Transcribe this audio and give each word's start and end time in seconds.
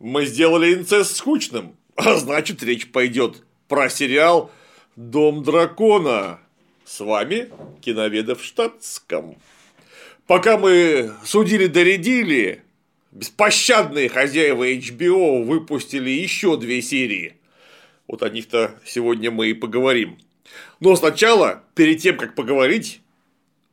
Мы 0.00 0.24
сделали 0.24 0.72
инцест 0.72 1.14
скучным, 1.14 1.76
а 1.94 2.16
значит 2.16 2.62
речь 2.62 2.90
пойдет 2.90 3.42
про 3.68 3.90
сериал 3.90 4.50
«Дом 4.96 5.42
дракона». 5.42 6.40
С 6.86 7.00
вами 7.00 7.50
киноведов 7.82 8.40
в 8.40 8.44
штатском. 8.44 9.36
Пока 10.26 10.56
мы 10.56 11.12
судили-доредили, 11.22 12.62
беспощадные 13.12 14.08
хозяева 14.08 14.72
HBO 14.72 15.44
выпустили 15.44 16.08
еще 16.08 16.56
две 16.56 16.80
серии. 16.80 17.36
Вот 18.08 18.22
о 18.22 18.30
них-то 18.30 18.80
сегодня 18.86 19.30
мы 19.30 19.50
и 19.50 19.54
поговорим. 19.54 20.18
Но 20.80 20.96
сначала, 20.96 21.62
перед 21.74 22.00
тем, 22.00 22.16
как 22.16 22.34
поговорить, 22.34 23.02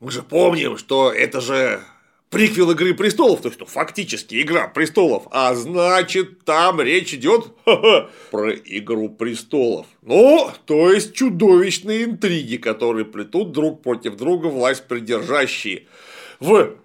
мы 0.02 0.12
же 0.12 0.24
помним, 0.24 0.78
что 0.78 1.10
это 1.10 1.40
же 1.40 1.82
приквел 2.30 2.72
Игры 2.72 2.94
престолов, 2.94 3.42
то 3.42 3.48
есть 3.50 3.60
ну, 3.60 3.66
фактически 3.66 4.42
Игра 4.42 4.68
престолов, 4.68 5.28
а 5.32 5.54
значит 5.56 6.44
там 6.44 6.82
речь 6.82 7.14
идет 7.14 7.48
про 7.64 8.54
Игру 8.54 9.10
престолов. 9.10 9.88
Ну, 10.02 10.52
то 10.66 10.92
есть 10.92 11.14
чудовищные 11.14 12.06
интриги, 12.06 12.58
которые 12.58 13.06
плетут 13.06 13.52
друг 13.52 13.82
против 13.82 14.16
друга 14.18 14.48
власть 14.48 14.88
придержащие 14.88 15.86
в 16.40 16.76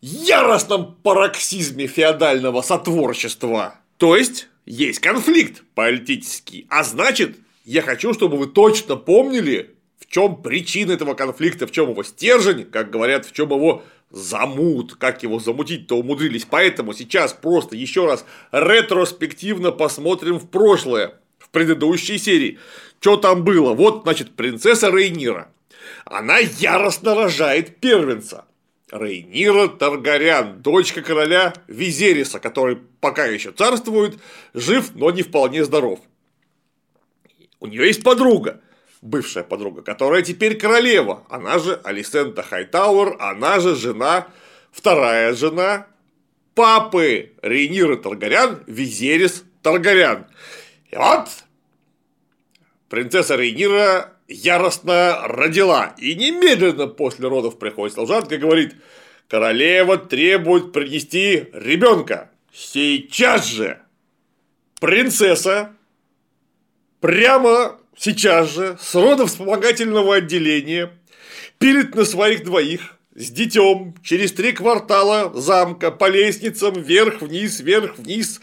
яростном 0.00 0.96
пароксизме 1.02 1.86
феодального 1.86 2.62
сотворчества. 2.62 3.80
То 3.96 4.16
есть 4.16 4.48
есть 4.66 5.00
конфликт 5.00 5.62
политический, 5.74 6.66
а 6.70 6.84
значит, 6.84 7.36
я 7.64 7.82
хочу, 7.82 8.14
чтобы 8.14 8.36
вы 8.36 8.46
точно 8.46 8.96
помнили, 8.96 9.74
в 9.98 10.06
чем 10.06 10.40
причина 10.40 10.92
этого 10.92 11.14
конфликта, 11.14 11.66
в 11.66 11.72
чем 11.72 11.90
его 11.90 12.02
стержень, 12.04 12.64
как 12.64 12.90
говорят, 12.90 13.26
в 13.26 13.32
чем 13.32 13.50
его 13.50 13.82
замут, 14.10 14.94
как 14.94 15.22
его 15.22 15.38
замутить-то 15.38 15.96
умудрились. 15.96 16.46
Поэтому 16.48 16.92
сейчас 16.94 17.32
просто 17.32 17.76
еще 17.76 18.06
раз 18.06 18.24
ретроспективно 18.52 19.72
посмотрим 19.72 20.38
в 20.38 20.48
прошлое, 20.48 21.14
в 21.38 21.50
предыдущей 21.50 22.18
серии. 22.18 22.58
Что 23.00 23.16
там 23.16 23.44
было? 23.44 23.72
Вот, 23.72 24.02
значит, 24.02 24.34
принцесса 24.34 24.90
Рейнира. 24.90 25.48
Она 26.04 26.38
яростно 26.38 27.14
рожает 27.14 27.76
первенца. 27.80 28.44
Рейнира 28.90 29.66
Таргарян, 29.66 30.62
дочка 30.62 31.02
короля 31.02 31.54
Визериса, 31.66 32.38
который 32.38 32.78
пока 33.00 33.26
еще 33.26 33.50
царствует, 33.50 34.18
жив, 34.54 34.94
но 34.94 35.10
не 35.10 35.22
вполне 35.22 35.64
здоров. 35.64 36.00
У 37.58 37.66
нее 37.66 37.86
есть 37.86 38.04
подруга, 38.04 38.60
бывшая 39.06 39.44
подруга, 39.44 39.82
которая 39.82 40.22
теперь 40.22 40.58
королева, 40.58 41.24
она 41.28 41.58
же 41.58 41.80
Алисента 41.84 42.42
Хайтауэр, 42.42 43.16
она 43.20 43.60
же 43.60 43.74
жена, 43.74 44.26
вторая 44.72 45.34
жена 45.34 45.86
папы 46.54 47.32
Рейнира 47.42 47.96
Таргарян, 47.96 48.62
Визерис 48.66 49.44
Таргарян. 49.62 50.26
И 50.90 50.96
вот 50.96 51.28
принцесса 52.88 53.36
Рейнира 53.36 54.12
яростно 54.26 55.20
родила, 55.28 55.94
и 55.98 56.14
немедленно 56.14 56.88
после 56.88 57.28
родов 57.28 57.58
приходит 57.58 57.94
служанка 57.94 58.34
и 58.34 58.38
говорит, 58.38 58.74
королева 59.28 59.98
требует 59.98 60.72
принести 60.72 61.48
ребенка. 61.52 62.30
Сейчас 62.52 63.46
же 63.46 63.80
принцесса 64.80 65.72
прямо 67.00 67.78
сейчас 67.96 68.54
же 68.54 68.76
с 68.80 68.94
родов 68.94 69.30
вспомогательного 69.30 70.16
отделения 70.16 70.92
пилит 71.58 71.94
на 71.94 72.04
своих 72.04 72.44
двоих 72.44 72.96
с 73.14 73.30
детем 73.30 73.94
через 74.02 74.32
три 74.32 74.52
квартала 74.52 75.32
замка 75.34 75.90
по 75.90 76.08
лестницам 76.08 76.74
вверх-вниз, 76.74 77.60
вверх-вниз, 77.60 78.40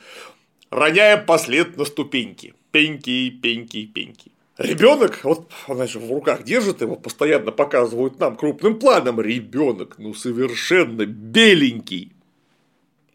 роняя 0.72 1.18
послед 1.18 1.78
на 1.78 1.86
ступеньки. 1.86 2.56
Пеньки, 2.72 3.30
пеньки, 3.30 3.86
пеньки. 3.86 4.32
Ребенок, 4.58 5.20
вот 5.24 5.52
она 5.68 5.88
же 5.88 6.00
в 6.00 6.12
руках 6.12 6.44
держит 6.44 6.82
его, 6.82 6.96
постоянно 6.96 7.52
показывают 7.52 8.20
нам 8.20 8.36
крупным 8.36 8.80
планом. 8.80 9.22
Ребенок, 9.22 9.96
ну 10.00 10.14
совершенно 10.14 11.06
беленький. 11.06 12.12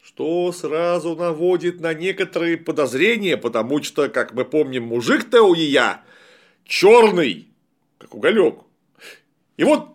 Что 0.03 0.53
сразу 0.53 1.15
наводит 1.17 1.81
на 1.81 1.95
некоторые 1.95 2.57
подозрения, 2.57 3.37
потому 3.37 3.83
что, 3.83 4.09
как 4.09 4.33
мы 4.33 4.45
помним, 4.45 4.85
мужик-то 4.85 5.43
у 5.43 5.55
я 5.55 6.03
черный, 6.69 7.49
как 7.99 8.15
уголек. 8.15 8.61
И 9.57 9.65
вот 9.65 9.89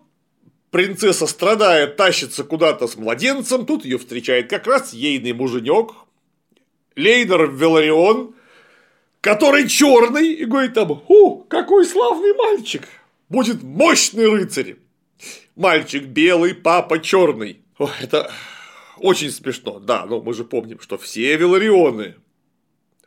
принцесса 0.70 1.26
страдает, 1.26 1.96
тащится 1.96 2.44
куда-то 2.44 2.86
с 2.86 2.96
младенцем, 2.96 3.64
тут 3.64 3.86
ее 3.86 3.96
встречает 3.96 4.50
как 4.50 4.66
раз 4.66 4.92
ейный 4.92 5.32
муженек, 5.32 5.92
Лейнер 6.96 7.50
Веларион, 7.50 8.34
который 9.20 9.68
черный, 9.68 10.32
и 10.32 10.44
говорит 10.44 10.74
там, 10.74 10.94
«Ху, 10.94 11.46
какой 11.48 11.86
славный 11.86 12.34
мальчик! 12.34 12.86
Будет 13.28 13.62
мощный 13.62 14.28
рыцарь!» 14.28 14.76
Мальчик 15.56 16.04
белый, 16.04 16.54
папа 16.54 16.98
черный. 16.98 17.62
О, 17.78 17.88
это 18.00 18.30
очень 18.98 19.30
смешно, 19.30 19.78
да, 19.78 20.04
но 20.04 20.20
мы 20.20 20.34
же 20.34 20.44
помним, 20.44 20.80
что 20.80 20.98
все 20.98 21.36
Веларионы 21.36 22.16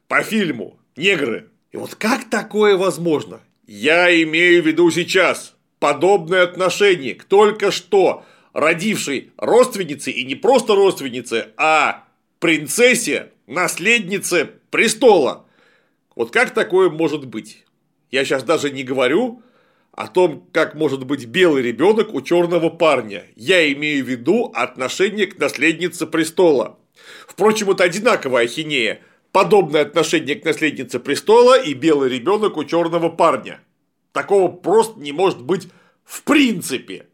по 0.07 0.23
фильму 0.23 0.79
негры. 0.95 1.49
И 1.71 1.77
вот 1.77 1.95
как 1.95 2.29
такое 2.29 2.77
возможно? 2.77 3.41
Я 3.67 4.23
имею 4.23 4.63
в 4.63 4.65
виду 4.65 4.89
сейчас 4.91 5.53
подобное 5.79 6.43
отношение 6.43 7.15
к 7.15 7.25
только 7.25 7.69
что 7.69 8.23
родившей 8.53 9.33
родственнице, 9.37 10.11
и 10.11 10.23
не 10.23 10.35
просто 10.35 10.73
родственнице, 10.73 11.49
а 11.57 12.05
принцессе, 12.39 13.31
наследнице 13.45 14.49
престола. 14.71 15.45
Вот 16.15 16.31
как 16.31 16.53
такое 16.53 16.89
может 16.89 17.25
быть? 17.25 17.65
Я 18.09 18.23
сейчас 18.23 18.43
даже 18.43 18.71
не 18.71 18.83
говорю 18.83 19.43
о 19.91 20.07
том, 20.07 20.47
как 20.53 20.73
может 20.75 21.05
быть 21.05 21.25
белый 21.25 21.61
ребенок 21.61 22.13
у 22.13 22.21
черного 22.21 22.69
парня. 22.69 23.25
Я 23.35 23.69
имею 23.73 24.05
в 24.05 24.07
виду 24.07 24.49
отношение 24.55 25.27
к 25.27 25.37
наследнице 25.39 26.07
престола. 26.07 26.79
Впрочем, 27.27 27.71
это 27.71 27.83
одинаковая 27.83 28.45
ахинея. 28.45 29.01
Подобное 29.37 29.83
отношение 29.83 30.33
к 30.33 30.45
наследнице 30.45 30.99
престола 30.99 31.61
и 31.61 31.75
белый 31.75 32.09
ребенок 32.09 32.57
у 32.57 32.63
черного 32.63 33.09
парня. 33.09 33.59
Такого 34.11 34.51
просто 34.51 34.99
не 34.99 35.11
может 35.11 35.43
быть 35.43 35.67
в 36.03 36.23
принципе. 36.23 37.05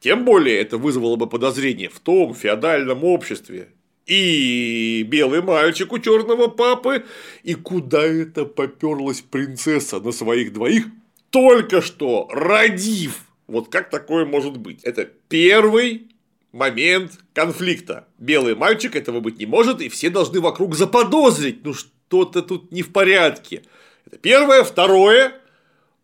Тем 0.00 0.24
более 0.24 0.58
это 0.58 0.78
вызвало 0.78 1.16
бы 1.16 1.26
подозрение 1.26 1.90
в 1.90 2.00
том 2.00 2.34
феодальном 2.34 3.04
обществе, 3.04 3.68
и 4.06 5.04
белый 5.06 5.42
мальчик 5.42 5.92
у 5.92 5.98
черного 5.98 6.46
папы, 6.46 7.04
и 7.42 7.52
куда 7.52 8.02
это 8.02 8.46
поперлась 8.46 9.20
принцесса 9.20 10.00
на 10.00 10.12
своих 10.12 10.54
двоих, 10.54 10.86
только 11.28 11.82
что 11.82 12.26
родив. 12.32 13.20
Вот 13.48 13.68
как 13.68 13.90
такое 13.90 14.24
может 14.24 14.56
быть? 14.56 14.82
Это 14.82 15.10
первый 15.28 16.08
момент 16.54 17.18
конфликта. 17.32 18.06
Белый 18.18 18.54
мальчик 18.54 18.94
этого 18.94 19.20
быть 19.20 19.38
не 19.38 19.46
может, 19.46 19.80
и 19.80 19.88
все 19.88 20.08
должны 20.08 20.40
вокруг 20.40 20.76
заподозрить, 20.76 21.64
ну 21.64 21.74
что-то 21.74 22.42
тут 22.42 22.70
не 22.70 22.82
в 22.82 22.92
порядке. 22.92 23.64
Это 24.06 24.18
первое. 24.18 24.62
Второе. 24.62 25.34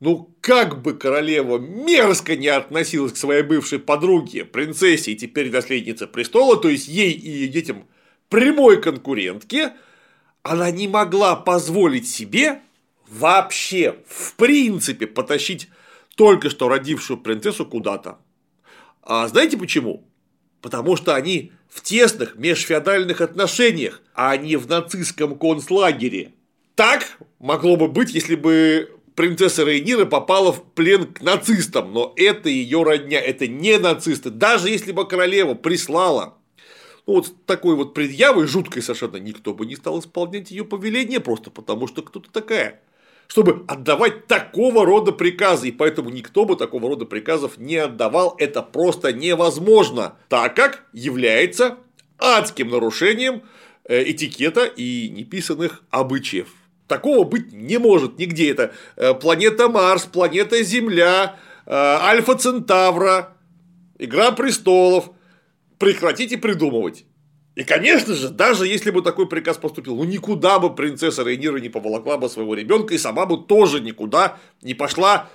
Ну, 0.00 0.34
как 0.40 0.82
бы 0.82 0.94
королева 0.94 1.58
мерзко 1.58 2.34
не 2.34 2.48
относилась 2.48 3.12
к 3.12 3.16
своей 3.16 3.42
бывшей 3.42 3.78
подруге, 3.78 4.46
принцессе 4.46 5.12
и 5.12 5.16
теперь 5.16 5.52
наследнице 5.52 6.06
престола, 6.06 6.56
то 6.56 6.70
есть 6.70 6.88
ей 6.88 7.12
и 7.12 7.30
ее 7.30 7.48
детям 7.48 7.86
прямой 8.30 8.80
конкурентке, 8.80 9.74
она 10.42 10.70
не 10.70 10.88
могла 10.88 11.36
позволить 11.36 12.08
себе 12.08 12.62
вообще, 13.08 13.96
в 14.08 14.34
принципе, 14.36 15.06
потащить 15.06 15.68
только 16.16 16.48
что 16.48 16.70
родившую 16.70 17.18
принцессу 17.18 17.66
куда-то. 17.66 18.18
А 19.02 19.28
знаете 19.28 19.58
почему? 19.58 20.09
Потому 20.60 20.96
что 20.96 21.14
они 21.14 21.52
в 21.68 21.82
тесных 21.82 22.36
межфеодальных 22.36 23.20
отношениях, 23.20 24.02
а 24.14 24.36
не 24.36 24.56
в 24.56 24.68
нацистском 24.68 25.38
концлагере. 25.38 26.32
Так 26.74 27.18
могло 27.38 27.76
бы 27.76 27.88
быть, 27.88 28.12
если 28.12 28.34
бы 28.34 28.90
принцесса 29.14 29.64
Рейнира 29.64 30.06
попала 30.06 30.52
в 30.52 30.64
плен 30.72 31.06
к 31.06 31.20
нацистам, 31.20 31.92
но 31.92 32.12
это 32.16 32.48
ее 32.48 32.82
родня, 32.82 33.20
это 33.20 33.46
не 33.46 33.78
нацисты. 33.78 34.30
Даже 34.30 34.68
если 34.68 34.92
бы 34.92 35.06
королева 35.06 35.54
прислала 35.54 36.38
ну, 37.06 37.14
вот 37.14 37.32
такой 37.46 37.74
вот 37.74 37.94
предъявой 37.94 38.46
жуткой 38.46 38.82
совершенно 38.82 39.16
никто 39.16 39.54
бы 39.54 39.66
не 39.66 39.76
стал 39.76 39.98
исполнять 40.00 40.50
ее 40.50 40.64
повеление, 40.64 41.20
просто 41.20 41.50
потому 41.50 41.86
что 41.86 42.02
кто-то 42.02 42.30
такая 42.30 42.80
чтобы 43.30 43.64
отдавать 43.68 44.26
такого 44.26 44.84
рода 44.84 45.12
приказы, 45.12 45.68
и 45.68 45.72
поэтому 45.72 46.10
никто 46.10 46.44
бы 46.44 46.56
такого 46.56 46.88
рода 46.88 47.04
приказов 47.04 47.58
не 47.58 47.76
отдавал, 47.76 48.34
это 48.38 48.60
просто 48.60 49.12
невозможно, 49.12 50.16
так 50.28 50.56
как 50.56 50.82
является 50.92 51.76
адским 52.18 52.70
нарушением 52.70 53.42
э, 53.84 54.10
этикета 54.10 54.64
и 54.64 55.08
неписанных 55.10 55.84
обычаев. 55.90 56.48
Такого 56.88 57.22
быть 57.22 57.52
не 57.52 57.78
может 57.78 58.18
нигде. 58.18 58.50
Это 58.50 58.72
э, 58.96 59.14
планета 59.14 59.68
Марс, 59.68 60.06
планета 60.06 60.60
Земля, 60.64 61.36
э, 61.66 61.70
Альфа 61.72 62.34
Центавра, 62.34 63.36
Игра 63.96 64.32
престолов. 64.32 65.10
Прекратите 65.78 66.36
придумывать. 66.36 67.04
И, 67.56 67.64
конечно 67.64 68.14
же, 68.14 68.28
даже 68.28 68.66
если 68.66 68.90
бы 68.90 69.02
такой 69.02 69.28
приказ 69.28 69.56
поступил, 69.56 69.96
ну 69.96 70.04
никуда 70.04 70.58
бы 70.58 70.74
принцесса 70.74 71.24
Рейнира 71.24 71.58
не 71.58 71.68
поволокла 71.68 72.16
бы 72.16 72.28
своего 72.28 72.54
ребенка 72.54 72.94
и 72.94 72.98
сама 72.98 73.26
бы 73.26 73.38
тоже 73.38 73.80
никуда 73.80 74.38
не 74.62 74.74
пошла. 74.74 75.28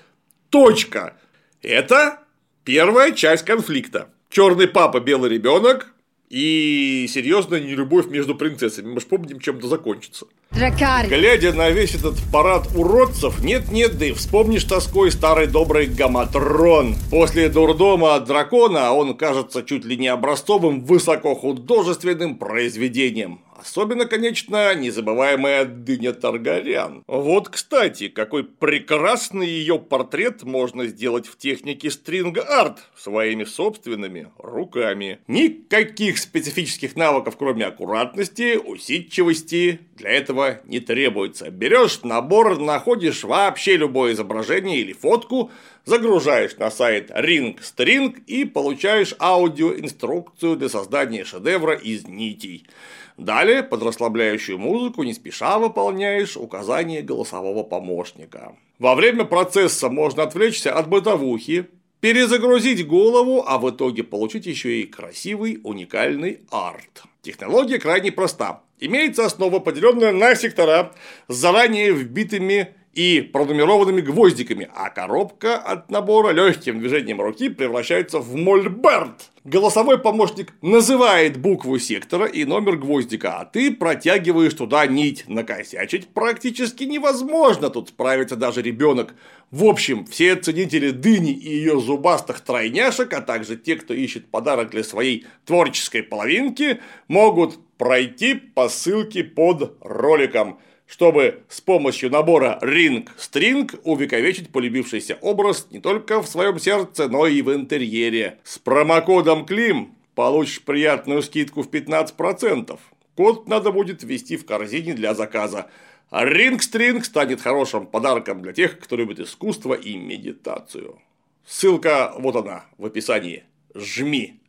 Точка. 0.49 1.17
Это 1.61 2.19
первая 2.63 3.11
часть 3.11 3.43
конфликта. 3.43 4.09
Черный 4.29 4.67
папа, 4.67 4.99
белый 4.99 5.29
ребенок, 5.29 5.93
и 6.29 7.07
серьезная 7.09 7.59
нелюбовь 7.59 8.07
между 8.07 8.35
принцессами. 8.35 8.93
Мы 8.93 8.99
же 8.99 9.05
помним, 9.05 9.39
чем 9.39 9.57
это 9.57 9.67
закончится. 9.67 10.25
Дракари. 10.51 11.07
Глядя 11.07 11.53
на 11.53 11.69
весь 11.69 11.95
этот 11.95 12.15
парад 12.31 12.67
уродцев, 12.75 13.43
нет-нет, 13.43 13.97
да 13.97 14.05
и 14.07 14.11
вспомнишь 14.13 14.63
тоской 14.63 15.11
старый 15.11 15.47
добрый 15.47 15.87
Гаматрон. 15.87 16.95
После 17.11 17.49
дурдома 17.49 18.15
от 18.15 18.25
дракона 18.25 18.91
он 18.93 19.15
кажется 19.15 19.63
чуть 19.63 19.85
ли 19.85 19.97
не 19.97 20.07
образцовым 20.07 20.83
высокохудожественным 20.83 22.35
произведением. 22.37 23.39
Особенно, 23.65 24.05
конечно, 24.05 24.75
незабываемая 24.75 25.65
дыня 25.65 26.13
Таргарян. 26.13 27.03
Вот, 27.07 27.49
кстати, 27.49 28.09
какой 28.09 28.43
прекрасный 28.43 29.47
ее 29.47 29.79
портрет 29.79 30.43
можно 30.43 30.85
сделать 30.85 31.25
в 31.25 31.35
технике 31.35 31.89
стринг-арт 31.89 32.77
своими 32.95 33.43
собственными 33.43 34.31
руками. 34.37 35.19
Никаких 35.27 36.19
специфических 36.19 36.95
навыков, 36.95 37.37
кроме 37.37 37.65
аккуратности, 37.65 38.55
усидчивости, 38.55 39.79
для 39.95 40.11
этого 40.11 40.59
не 40.65 40.79
требуется. 40.79 41.49
Берешь 41.49 42.03
набор, 42.03 42.59
находишь 42.59 43.23
вообще 43.23 43.77
любое 43.77 44.13
изображение 44.13 44.77
или 44.77 44.93
фотку, 44.93 45.49
загружаешь 45.85 46.55
на 46.57 46.69
сайт 46.69 47.09
Ring 47.09 47.57
String 47.59 48.23
и 48.27 48.45
получаешь 48.45 49.15
аудиоинструкцию 49.19 50.55
для 50.55 50.69
создания 50.69 51.25
шедевра 51.25 51.73
из 51.73 52.07
нитей. 52.07 52.67
Далее 53.17 53.63
под 53.63 53.83
расслабляющую 53.83 54.57
музыку 54.57 55.03
не 55.03 55.13
спеша 55.13 55.57
выполняешь 55.57 56.35
указания 56.35 57.01
голосового 57.01 57.63
помощника. 57.63 58.55
Во 58.77 58.93
время 58.93 59.23
процесса 59.23 59.89
можно 59.89 60.23
отвлечься 60.23 60.73
от 60.73 60.89
бытовухи, 60.89 61.67
перезагрузить 62.01 62.85
голову, 62.85 63.43
а 63.47 63.57
в 63.57 63.69
итоге 63.69 64.03
получить 64.03 64.45
еще 64.45 64.81
и 64.81 64.85
красивый 64.85 65.59
уникальный 65.63 66.41
арт. 66.51 67.03
Технология 67.21 67.79
крайне 67.79 68.11
проста. 68.11 68.61
Имеется 68.79 69.25
основа, 69.25 69.59
поделенная 69.59 70.11
на 70.11 70.35
сектора 70.35 70.93
с 71.29 71.35
заранее 71.35 71.93
вбитыми 71.93 72.75
и 72.95 73.21
пронумерованными 73.21 73.99
гвоздиками, 73.99 74.69
а 74.73 74.89
коробка 74.89 75.57
от 75.57 75.91
набора 75.91 76.31
легким 76.31 76.79
движением 76.79 77.21
руки 77.21 77.49
превращается 77.49 78.19
в 78.19 78.35
мольберт. 78.35 79.31
Голосовой 79.43 79.99
помощник 79.99 80.53
называет 80.61 81.37
букву 81.37 81.77
сектора 81.77 82.25
и 82.25 82.45
номер 82.45 82.77
гвоздика, 82.77 83.39
а 83.39 83.45
ты 83.45 83.69
протягиваешь 83.71 84.53
туда 84.55 84.87
нить. 84.87 85.25
Накосячить 85.27 86.07
практически 86.07 86.85
невозможно, 86.85 87.69
тут 87.69 87.89
справится 87.89 88.37
даже 88.37 88.61
ребенок. 88.63 89.13
В 89.51 89.65
общем, 89.65 90.05
все 90.05 90.35
ценители 90.35 90.89
дыни 90.89 91.31
и 91.31 91.49
ее 91.49 91.79
зубастых 91.79 92.39
тройняшек, 92.39 93.13
а 93.13 93.21
также 93.21 93.57
те, 93.57 93.75
кто 93.75 93.93
ищет 93.93 94.25
подарок 94.31 94.71
для 94.71 94.83
своей 94.83 95.27
творческой 95.45 96.01
половинки, 96.01 96.79
могут 97.07 97.59
пройти 97.77 98.35
по 98.35 98.69
ссылке 98.69 99.23
под 99.23 99.77
роликом– 99.81 100.59
чтобы 100.87 101.43
с 101.49 101.61
помощью 101.61 102.11
набора 102.11 102.59
Ring 102.61 103.09
String 103.17 103.79
увековечить 103.83 104.51
полюбившийся 104.51 105.17
образ 105.21 105.67
не 105.71 105.79
только 105.79 106.21
в 106.21 106.27
своем 106.27 106.59
сердце, 106.59 107.09
но 107.09 107.27
и 107.27 107.41
в 107.41 107.53
интерьере. 107.53 108.39
С 108.43 108.59
промокодом 108.59 109.45
КЛИМ 109.45 109.95
получишь 110.13 110.61
приятную 110.61 111.21
скидку 111.21 111.63
в 111.63 111.69
15%. 111.69 112.79
Код 113.15 113.47
надо 113.47 113.71
будет 113.71 114.03
ввести 114.03 114.37
в 114.37 114.45
корзине 114.45 114.93
для 114.93 115.13
заказа. 115.13 115.69
А 116.09 116.25
String 116.25 117.03
станет 117.03 117.41
хорошим 117.41 117.87
подарком 117.87 118.41
для 118.41 118.53
тех, 118.53 118.79
кто 118.79 118.95
любит 118.95 119.19
искусство 119.19 119.73
и 119.73 119.97
медитацию. 119.97 120.99
Ссылка 121.45 122.13
вот 122.17 122.35
она 122.35 122.65
в 122.77 122.85
описании. 122.85 123.43
Жми. 123.73 124.39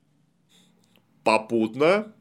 Попутно 1.25 2.13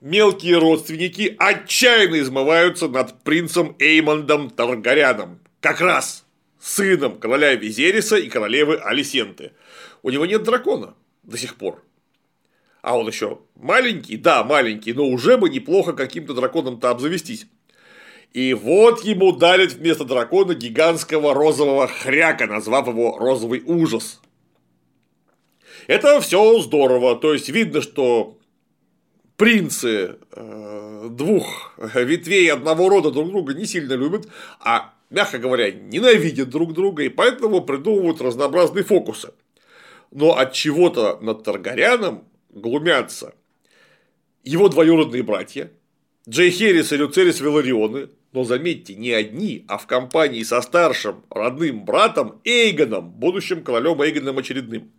мелкие 0.00 0.58
родственники 0.58 1.34
отчаянно 1.38 2.20
измываются 2.20 2.88
над 2.88 3.22
принцем 3.22 3.76
Эймондом 3.78 4.50
Таргаряном, 4.50 5.40
как 5.60 5.80
раз 5.80 6.24
сыном 6.60 7.18
короля 7.18 7.54
Визериса 7.54 8.16
и 8.16 8.28
королевы 8.28 8.76
Алисенты. 8.76 9.52
У 10.02 10.10
него 10.10 10.26
нет 10.26 10.42
дракона 10.42 10.94
до 11.22 11.36
сих 11.36 11.56
пор. 11.56 11.82
А 12.82 12.96
он 12.96 13.08
еще 13.08 13.40
маленький, 13.56 14.16
да, 14.16 14.44
маленький, 14.44 14.92
но 14.92 15.04
уже 15.04 15.36
бы 15.36 15.48
неплохо 15.50 15.92
каким-то 15.92 16.34
драконом-то 16.34 16.90
обзавестись. 16.90 17.46
И 18.32 18.54
вот 18.54 19.04
ему 19.04 19.32
дарят 19.32 19.72
вместо 19.72 20.04
дракона 20.04 20.54
гигантского 20.54 21.34
розового 21.34 21.88
хряка, 21.88 22.46
назвав 22.46 22.86
его 22.86 23.16
розовый 23.18 23.62
ужас. 23.64 24.20
Это 25.86 26.20
все 26.20 26.60
здорово, 26.60 27.16
то 27.16 27.32
есть 27.32 27.48
видно, 27.48 27.80
что 27.80 28.37
принцы 29.38 30.16
э, 30.32 31.08
двух 31.10 31.72
ветвей 31.94 32.52
одного 32.52 32.88
рода 32.88 33.12
друг 33.12 33.28
друга 33.28 33.54
не 33.54 33.66
сильно 33.66 33.92
любят, 33.92 34.28
а, 34.58 34.92
мягко 35.10 35.38
говоря, 35.38 35.70
ненавидят 35.70 36.50
друг 36.50 36.74
друга, 36.74 37.04
и 37.04 37.08
поэтому 37.08 37.62
придумывают 37.62 38.20
разнообразные 38.20 38.82
фокусы. 38.82 39.32
Но 40.10 40.36
от 40.36 40.54
чего-то 40.54 41.18
над 41.22 41.44
Таргаряном 41.44 42.24
глумятся 42.50 43.32
его 44.42 44.68
двоюродные 44.68 45.22
братья, 45.22 45.70
Джей 46.28 46.50
Херрис 46.50 46.92
и 46.92 46.96
Люцерис 46.96 47.40
Веларионы, 47.40 48.08
но 48.32 48.42
заметьте, 48.42 48.96
не 48.96 49.12
одни, 49.12 49.64
а 49.68 49.78
в 49.78 49.86
компании 49.86 50.42
со 50.42 50.60
старшим 50.62 51.22
родным 51.30 51.84
братом 51.84 52.40
Эйгоном, 52.44 53.08
будущим 53.08 53.62
королем 53.62 54.02
Эйгоном 54.02 54.38
очередным. 54.38 54.90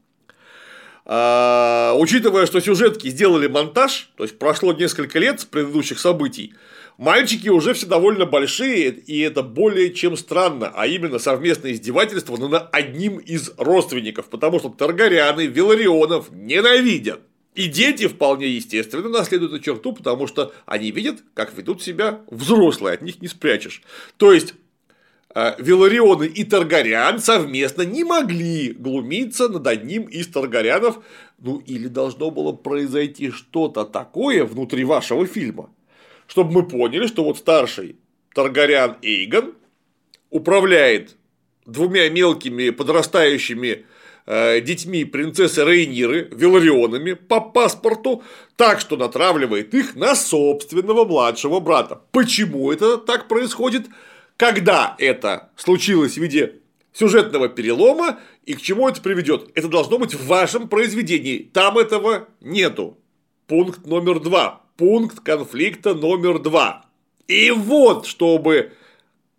А, 1.12 1.96
учитывая, 1.98 2.46
что 2.46 2.60
сюжетки 2.60 3.08
сделали 3.08 3.48
монтаж, 3.48 4.12
то 4.16 4.22
есть 4.24 4.38
прошло 4.38 4.74
несколько 4.74 5.18
лет 5.18 5.40
с 5.40 5.46
предыдущих 5.46 5.98
событий, 6.00 6.54
мальчики 7.00 7.50
уже 7.50 7.74
все 7.74 7.88
довольно 7.88 8.28
большие, 8.28 8.92
и 8.92 9.20
это 9.22 9.42
более 9.42 9.92
чем 9.92 10.16
странно, 10.16 10.72
а 10.76 10.86
именно 10.86 11.18
совместное 11.18 11.72
издевательство 11.72 12.38
над 12.38 12.70
одним 12.72 13.18
из 13.18 13.50
родственников, 13.58 14.30
потому 14.30 14.60
что 14.60 14.70
Таргаряны 14.70 15.48
Виларионов 15.48 16.30
ненавидят. 16.32 17.22
И 17.56 17.66
дети 17.66 18.08
вполне 18.08 18.48
естественно 18.48 19.10
наследуют 19.10 19.54
эту 19.54 19.64
черту, 19.64 19.94
потому 19.94 20.28
что 20.28 20.54
они 20.68 20.92
видят, 20.92 21.24
как 21.34 21.58
ведут 21.58 21.82
себя 21.82 22.22
взрослые, 22.30 22.94
от 22.94 23.02
них 23.02 23.20
не 23.20 23.28
спрячешь. 23.28 23.82
То 24.18 24.32
есть 24.32 24.54
Виларионы 25.36 26.26
и 26.26 26.44
Таргарян 26.44 27.20
совместно 27.20 27.84
не 27.84 28.04
могли 28.04 28.72
глумиться 28.72 29.48
над 29.48 29.68
одним 29.68 30.04
из 30.04 30.28
Таргарянов, 30.28 31.00
ну 31.38 31.60
или 31.60 31.88
должно 31.88 32.32
было 32.32 32.52
произойти 32.52 33.30
что-то 33.30 33.86
такое 33.86 34.44
внутри 34.44 34.84
вашего 34.84 35.28
фильма, 35.28 35.70
чтобы 36.26 36.52
мы 36.52 36.68
поняли, 36.68 37.06
что 37.06 37.24
вот 37.24 37.38
старший 37.38 37.98
Таргарян 38.34 38.98
Эйгон 39.04 39.54
управляет 40.32 41.16
двумя 41.68 42.10
мелкими 42.10 42.72
подрастающими 42.72 43.86
э, 44.26 44.62
детьми 44.62 45.06
принцессы 45.06 45.64
Рейниры, 45.64 46.28
Виларионами 46.32 47.14
по 47.14 47.40
паспорту, 47.40 48.24
так 48.56 48.80
что 48.80 48.98
натравливает 48.98 49.76
их 49.76 49.96
на 49.96 50.16
собственного 50.16 51.06
младшего 51.06 51.60
брата. 51.60 52.02
Почему 52.12 52.72
это 52.72 52.98
так 52.98 53.28
происходит? 53.28 53.86
Когда 54.40 54.96
это 55.00 55.50
случилось 55.58 56.14
в 56.14 56.22
виде 56.22 56.62
сюжетного 56.94 57.50
перелома 57.50 58.20
и 58.46 58.54
к 58.54 58.62
чему 58.62 58.88
это 58.88 59.02
приведет. 59.02 59.52
Это 59.54 59.68
должно 59.68 59.98
быть 59.98 60.16
в 60.16 60.28
вашем 60.28 60.70
произведении. 60.70 61.40
Там 61.40 61.78
этого 61.78 62.30
нету. 62.40 62.98
Пункт 63.48 63.86
номер 63.86 64.22
два. 64.22 64.62
Пункт 64.78 65.20
конфликта 65.20 65.94
номер 65.94 66.40
два. 66.40 66.86
И 67.28 67.52
вот, 67.52 68.08
чтобы 68.08 68.72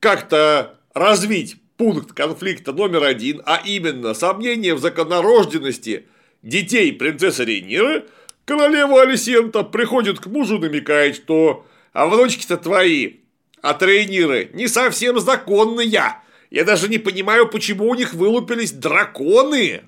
как-то 0.00 0.78
развить 0.92 1.56
пункт 1.78 2.12
конфликта 2.12 2.74
номер 2.74 3.04
один, 3.04 3.40
а 3.46 3.62
именно 3.64 4.12
сомнение 4.12 4.74
в 4.74 4.80
законорожденности 4.80 6.08
детей 6.42 6.92
принцессы 6.92 7.46
Рейниры, 7.46 8.04
королева 8.44 9.00
Алисента 9.00 9.62
приходит 9.62 10.20
к 10.20 10.26
мужу 10.26 10.58
намекает, 10.58 11.16
что 11.16 11.64
а 11.94 12.06
внучки-то 12.06 12.58
твои 12.58 13.19
а 13.62 13.74
тренеры 13.74 14.50
не 14.54 14.68
совсем 14.68 15.18
законные. 15.18 16.16
Я 16.50 16.64
даже 16.64 16.88
не 16.88 16.98
понимаю, 16.98 17.48
почему 17.48 17.88
у 17.88 17.94
них 17.94 18.14
вылупились 18.14 18.72
драконы. 18.72 19.82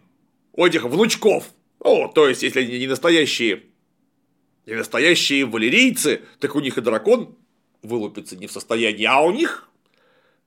У 0.52 0.64
этих 0.64 0.84
внучков. 0.84 1.44
О, 1.80 2.08
то 2.08 2.28
есть, 2.28 2.42
если 2.42 2.60
они 2.60 2.78
не 2.78 2.86
настоящие, 2.86 3.62
не 4.66 4.74
настоящие 4.74 5.46
валерийцы, 5.46 6.20
так 6.38 6.54
у 6.54 6.60
них 6.60 6.78
и 6.78 6.80
дракон 6.80 7.34
вылупиться 7.82 8.36
не 8.36 8.46
в 8.46 8.52
состоянии, 8.52 9.04
а 9.04 9.20
у 9.20 9.32
них 9.32 9.68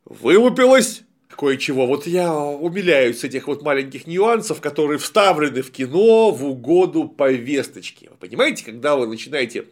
вылупилась 0.06 1.02
кое-чего. 1.36 1.86
Вот 1.86 2.08
я 2.08 2.34
умиляюсь 2.34 3.24
этих 3.24 3.48
вот 3.48 3.62
маленьких 3.62 4.08
нюансов, 4.08 4.62
которые 4.62 5.00
вставлены 5.00 5.62
в 5.62 5.72
кино 5.72 6.32
в 6.32 6.46
угоду 6.46 7.10
повесточки. 7.10 8.08
Вы 8.10 8.16
понимаете, 8.18 8.64
когда 8.64 8.96
вы 8.96 9.08
начинаете 9.08 9.66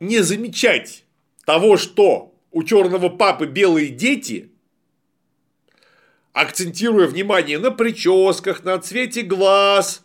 не 0.00 0.20
замечать 0.20 1.04
того, 1.44 1.76
что 1.76 2.34
у 2.50 2.62
черного 2.62 3.08
папы 3.08 3.46
белые 3.46 3.88
дети, 3.88 4.50
акцентируя 6.32 7.06
внимание 7.06 7.58
на 7.58 7.70
прическах, 7.70 8.64
на 8.64 8.78
цвете 8.78 9.22
глаз, 9.22 10.04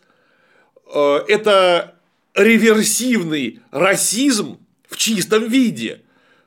э, 0.93 1.19
это 1.27 1.99
реверсивный 2.33 3.61
расизм 3.71 4.59
в 4.87 4.97
чистом 4.97 5.47
виде. 5.47 6.01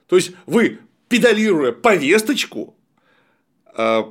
То 0.09 0.17
есть 0.17 0.33
вы, 0.47 0.81
педалируя 1.09 1.73
повесточку, 1.73 2.76
э, 3.76 4.03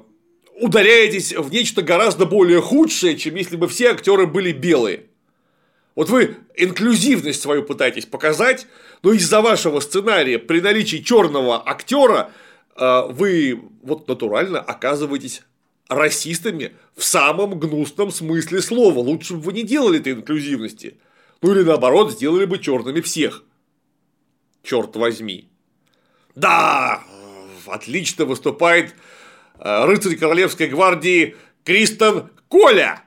ударяетесь 0.60 1.34
в 1.34 1.52
нечто 1.52 1.82
гораздо 1.82 2.26
более 2.26 2.62
худшее, 2.62 3.18
чем 3.18 3.36
если 3.36 3.58
бы 3.58 3.68
все 3.68 3.92
актеры 3.92 4.26
были 4.26 4.52
белые. 4.52 5.08
Вот 5.96 6.10
вы 6.10 6.36
инклюзивность 6.56 7.42
свою 7.42 7.64
пытаетесь 7.64 8.06
показать, 8.06 8.68
но 9.02 9.14
из-за 9.14 9.42
вашего 9.42 9.80
сценария 9.80 10.40
при 10.40 10.60
наличии 10.60 10.98
черного 10.98 11.68
актера 11.68 12.32
э, 12.76 13.04
вы 13.10 13.62
вот 13.82 14.08
натурально 14.08 14.60
оказываетесь 14.60 15.44
расистами 15.88 16.76
в 16.96 17.04
самом 17.04 17.58
гнусном 17.58 18.12
смысле 18.12 18.62
слова. 18.62 19.00
Лучше 19.00 19.36
бы 19.36 19.40
вы 19.40 19.54
не 19.54 19.64
делали 19.64 20.00
этой 20.00 20.14
инклюзивности. 20.14 20.98
Ну 21.42 21.54
или 21.54 21.64
наоборот, 21.64 22.12
сделали 22.12 22.46
бы 22.46 22.60
черными 22.60 23.00
всех. 23.00 23.44
Черт 24.64 24.96
возьми. 24.96 25.48
Да, 26.34 27.04
отлично 27.68 28.26
выступает 28.26 28.96
э, 29.60 29.86
рыцарь 29.86 30.18
Королевской 30.18 30.68
гвардии 30.68 31.38
Кристен 31.64 32.30
Коля, 32.50 33.04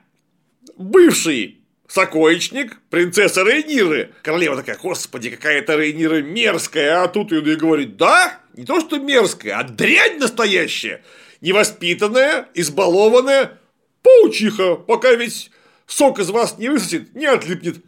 бывший 0.75 1.58
сокоечник 1.89 2.79
принцессы 2.89 3.43
Рейниры. 3.43 4.13
Королева 4.21 4.55
такая, 4.55 4.77
господи, 4.77 5.31
какая 5.31 5.57
это 5.57 5.75
Рейнира 5.75 6.21
мерзкая, 6.21 7.03
а 7.03 7.07
тут 7.07 7.33
и 7.33 7.41
говорит, 7.55 7.97
да, 7.97 8.39
не 8.55 8.63
то 8.63 8.79
что 8.79 8.99
мерзкая, 8.99 9.57
а 9.57 9.63
дрянь 9.63 10.19
настоящая, 10.19 11.03
невоспитанная, 11.41 12.47
избалованная, 12.53 13.59
паучиха, 14.03 14.75
пока 14.75 15.13
весь 15.15 15.49
сок 15.87 16.19
из 16.19 16.29
вас 16.29 16.59
не 16.59 16.69
высосет, 16.69 17.15
не 17.15 17.25
отлипнет. 17.25 17.83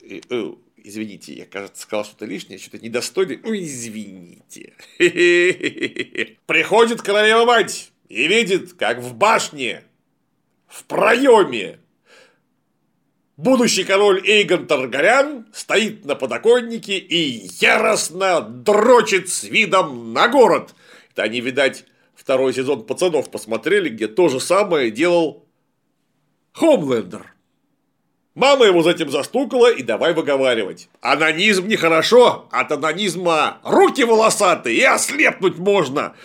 Э, 0.00 0.52
извините, 0.76 1.34
я, 1.34 1.44
кажется, 1.46 1.82
сказал 1.82 2.04
что-то 2.04 2.26
лишнее, 2.26 2.60
что-то 2.60 2.78
недостойное. 2.78 3.40
Ой, 3.42 3.64
извините. 3.64 4.74
Приходит 6.46 7.02
королева-мать 7.02 7.90
и 8.08 8.28
видит, 8.28 8.74
как 8.74 8.98
в 8.98 9.14
башне, 9.14 9.82
в 10.68 10.84
проеме, 10.84 11.80
будущий 13.36 13.84
король 13.84 14.22
Эйгон 14.26 14.66
Таргарян 14.66 15.46
стоит 15.52 16.04
на 16.04 16.14
подоконнике 16.14 16.98
и 16.98 17.48
яростно 17.60 18.40
дрочит 18.40 19.28
с 19.28 19.44
видом 19.44 20.12
на 20.12 20.28
город. 20.28 20.74
Это 21.12 21.22
они, 21.22 21.40
видать, 21.40 21.84
второй 22.14 22.52
сезон 22.52 22.84
пацанов 22.84 23.30
посмотрели, 23.30 23.88
где 23.88 24.08
то 24.08 24.28
же 24.28 24.40
самое 24.40 24.90
делал 24.90 25.46
Хомлендер. 26.52 27.34
Мама 28.34 28.64
его 28.66 28.82
затем 28.82 29.10
застукала 29.10 29.70
и 29.70 29.82
давай 29.82 30.12
выговаривать. 30.12 30.88
Анонизм 31.00 31.68
нехорошо, 31.68 32.48
от 32.50 32.72
анонизма 32.72 33.58
руки 33.62 34.02
волосатые 34.02 34.76
и 34.76 34.82
ослепнуть 34.82 35.56
можно. 35.56 36.16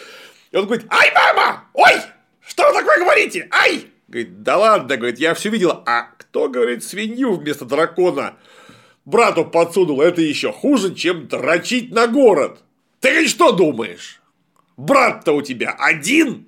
И 0.52 0.58
он 0.58 0.66
говорит, 0.66 0.88
ай, 0.90 1.12
мама, 1.14 1.66
ой, 1.74 2.02
что 2.48 2.68
вы 2.68 2.74
такое 2.74 2.98
говорите, 2.98 3.48
ай. 3.52 3.86
Говорит, 4.08 4.42
да 4.42 4.58
ладно, 4.58 4.98
говорит, 4.98 5.20
я 5.20 5.36
все 5.36 5.50
видела. 5.50 5.84
А 5.86 6.08
кто, 6.30 6.48
говорит, 6.48 6.84
свинью 6.84 7.36
вместо 7.36 7.66
дракона 7.66 8.38
брату 9.04 9.46
подсунул? 9.46 10.02
Это 10.02 10.22
еще 10.22 10.52
хуже, 10.52 10.94
чем 10.94 11.28
дрочить 11.28 11.92
на 11.92 12.08
город. 12.08 12.64
Ты 13.00 13.10
говорит, 13.10 13.30
что 13.30 13.52
думаешь? 13.52 14.22
Брат-то 14.78 15.34
у 15.34 15.42
тебя 15.42 15.72
один? 15.72 16.48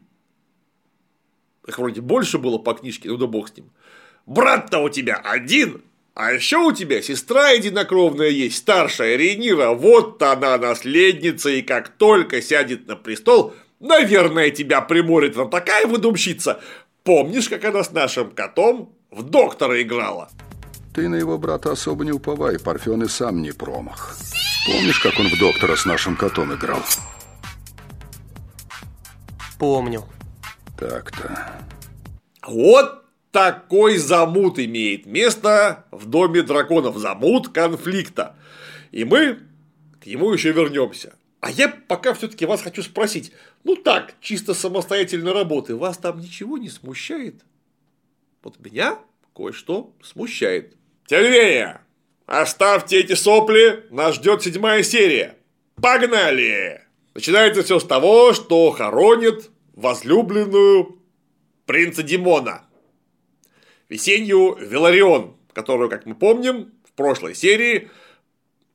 Их 1.68 1.80
вроде 1.80 2.02
больше 2.02 2.38
было 2.38 2.60
по 2.60 2.74
книжке, 2.74 3.10
ну 3.10 3.18
да 3.18 3.26
бог 3.26 3.50
с 3.50 3.58
ним. 3.58 3.72
Брат-то 4.28 4.80
у 4.80 4.90
тебя 4.90 5.16
один, 5.16 5.82
а 6.14 6.32
еще 6.32 6.58
у 6.58 6.72
тебя 6.72 7.02
сестра 7.02 7.50
единокровная 7.50 8.30
есть, 8.30 8.58
старшая 8.58 9.16
Рейнира, 9.16 9.72
вот-то 9.72 10.34
она 10.34 10.58
наследница, 10.60 11.50
и 11.50 11.64
как 11.64 11.90
только 11.90 12.42
сядет 12.42 12.88
на 12.88 12.96
престол, 12.96 13.56
наверное, 13.80 14.52
тебя 14.52 14.82
приморит, 14.82 15.36
она 15.36 15.46
такая 15.48 15.88
выдумщица. 15.88 16.62
Помнишь, 17.04 17.50
как 17.50 17.66
она 17.66 17.84
с 17.84 17.92
нашим 17.92 18.30
котом 18.32 18.96
в 19.12 19.24
доктора 19.24 19.82
играла? 19.82 20.30
Ты 20.94 21.08
на 21.08 21.16
его 21.16 21.38
брата 21.38 21.72
особо 21.72 22.04
не 22.04 22.12
уповай, 22.12 22.60
Парфен 22.60 23.04
и 23.04 23.08
сам 23.08 23.42
не 23.42 23.52
промах. 23.52 24.18
Помнишь, 24.66 25.00
как 25.00 25.20
он 25.20 25.28
в 25.28 25.40
доктора 25.40 25.76
с 25.76 25.86
нашим 25.86 26.16
котом 26.16 26.54
играл? 26.54 26.82
Помню. 29.60 30.06
Так-то. 30.78 31.62
Вот 32.46 33.06
такой 33.32 33.98
замут 33.98 34.60
имеет 34.60 35.06
место 35.06 35.86
в 35.92 36.08
Доме 36.08 36.42
драконов. 36.42 36.98
Замут 36.98 37.50
конфликта. 37.50 38.36
И 38.92 39.06
мы 39.06 39.40
к 40.02 40.06
нему 40.08 40.34
еще 40.34 40.52
вернемся. 40.52 41.14
А 41.40 41.50
я 41.52 41.70
пока 41.70 42.14
все-таки 42.14 42.46
вас 42.46 42.62
хочу 42.62 42.84
спросить. 42.84 43.32
Ну 43.64 43.76
так, 43.76 44.16
чисто 44.20 44.54
самостоятельной 44.54 45.32
работы. 45.32 45.76
Вас 45.76 45.98
там 45.98 46.20
ничего 46.20 46.58
не 46.58 46.70
смущает? 46.70 47.44
Вот 48.44 48.60
меня 48.60 48.98
кое-что 49.36 49.94
смущает. 50.02 50.76
Тем 51.06 51.78
оставьте 52.26 53.00
эти 53.00 53.14
сопли, 53.14 53.86
нас 53.90 54.16
ждет 54.16 54.42
седьмая 54.42 54.84
серия. 54.84 55.38
Погнали! 55.76 56.82
Начинается 57.14 57.62
все 57.64 57.80
с 57.80 57.84
того, 57.84 58.34
что 58.34 58.72
хоронит 58.72 59.50
возлюбленную 59.74 61.00
принца 61.66 62.04
Димона. 62.04 62.66
Весеннюю 63.90 64.56
Веларион, 64.56 65.36
которую, 65.54 65.90
как 65.90 66.06
мы 66.06 66.16
помним, 66.16 66.72
в 66.86 66.94
прошлой 66.94 67.36
серии 67.36 67.90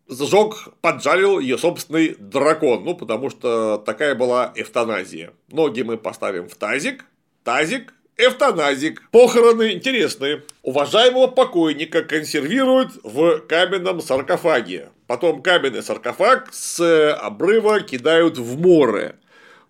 сжег, 0.08 0.68
поджарил 0.80 1.38
ее 1.38 1.58
собственный 1.58 2.14
дракон. 2.18 2.84
Ну, 2.84 2.94
потому 2.94 3.30
что 3.30 3.78
такая 3.78 4.14
была 4.14 4.52
эвтаназия. 4.54 5.32
Ноги 5.48 5.82
мы 5.82 5.96
поставим 5.96 6.48
в 6.48 6.54
тазик, 6.56 7.06
тазик, 7.44 7.94
эвтаназик. 8.16 9.02
Похороны 9.10 9.72
интересные. 9.72 10.42
Уважаемого 10.62 11.26
покойника 11.26 12.02
консервируют 12.02 12.92
в 13.02 13.40
каменном 13.40 14.00
саркофаге. 14.00 14.90
Потом 15.06 15.42
каменный 15.42 15.82
саркофаг 15.82 16.48
с 16.52 17.14
обрыва 17.14 17.80
кидают 17.80 18.38
в 18.38 18.58
море 18.58 19.16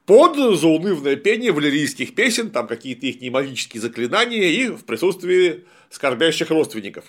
под 0.06 0.36
заунывное 0.36 1.16
пение 1.16 1.52
валерийских 1.52 2.14
песен, 2.14 2.50
там 2.50 2.68
какие-то 2.68 3.06
их 3.06 3.32
магические 3.32 3.80
заклинания 3.80 4.48
и 4.48 4.68
в 4.68 4.84
присутствии 4.84 5.64
скорбящих 5.90 6.50
родственников. 6.50 7.06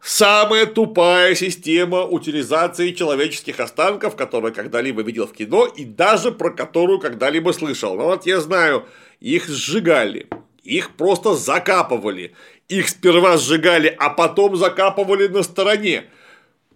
Самая 0.00 0.66
тупая 0.66 1.36
система 1.36 2.02
утилизации 2.02 2.90
человеческих 2.90 3.60
останков, 3.60 4.16
которую 4.16 4.52
когда-либо 4.52 5.02
видел 5.02 5.28
в 5.28 5.32
кино 5.32 5.66
и 5.66 5.84
даже 5.84 6.32
про 6.32 6.50
которую 6.50 6.98
когда-либо 6.98 7.52
слышал. 7.52 7.94
Ну 7.94 8.04
вот 8.04 8.26
я 8.26 8.40
знаю, 8.40 8.88
их 9.22 9.48
сжигали, 9.48 10.26
их 10.64 10.96
просто 10.96 11.34
закапывали, 11.34 12.34
их 12.68 12.88
сперва 12.88 13.36
сжигали, 13.36 13.94
а 13.98 14.10
потом 14.10 14.56
закапывали 14.56 15.28
на 15.28 15.44
стороне. 15.44 16.06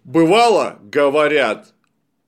Бывало, 0.05 0.79
говорят, 0.81 1.73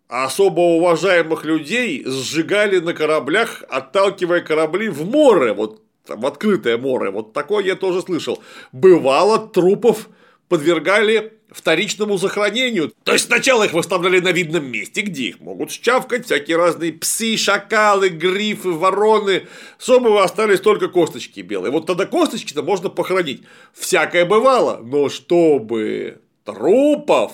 особо 0.09 0.59
уважаемых 0.59 1.45
людей 1.45 2.03
сжигали 2.05 2.79
на 2.79 2.93
кораблях, 2.93 3.63
отталкивая 3.69 4.41
корабли 4.41 4.89
в 4.89 5.05
море, 5.09 5.53
вот 5.53 5.81
в 6.05 6.25
открытое 6.25 6.77
море. 6.77 7.11
Вот 7.11 7.31
такое 7.31 7.63
я 7.63 7.75
тоже 7.75 8.01
слышал. 8.01 8.43
Бывало, 8.73 9.47
трупов 9.47 10.09
подвергали 10.49 11.38
вторичному 11.51 12.17
захоронению. 12.17 12.93
То 13.03 13.13
есть 13.13 13.25
сначала 13.25 13.63
их 13.63 13.73
выставляли 13.73 14.19
на 14.19 14.31
видном 14.31 14.71
месте, 14.71 15.01
где 15.01 15.29
их 15.29 15.39
могут 15.39 15.71
счавкать 15.71 16.25
всякие 16.25 16.57
разные 16.57 16.93
псы, 16.93 17.37
шакалы, 17.37 18.09
грифы, 18.09 18.69
вороны. 18.69 19.47
Чтобы 19.77 20.21
остались 20.21 20.59
только 20.59 20.87
косточки 20.87 21.41
белые. 21.41 21.71
Вот 21.71 21.85
тогда 21.85 22.05
косточки-то 22.05 22.63
можно 22.63 22.89
похоронить. 22.89 23.43
Всякое 23.73 24.25
бывало. 24.25 24.79
Но 24.83 25.09
чтобы 25.09 26.21
трупов 26.43 27.33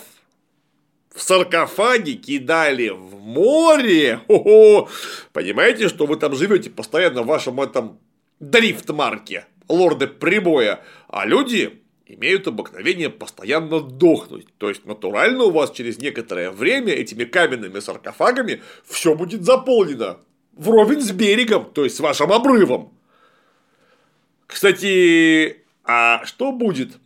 в 1.13 1.21
саркофаге 1.21 2.13
кидали 2.13 2.89
в 2.89 3.15
море. 3.19 4.19
Хо-хо. 4.27 4.89
Понимаете, 5.31 5.89
что 5.89 6.05
вы 6.05 6.17
там 6.17 6.35
живете 6.35 6.69
постоянно 6.69 7.23
в 7.23 7.27
вашем 7.27 7.61
этом 7.61 7.99
дрифт-марке, 8.39 9.45
лорды 9.69 10.07
прибоя, 10.07 10.81
а 11.07 11.25
люди 11.25 11.81
имеют 12.05 12.47
обыкновение 12.47 13.09
постоянно 13.09 13.81
дохнуть. 13.81 14.47
То 14.57 14.69
есть, 14.69 14.85
натурально 14.85 15.45
у 15.45 15.51
вас 15.51 15.71
через 15.71 15.97
некоторое 15.97 16.51
время 16.51 16.93
этими 16.93 17.23
каменными 17.23 17.79
саркофагами 17.79 18.61
все 18.85 19.15
будет 19.15 19.43
заполнено 19.43 20.19
вровень 20.53 21.01
с 21.01 21.11
берегом, 21.11 21.71
то 21.71 21.83
есть 21.83 21.95
с 21.97 21.99
вашим 21.99 22.31
обрывом. 22.31 22.93
Кстати, 24.47 25.63
а 25.83 26.25
что 26.25 26.51
будет, 26.51 26.97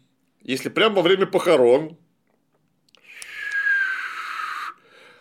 если 0.42 0.70
прямо 0.70 0.98
во 0.98 1.02
время 1.02 1.26
похорон 1.26 1.98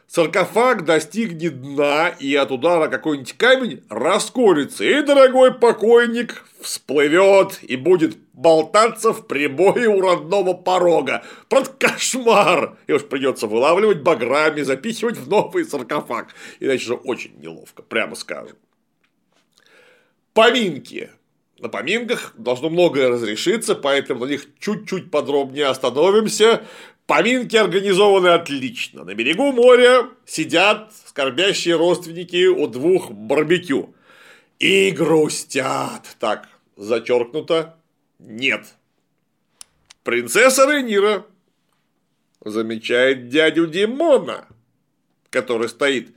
саркофаг 0.09 0.85
достигнет 0.85 1.61
дна 1.61 2.09
и 2.09 2.35
от 2.35 2.51
удара 2.51 2.89
какой-нибудь 2.89 3.35
камень 3.35 3.85
расколется, 3.89 4.83
и 4.83 5.03
дорогой 5.03 5.55
покойник 5.55 6.45
всплывет 6.61 7.61
и 7.63 7.77
будет 7.77 8.17
болтаться 8.33 9.13
в 9.13 9.27
прибое 9.27 9.89
у 9.89 10.01
родного 10.01 10.55
порога. 10.55 11.25
Просто 11.49 11.75
кошмар! 11.79 12.77
И 12.87 12.93
уж 12.93 13.05
придется 13.05 13.47
вылавливать 13.47 14.03
баграми, 14.03 14.63
запихивать 14.63 15.19
в 15.19 15.29
новый 15.29 15.65
саркофаг. 15.65 16.35
Иначе 16.59 16.85
же 16.85 16.95
очень 16.95 17.39
неловко, 17.39 17.83
прямо 17.83 18.15
скажем. 18.15 18.57
Поминки. 20.33 21.11
На 21.59 21.69
поминках 21.69 22.33
должно 22.37 22.71
многое 22.71 23.09
разрешиться, 23.09 23.75
поэтому 23.75 24.25
на 24.25 24.31
них 24.31 24.47
чуть-чуть 24.61 25.11
подробнее 25.11 25.67
остановимся. 25.67 26.63
Поминки 27.09 27.57
организованы 27.57 28.29
отлично. 28.29 29.03
На 29.03 29.15
берегу 29.15 29.51
моря 29.51 30.11
сидят 30.27 30.93
скорбящие 31.07 31.75
родственники 31.75 32.45
у 32.49 32.67
двух 32.67 33.11
барбекю. 33.11 33.95
И 34.59 34.91
грустят. 34.91 36.03
Так, 36.21 36.51
зачеркнуто. 36.77 37.77
Нет. 38.19 38.67
Принцесса 40.05 40.71
Рейнира 40.71 41.25
замечает 42.45 43.31
дядю 43.31 43.69
Димона, 43.69 44.47
который 45.31 45.71
стоит 45.71 46.15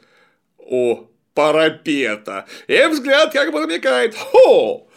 у 0.57 1.05
парапета. 1.33 2.47
И 2.67 2.85
взгляд 2.87 3.31
как 3.31 3.53
бы 3.53 3.61
намекает. 3.61 4.13
Хо! 4.13 4.89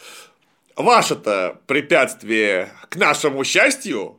Ваше-то 0.74 1.60
препятствие 1.68 2.72
к 2.88 2.96
нашему 2.96 3.44
счастью 3.44 4.18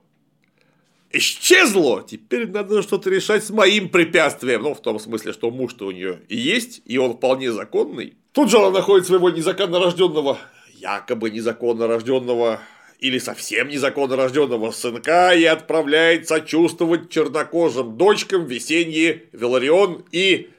исчезло. 1.17 2.03
Теперь 2.07 2.47
надо 2.47 2.81
что-то 2.81 3.09
решать 3.09 3.43
с 3.43 3.49
моим 3.49 3.89
препятствием. 3.89 4.63
Ну, 4.63 4.73
в 4.73 4.81
том 4.81 4.99
смысле, 4.99 5.33
что 5.33 5.51
муж-то 5.51 5.87
у 5.87 5.91
нее 5.91 6.21
есть, 6.29 6.81
и 6.85 6.97
он 6.97 7.13
вполне 7.13 7.51
законный. 7.51 8.15
Тут 8.31 8.49
же 8.49 8.57
она 8.57 8.71
находит 8.71 9.07
своего 9.07 9.29
незаконно 9.29 9.79
рожденного, 9.79 10.37
якобы 10.73 11.29
незаконно 11.29 11.87
рожденного 11.87 12.59
или 12.99 13.17
совсем 13.19 13.67
незаконно 13.67 14.15
рожденного 14.15 14.71
сынка 14.71 15.33
и 15.33 15.43
отправляет 15.43 16.27
сочувствовать 16.27 17.09
чернокожим 17.09 17.97
дочкам 17.97 18.45
весенние 18.45 19.23
Веларион 19.31 20.05
и 20.11 20.49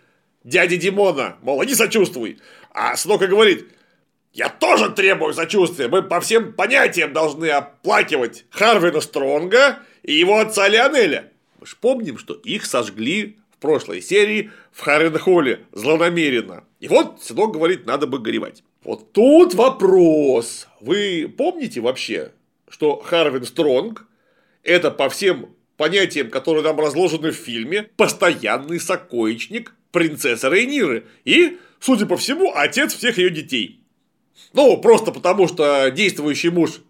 дяди 0.45 0.77
Димона. 0.77 1.37
Мол, 1.43 1.63
не 1.65 1.75
сочувствуй. 1.75 2.39
А 2.73 2.97
сынок 2.97 3.23
и 3.23 3.27
говорит, 3.27 3.69
я 4.33 4.51
тоже 4.51 4.91
требую 4.91 5.33
сочувствия. 5.33 5.89
Мы 5.89 6.03
по 6.03 6.21
всем 6.21 6.53
понятиям 6.53 7.13
должны 7.13 7.47
оплакивать 7.47 8.45
Харвина 8.51 9.01
Стронга 9.01 9.79
и 10.07 10.15
его 10.15 10.39
отца 10.39 10.69
Лионеля. 10.69 11.33
Мы 11.61 11.67
же 11.67 11.77
помним, 11.79 12.17
что 12.17 12.35
их 12.35 12.65
сожгли 12.65 13.39
в 13.51 13.59
прошлой 13.59 14.01
серии 14.01 14.51
в 14.73 14.81
Харренхолле 14.81 15.67
злонамеренно. 15.73 16.65
И 16.81 16.89
вот 16.89 17.23
сынок 17.23 17.53
говорит, 17.53 17.87
надо 17.87 18.07
бы 18.07 18.21
горевать. 18.21 18.63
Вот 18.85 19.13
тут 19.13 19.55
вопрос. 19.55 20.69
Вы 20.81 21.33
помните 21.37 21.81
вообще, 21.81 22.33
что 22.69 23.01
Харвин 23.01 23.45
Стронг 23.45 24.07
это 24.63 24.93
по 24.93 25.09
всем 25.09 25.51
понятиям, 25.77 26.31
которые 26.31 26.63
нам 26.63 26.79
разложены 26.79 27.33
в 27.33 27.37
фильме, 27.37 27.91
постоянный 27.97 28.79
сокоечник 28.79 29.75
принцессы 29.91 30.49
Рейниры 30.49 31.07
и, 31.25 31.59
судя 31.81 32.07
по 32.07 32.17
всему, 32.17 32.53
отец 32.55 32.95
всех 32.95 33.19
ее 33.19 33.31
детей. 33.31 33.81
Ну, 34.53 34.77
просто 34.81 35.11
потому, 35.11 35.49
что 35.49 35.91
действующий 35.91 36.51
муж 36.51 36.81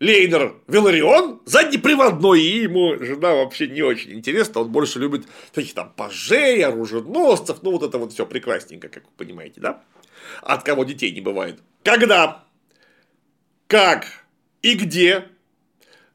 Лейнер 0.00 0.56
Веларион 0.66 1.42
заднеприводной, 1.44 2.40
и 2.40 2.62
ему 2.62 2.96
жена 2.98 3.34
вообще 3.34 3.68
не 3.68 3.82
очень 3.82 4.12
интересна, 4.12 4.62
он 4.62 4.72
больше 4.72 4.98
любит 4.98 5.26
таких 5.52 5.74
там 5.74 5.92
пажей, 5.94 6.64
оруженосцев, 6.64 7.62
ну 7.62 7.72
вот 7.72 7.82
это 7.82 7.98
вот 7.98 8.12
все 8.12 8.26
прекрасненько, 8.26 8.88
как 8.88 9.04
вы 9.04 9.10
понимаете, 9.16 9.60
да? 9.60 9.84
От 10.42 10.62
кого 10.62 10.84
детей 10.84 11.12
не 11.12 11.20
бывает. 11.20 11.60
Когда, 11.84 12.44
как 13.66 14.06
и 14.62 14.74
где 14.74 15.26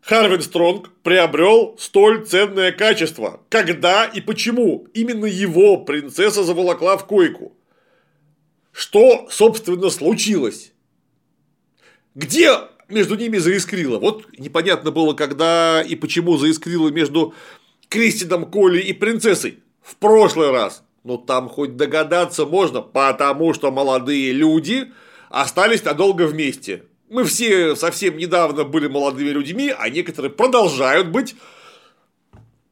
Харвин 0.01 0.41
Стронг 0.41 0.91
приобрел 1.03 1.77
столь 1.79 2.25
ценное 2.25 2.71
качество? 2.71 3.41
Когда 3.49 4.05
и 4.05 4.19
почему 4.19 4.87
именно 4.93 5.25
его 5.25 5.77
принцесса 5.77 6.43
заволокла 6.43 6.97
в 6.97 7.05
койку? 7.05 7.55
что, 8.75 9.27
собственно, 9.31 9.89
случилось. 9.89 10.73
Где 12.13 12.57
между 12.89 13.15
ними 13.15 13.37
заискрило? 13.37 13.99
Вот 13.99 14.27
непонятно 14.37 14.91
было, 14.91 15.13
когда 15.13 15.81
и 15.81 15.95
почему 15.95 16.37
заискрило 16.37 16.89
между 16.89 17.33
Кристином 17.89 18.49
Колли 18.49 18.81
и 18.81 18.93
принцессой 18.93 19.59
в 19.81 19.95
прошлый 19.95 20.51
раз. 20.51 20.83
Но 21.03 21.17
там 21.17 21.49
хоть 21.49 21.75
догадаться 21.75 22.45
можно, 22.45 22.81
потому 22.81 23.53
что 23.53 23.71
молодые 23.71 24.31
люди 24.31 24.91
остались 25.29 25.83
надолго 25.83 26.23
вместе. 26.23 26.83
Мы 27.09 27.23
все 27.23 27.75
совсем 27.75 28.17
недавно 28.17 28.63
были 28.63 28.87
молодыми 28.87 29.29
людьми, 29.29 29.73
а 29.77 29.89
некоторые 29.89 30.31
продолжают 30.31 31.09
быть 31.09 31.35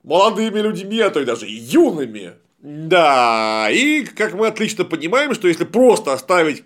молодыми 0.03 0.59
людьми, 0.59 0.99
а 0.99 1.09
то 1.11 1.21
и 1.21 1.25
даже 1.25 1.45
юными. 1.47 2.33
Да, 2.59 3.67
и 3.69 4.05
как 4.05 4.33
мы 4.33 4.47
отлично 4.47 4.85
понимаем, 4.85 5.33
что 5.33 5.47
если 5.47 5.65
просто 5.65 6.13
оставить 6.13 6.63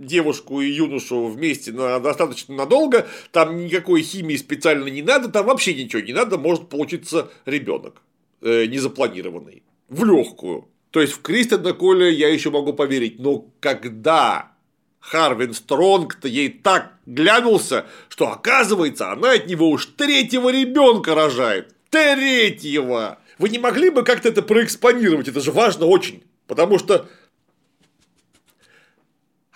девушку 0.00 0.60
и 0.60 0.70
юношу 0.70 1.26
вместе 1.26 1.72
на 1.72 1.98
достаточно 2.00 2.54
надолго, 2.54 3.06
там 3.32 3.56
никакой 3.56 4.02
химии 4.02 4.36
специально 4.36 4.86
не 4.88 5.02
надо, 5.02 5.28
там 5.28 5.46
вообще 5.46 5.74
ничего 5.74 6.02
не 6.02 6.12
надо, 6.12 6.38
может 6.38 6.68
получиться 6.68 7.30
ребенок 7.46 8.02
э, 8.40 8.66
незапланированный, 8.66 9.62
в 9.88 10.04
легкую. 10.04 10.68
То 10.90 11.00
есть 11.00 11.12
в 11.12 11.22
Кристина 11.22 11.72
Коля 11.72 12.08
я 12.08 12.28
еще 12.28 12.50
могу 12.50 12.72
поверить, 12.72 13.20
но 13.20 13.46
когда 13.60 14.52
Харвин 15.00 15.54
Стронг-то 15.54 16.28
ей 16.28 16.48
так 16.48 16.92
глянулся, 17.06 17.86
что 18.08 18.30
оказывается, 18.30 19.12
она 19.12 19.32
от 19.32 19.46
него 19.46 19.70
уж 19.70 19.86
третьего 19.86 20.50
ребенка 20.50 21.14
рожает. 21.14 21.74
Третьего! 21.90 23.18
Вы 23.38 23.48
не 23.48 23.58
могли 23.58 23.90
бы 23.90 24.02
как-то 24.02 24.28
это 24.28 24.42
проэкспонировать? 24.42 25.28
Это 25.28 25.40
же 25.40 25.50
важно 25.50 25.86
очень. 25.86 26.22
Потому 26.46 26.78
что 26.78 27.08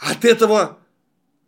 от 0.04 0.24
этого 0.24 0.78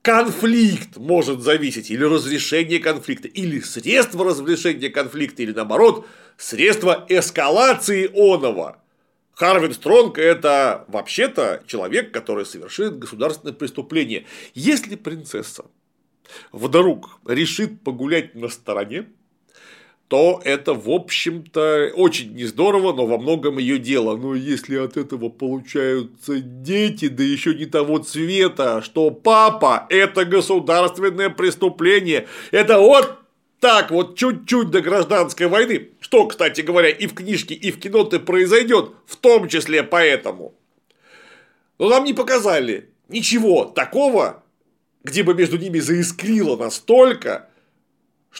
конфликт 0.02 0.96
может 0.96 1.40
зависеть, 1.40 1.90
или 1.90 2.04
разрешение 2.04 2.78
конфликта, 2.78 3.28
или 3.28 3.60
средства 3.60 4.24
разрешения 4.24 4.88
конфликта, 4.88 5.42
или 5.42 5.52
наоборот, 5.52 6.06
средства 6.38 7.04
эскалации 7.08 8.10
оного. 8.14 8.82
Харвин 9.34 9.74
Стронг– 9.74 10.16
это 10.18 10.86
вообще-то 10.88 11.62
человек, 11.66 12.12
который 12.12 12.46
совершит 12.46 12.98
государственное 12.98 13.52
преступление. 13.52 14.24
Если 14.54 14.96
принцесса 14.96 15.66
вдруг 16.52 17.20
решит 17.26 17.82
погулять 17.82 18.34
на 18.34 18.48
стороне, 18.48 19.06
то 20.08 20.40
это, 20.44 20.72
в 20.72 20.88
общем-то, 20.88 21.92
очень 21.94 22.34
не 22.34 22.44
здорово, 22.44 22.92
но 22.92 23.06
во 23.06 23.18
многом 23.18 23.58
ее 23.58 23.78
дело. 23.78 24.16
Но 24.16 24.34
если 24.34 24.76
от 24.76 24.96
этого 24.96 25.28
получаются 25.28 26.38
дети, 26.40 27.08
да 27.08 27.24
еще 27.24 27.54
не 27.54 27.66
того 27.66 27.98
цвета, 27.98 28.82
что 28.82 29.10
папа– 29.10 29.86
это 29.90 30.24
государственное 30.24 31.28
преступление, 31.28 32.28
это 32.52 32.78
вот 32.78 33.18
так 33.58 33.90
вот 33.90 34.16
чуть-чуть 34.16 34.70
до 34.70 34.80
гражданской 34.80 35.48
войны, 35.48 35.88
что, 35.98 36.26
кстати 36.28 36.60
говоря, 36.60 36.88
и 36.88 37.06
в 37.08 37.14
книжке, 37.14 37.54
и 37.54 37.72
в 37.72 37.80
кино-то 37.80 38.20
произойдет, 38.20 38.92
в 39.06 39.16
том 39.16 39.48
числе 39.48 39.82
поэтому. 39.82 40.54
Но 41.78 41.88
нам 41.88 42.04
не 42.04 42.12
показали 42.12 42.90
ничего 43.08 43.64
такого, 43.64 44.44
где 45.02 45.24
бы 45.24 45.34
между 45.34 45.56
ними 45.56 45.80
заискрило 45.80 46.56
настолько, 46.56 47.48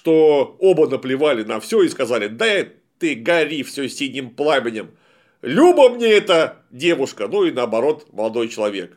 что 0.06 0.56
оба 0.60 0.88
наплевали 0.88 1.42
на 1.42 1.58
все 1.58 1.82
и 1.82 1.88
сказали, 1.88 2.28
да 2.28 2.64
ты 3.00 3.16
гори 3.16 3.64
все 3.64 3.88
синим 3.88 4.30
пламенем. 4.30 4.92
Люба 5.42 5.88
мне 5.88 6.06
эта 6.06 6.62
девушка, 6.70 7.26
ну 7.26 7.42
и 7.42 7.50
наоборот, 7.50 8.06
молодой 8.12 8.46
человек. 8.48 8.96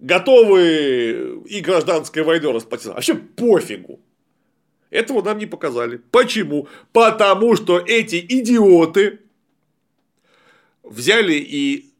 Готовы 0.00 1.44
и 1.46 1.60
гражданской 1.60 2.24
войной 2.24 2.52
расплатиться. 2.52 2.92
Вообще 2.92 3.14
пофигу. 3.14 4.00
Этого 4.90 5.22
нам 5.22 5.38
не 5.38 5.46
показали. 5.46 6.00
Почему? 6.10 6.66
Потому 6.92 7.54
что 7.54 7.78
эти 7.78 8.16
идиоты 8.16 9.20
взяли 10.82 11.34
и 11.34 11.92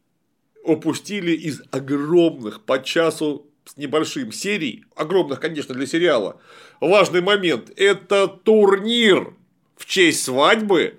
упустили 0.65 1.31
из 1.31 1.63
огромных 1.71 2.65
по 2.65 2.83
часу 2.83 3.47
с 3.71 3.77
небольшим 3.77 4.33
серий, 4.33 4.85
огромных, 4.97 5.39
конечно, 5.39 5.75
для 5.75 5.87
сериала, 5.87 6.41
важный 6.81 7.21
момент– 7.21 7.71
это 7.77 8.27
турнир 8.27 9.35
в 9.77 9.87
честь 9.87 10.25
свадьбы 10.25 10.99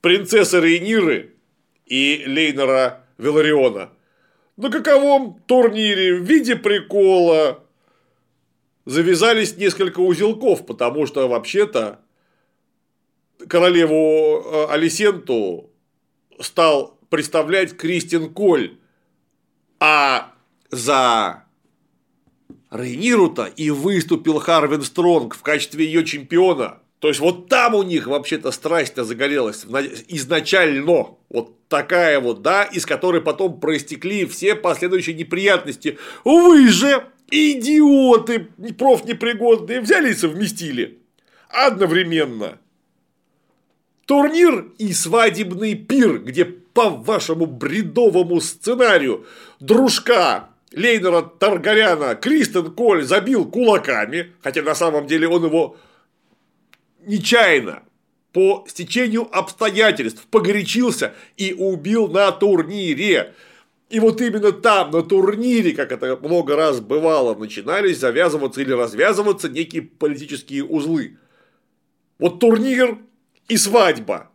принцессы 0.00 0.60
Рейниры 0.60 1.34
и 1.86 2.22
Лейнера 2.26 3.04
Велариона. 3.18 3.90
на 4.56 4.70
каковом 4.70 5.40
турнире 5.46 6.20
в 6.20 6.22
виде 6.22 6.54
прикола 6.54 7.64
завязались 8.84 9.56
несколько 9.56 9.98
узелков, 9.98 10.66
потому 10.66 11.06
что 11.06 11.26
вообще-то 11.26 12.00
королеву 13.48 14.40
э, 14.40 14.66
Алисенту 14.70 15.70
стал 16.38 16.96
представлять 17.08 17.76
Кристин 17.76 18.32
Коль, 18.32 18.78
а 19.80 20.32
за 20.70 21.43
Рейниру-то 22.74 23.44
и 23.44 23.70
выступил 23.70 24.40
Харвин 24.40 24.82
Стронг 24.82 25.36
в 25.36 25.42
качестве 25.42 25.86
ее 25.86 26.04
чемпиона. 26.04 26.78
То 26.98 27.08
есть 27.08 27.20
вот 27.20 27.48
там 27.48 27.74
у 27.74 27.82
них 27.82 28.06
вообще-то 28.06 28.50
страсть-то 28.50 29.04
загорелась 29.04 29.64
изначально. 30.08 31.08
Вот 31.28 31.68
такая 31.68 32.18
вот, 32.18 32.42
да, 32.42 32.64
из 32.64 32.86
которой 32.86 33.20
потом 33.20 33.60
проистекли 33.60 34.26
все 34.26 34.54
последующие 34.54 35.14
неприятности. 35.14 35.98
Вы 36.24 36.68
же, 36.68 37.04
идиоты, 37.30 38.48
профнепригодные, 38.78 39.80
взяли 39.80 40.10
и 40.10 40.14
совместили. 40.14 40.98
Одновременно. 41.48 42.58
Турнир 44.06 44.72
и 44.78 44.92
свадебный 44.92 45.74
пир, 45.74 46.18
где 46.18 46.44
по 46.44 46.90
вашему 46.90 47.46
бредовому 47.46 48.40
сценарию 48.40 49.26
дружка 49.60 50.50
Лейнера 50.76 51.22
Таргаряна 51.22 52.14
Кристен 52.16 52.74
Коль 52.74 53.04
забил 53.04 53.48
кулаками, 53.48 54.32
хотя 54.42 54.62
на 54.62 54.74
самом 54.74 55.06
деле 55.06 55.28
он 55.28 55.44
его 55.44 55.76
нечаянно, 57.06 57.82
по 58.32 58.64
стечению 58.68 59.28
обстоятельств, 59.30 60.26
погорячился 60.28 61.14
и 61.36 61.52
убил 61.52 62.08
на 62.08 62.32
турнире. 62.32 63.34
И 63.90 64.00
вот 64.00 64.20
именно 64.20 64.50
там, 64.50 64.90
на 64.90 65.02
турнире, 65.02 65.72
как 65.72 65.92
это 65.92 66.16
много 66.16 66.56
раз 66.56 66.80
бывало, 66.80 67.36
начинались 67.36 67.98
завязываться 67.98 68.60
или 68.60 68.72
развязываться 68.72 69.48
некие 69.48 69.82
политические 69.82 70.64
узлы. 70.64 71.18
Вот 72.18 72.40
турнир 72.40 72.98
и 73.46 73.56
свадьба. 73.56 74.30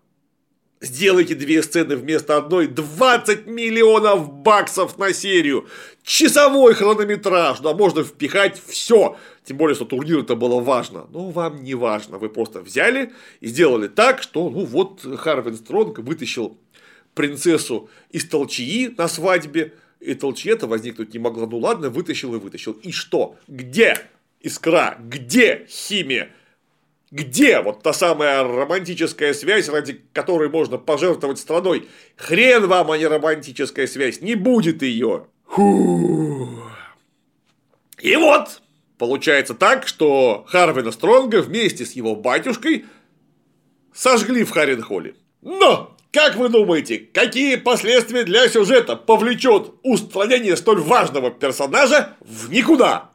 Сделайте 0.82 1.36
две 1.36 1.62
сцены 1.62 1.98
вместо 1.98 2.38
одной. 2.38 2.68
20 2.68 3.48
миллионов 3.48 4.32
баксов 4.32 4.98
на 4.98 5.12
серию. 5.12 5.68
Часовой 6.04 6.74
хронометраж. 6.74 7.60
Да 7.60 7.74
можно 7.74 8.04
впихать 8.04 8.62
все. 8.66 9.18
Тем 9.44 9.58
более, 9.58 9.76
что 9.76 9.84
турнир 9.84 10.20
это 10.20 10.36
было 10.36 10.62
важно. 10.62 11.06
Но 11.12 11.32
вам 11.32 11.64
не 11.64 11.76
важно. 11.76 12.18
Вы 12.18 12.30
просто 12.30 12.62
взяли 12.62 13.12
и 13.42 13.48
сделали 13.48 13.90
так, 13.90 14.24
что 14.24 14.50
ну 14.50 14.64
вот 14.64 15.02
Харвин 15.18 15.58
Стронг 15.58 16.00
вытащил 16.00 16.58
принцессу 17.14 17.90
из 18.12 18.26
толчии 18.30 18.94
на 18.98 19.10
свадьбе. 19.10 19.74
И 20.00 20.14
толчья-то 20.14 20.66
возникнуть 20.66 21.14
не 21.14 21.20
могла. 21.20 21.46
Ну 21.46 21.58
ладно, 21.58 21.90
вытащил 21.90 22.36
и 22.36 22.40
вытащил. 22.40 22.72
И 22.72 22.94
что? 22.94 23.36
Где 23.50 23.98
искра? 24.40 24.98
Где 24.98 25.68
химия? 25.68 26.30
Где 27.12 27.62
вот 27.62 27.82
та 27.82 27.92
самая 27.92 28.44
романтическая 28.44 29.34
связь, 29.34 29.68
ради 29.68 30.02
которой 30.14 30.50
можно 30.50 30.78
пожертвовать 30.78 31.40
страной? 31.40 31.88
Хрен 32.16 32.68
вам, 32.68 32.92
а 32.92 32.98
не 32.98 33.08
романтическая 33.08 33.88
связь, 33.88 34.22
не 34.22 34.36
будет 34.36 34.84
ее. 34.84 35.26
Фу. 35.48 36.50
И 38.00 38.16
вот, 38.16 38.62
получается 39.00 39.56
так, 39.56 39.88
что 39.88 40.46
Харвина 40.48 40.92
Стронга 40.92 41.42
вместе 41.42 41.84
с 41.84 41.94
его 41.94 42.16
батюшкой 42.16 42.86
сожгли 43.92 44.44
в 44.44 44.52
Харенхолле. 44.52 45.16
Но, 45.42 45.98
как 46.12 46.36
вы 46.36 46.50
думаете, 46.50 47.00
какие 47.00 47.56
последствия 47.56 48.24
для 48.24 48.48
сюжета 48.50 48.96
повлечет 48.96 49.74
устранение 49.82 50.56
столь 50.56 50.82
важного 50.82 51.32
персонажа 51.32 52.16
в 52.20 52.52
никуда? 52.52 53.10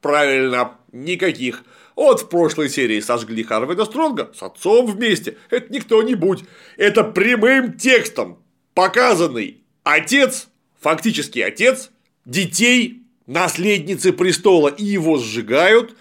Правильно, 0.00 0.72
никаких. 0.90 1.64
Вот 1.96 2.22
в 2.22 2.28
прошлой 2.28 2.68
серии 2.68 3.00
сожгли 3.00 3.42
Харвина 3.42 3.84
Стронга 3.84 4.32
с 4.34 4.42
отцом 4.42 4.86
вместе. 4.86 5.36
Это 5.50 5.72
не 5.72 5.80
кто-нибудь. 5.80 6.44
Это 6.76 7.04
прямым 7.04 7.76
текстом 7.76 8.38
показанный 8.74 9.62
отец, 9.82 10.48
фактически 10.80 11.40
отец, 11.40 11.90
детей, 12.24 13.02
наследницы 13.26 14.12
престола, 14.12 14.68
и 14.68 14.84
его 14.84 15.18
сжигают, 15.18 15.96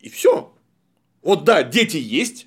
и 0.00 0.08
все. 0.08 0.52
Вот 1.22 1.44
да, 1.44 1.62
дети 1.62 1.96
есть, 1.96 2.46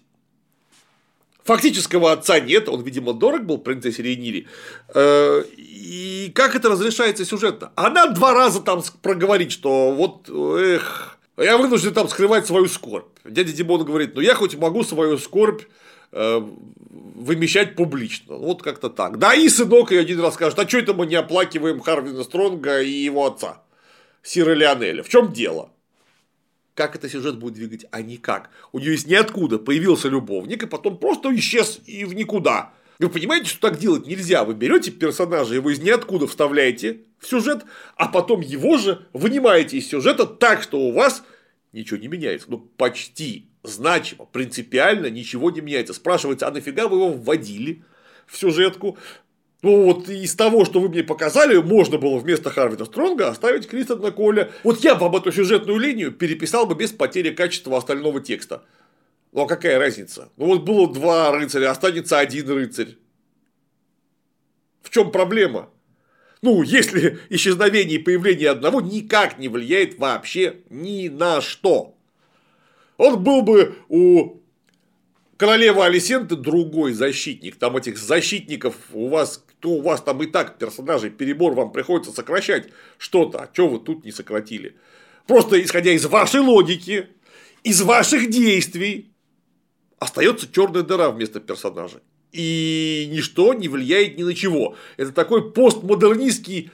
фактического 1.44 2.12
отца 2.12 2.40
нет, 2.40 2.70
он, 2.70 2.84
видимо, 2.84 3.14
дорог 3.14 3.46
был 3.46 3.58
принцессе 3.58 4.04
Рейнири. 4.04 4.48
Э, 4.94 5.44
и 5.58 6.32
как 6.34 6.56
это 6.56 6.70
разрешается 6.70 7.26
сюжетно? 7.26 7.72
Она 7.76 8.08
два 8.08 8.34
раза 8.34 8.62
там 8.62 8.84
проговорит, 9.02 9.52
что 9.52 9.92
вот, 9.92 10.30
эх, 10.30 11.19
я 11.44 11.58
вынужден 11.58 11.94
там 11.94 12.08
скрывать 12.10 12.46
свою 12.46 12.68
скорбь. 12.68 13.18
Дядя 13.24 13.52
Димон 13.52 13.84
говорит, 13.84 14.16
ну 14.16 14.22
я 14.22 14.36
хоть 14.36 14.56
могу 14.56 14.84
свою 14.84 15.18
скорбь 15.18 15.64
э, 16.12 16.42
вымещать 16.90 17.76
публично. 17.76 18.36
Вот 18.36 18.62
как-то 18.62 18.90
так. 18.90 19.20
Да, 19.20 19.34
и 19.34 19.48
сынок 19.50 19.92
ее 19.92 20.02
один 20.02 20.20
раз 20.22 20.36
скажет, 20.36 20.58
а 20.60 20.68
что 20.68 20.80
это 20.80 20.94
мы 20.94 21.06
не 21.06 21.16
оплакиваем 21.16 21.80
Харвина 21.80 22.24
Стронга 22.24 22.82
и 22.82 22.90
его 22.90 23.26
отца, 23.26 23.62
Сира 24.24 24.54
Леонеля? 24.54 25.04
В 25.04 25.10
чем 25.10 25.32
дело? 25.32 25.72
Как 26.74 26.96
это 26.96 27.10
сюжет 27.10 27.38
будет 27.38 27.56
двигать? 27.56 27.86
А 27.92 28.02
никак. 28.02 28.50
У 28.72 28.80
нее 28.80 28.94
есть 28.94 29.08
ниоткуда 29.08 29.60
появился 29.60 30.08
любовник, 30.08 30.64
и 30.64 30.68
потом 30.68 30.98
просто 30.98 31.36
исчез 31.36 31.82
и 31.86 32.06
в 32.06 32.14
никуда. 32.14 32.74
Вы 33.00 33.10
понимаете, 33.10 33.48
что 33.48 33.70
так 33.70 33.80
делать 33.80 34.06
нельзя? 34.06 34.44
Вы 34.44 34.54
берете 34.54 34.92
персонажа, 34.92 35.56
его 35.56 35.70
из 35.70 35.80
ниоткуда 35.80 36.28
вставляете 36.28 37.00
в 37.18 37.28
сюжет, 37.28 37.64
а 37.96 38.10
потом 38.10 38.42
его 38.42 38.78
же 38.78 39.08
вынимаете 39.14 39.78
из 39.78 39.88
сюжета 39.88 40.26
так, 40.26 40.62
что 40.62 40.82
у 40.82 40.92
вас 40.92 41.24
ничего 41.72 41.98
не 41.98 42.10
меняется. 42.10 42.48
Ну, 42.50 42.58
почти 42.58 43.48
значимо, 43.64 44.26
принципиально 44.26 45.10
ничего 45.10 45.50
не 45.50 45.62
меняется. 45.62 45.94
Спрашивается, 45.94 46.48
а 46.48 46.52
нафига 46.52 46.90
вы 46.90 46.98
его 46.98 47.10
вводили 47.14 47.84
в 48.28 48.38
сюжетку? 48.38 48.98
Ну, 49.62 49.84
вот 49.84 50.10
из 50.10 50.36
того, 50.36 50.66
что 50.66 50.82
вы 50.82 50.90
мне 50.90 51.04
показали, 51.04 51.58
можно 51.58 51.98
было 51.98 52.18
вместо 52.18 52.50
Харвина 52.50 52.84
Стронга 52.84 53.30
оставить 53.30 53.68
Кристона 53.68 54.12
Коля. 54.12 54.52
Вот 54.64 54.84
я 54.84 54.96
бы 54.96 55.06
об 55.06 55.16
эту 55.16 55.32
сюжетную 55.32 55.80
линию 55.80 56.12
переписал 56.12 56.66
бы 56.66 56.76
без 56.76 56.92
потери 56.92 57.32
качества 57.32 57.78
остального 57.78 58.20
текста. 58.20 58.64
Ну 59.32 59.42
а 59.42 59.48
какая 59.48 59.78
разница? 59.78 60.32
Ну 60.38 60.46
вот 60.48 60.64
было 60.64 60.92
два 60.92 61.32
рыцаря, 61.32 61.72
останется 61.72 62.20
один 62.20 62.50
рыцарь. 62.50 62.98
В 64.82 64.90
чем 64.90 65.12
проблема? 65.12 65.70
Ну, 66.42 66.64
если 66.64 67.20
исчезновение 67.30 68.00
и 68.00 68.04
появление 68.04 68.50
одного 68.50 68.82
никак 68.82 69.38
не 69.40 69.50
влияет 69.50 70.00
вообще 70.00 70.58
ни 70.70 71.10
на 71.10 71.42
что. 71.42 71.96
Он 72.98 73.22
был 73.22 73.42
бы 73.42 73.76
у 73.90 74.40
королевы 75.38 75.84
Алисенты 75.84 76.36
другой 76.36 76.94
защитник. 76.94 77.58
Там 77.58 77.78
этих 77.78 77.98
защитников 77.98 78.76
у 78.94 79.10
вас, 79.10 79.44
кто 79.48 79.72
у 79.72 79.82
вас 79.82 80.02
там 80.02 80.24
и 80.24 80.28
так 80.28 80.58
персонажей, 80.58 81.10
перебор 81.10 81.54
вам 81.54 81.72
приходится 81.72 82.12
сокращать 82.12 82.70
что-то. 82.98 83.40
А 83.40 83.50
что 83.54 83.68
вы 83.68 83.80
тут 83.80 84.06
не 84.06 84.12
сократили? 84.12 84.76
Просто 85.28 85.62
исходя 85.62 85.92
из 85.92 86.06
вашей 86.06 86.40
логики, 86.42 87.08
из 87.64 87.82
ваших 87.82 88.30
действий, 88.30 89.12
остается 90.00 90.52
черная 90.52 90.84
дыра 90.84 91.10
вместо 91.12 91.40
персонажа. 91.40 92.02
И 92.32 93.10
ничто 93.12 93.54
не 93.54 93.68
влияет 93.68 94.18
ни 94.18 94.24
на 94.24 94.36
чего. 94.36 94.76
Это 94.98 95.12
такой 95.12 95.52
постмодернистский 95.52 96.72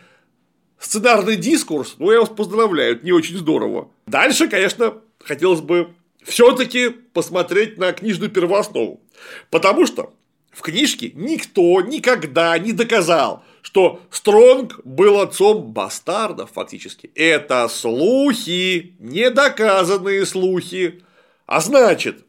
сценарный 0.80 1.38
дискурс. 1.38 1.96
Ну, 1.98 2.12
я 2.12 2.20
вас 2.20 2.30
поздравляю, 2.30 2.96
это 2.96 3.06
не 3.06 3.12
очень 3.12 3.38
здорово. 3.38 3.90
Дальше, 4.06 4.48
конечно, 4.48 5.02
хотелось 5.24 5.62
бы 5.62 5.94
все-таки 6.24 6.90
посмотреть 6.90 7.78
на 7.78 7.94
книжную 7.94 8.30
первооснову. 8.30 9.02
Потому 9.50 9.86
что 9.86 10.14
в 10.52 10.62
книжке 10.62 11.12
никто 11.16 11.82
никогда 11.82 12.58
не 12.58 12.72
доказал, 12.72 13.44
что 13.62 14.02
Стронг 14.10 14.80
был 14.84 15.20
отцом 15.20 15.72
бастардов 15.72 16.52
фактически. 16.54 17.12
Это 17.16 17.68
слухи, 17.68 18.96
недоказанные 19.00 20.26
слухи. 20.26 21.04
А 21.46 21.62
значит, 21.62 22.25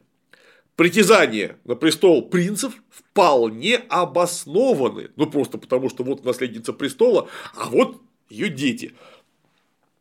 притязания 0.77 1.57
на 1.65 1.75
престол 1.75 2.29
принцев 2.29 2.73
вполне 2.89 3.75
обоснованы. 3.89 5.09
Ну, 5.17 5.25
просто 5.25 5.57
потому, 5.57 5.89
что 5.89 6.03
вот 6.05 6.23
наследница 6.23 6.71
престола, 6.71 7.27
а 7.55 7.67
вот 7.69 8.01
ее 8.29 8.47
дети. 8.47 8.93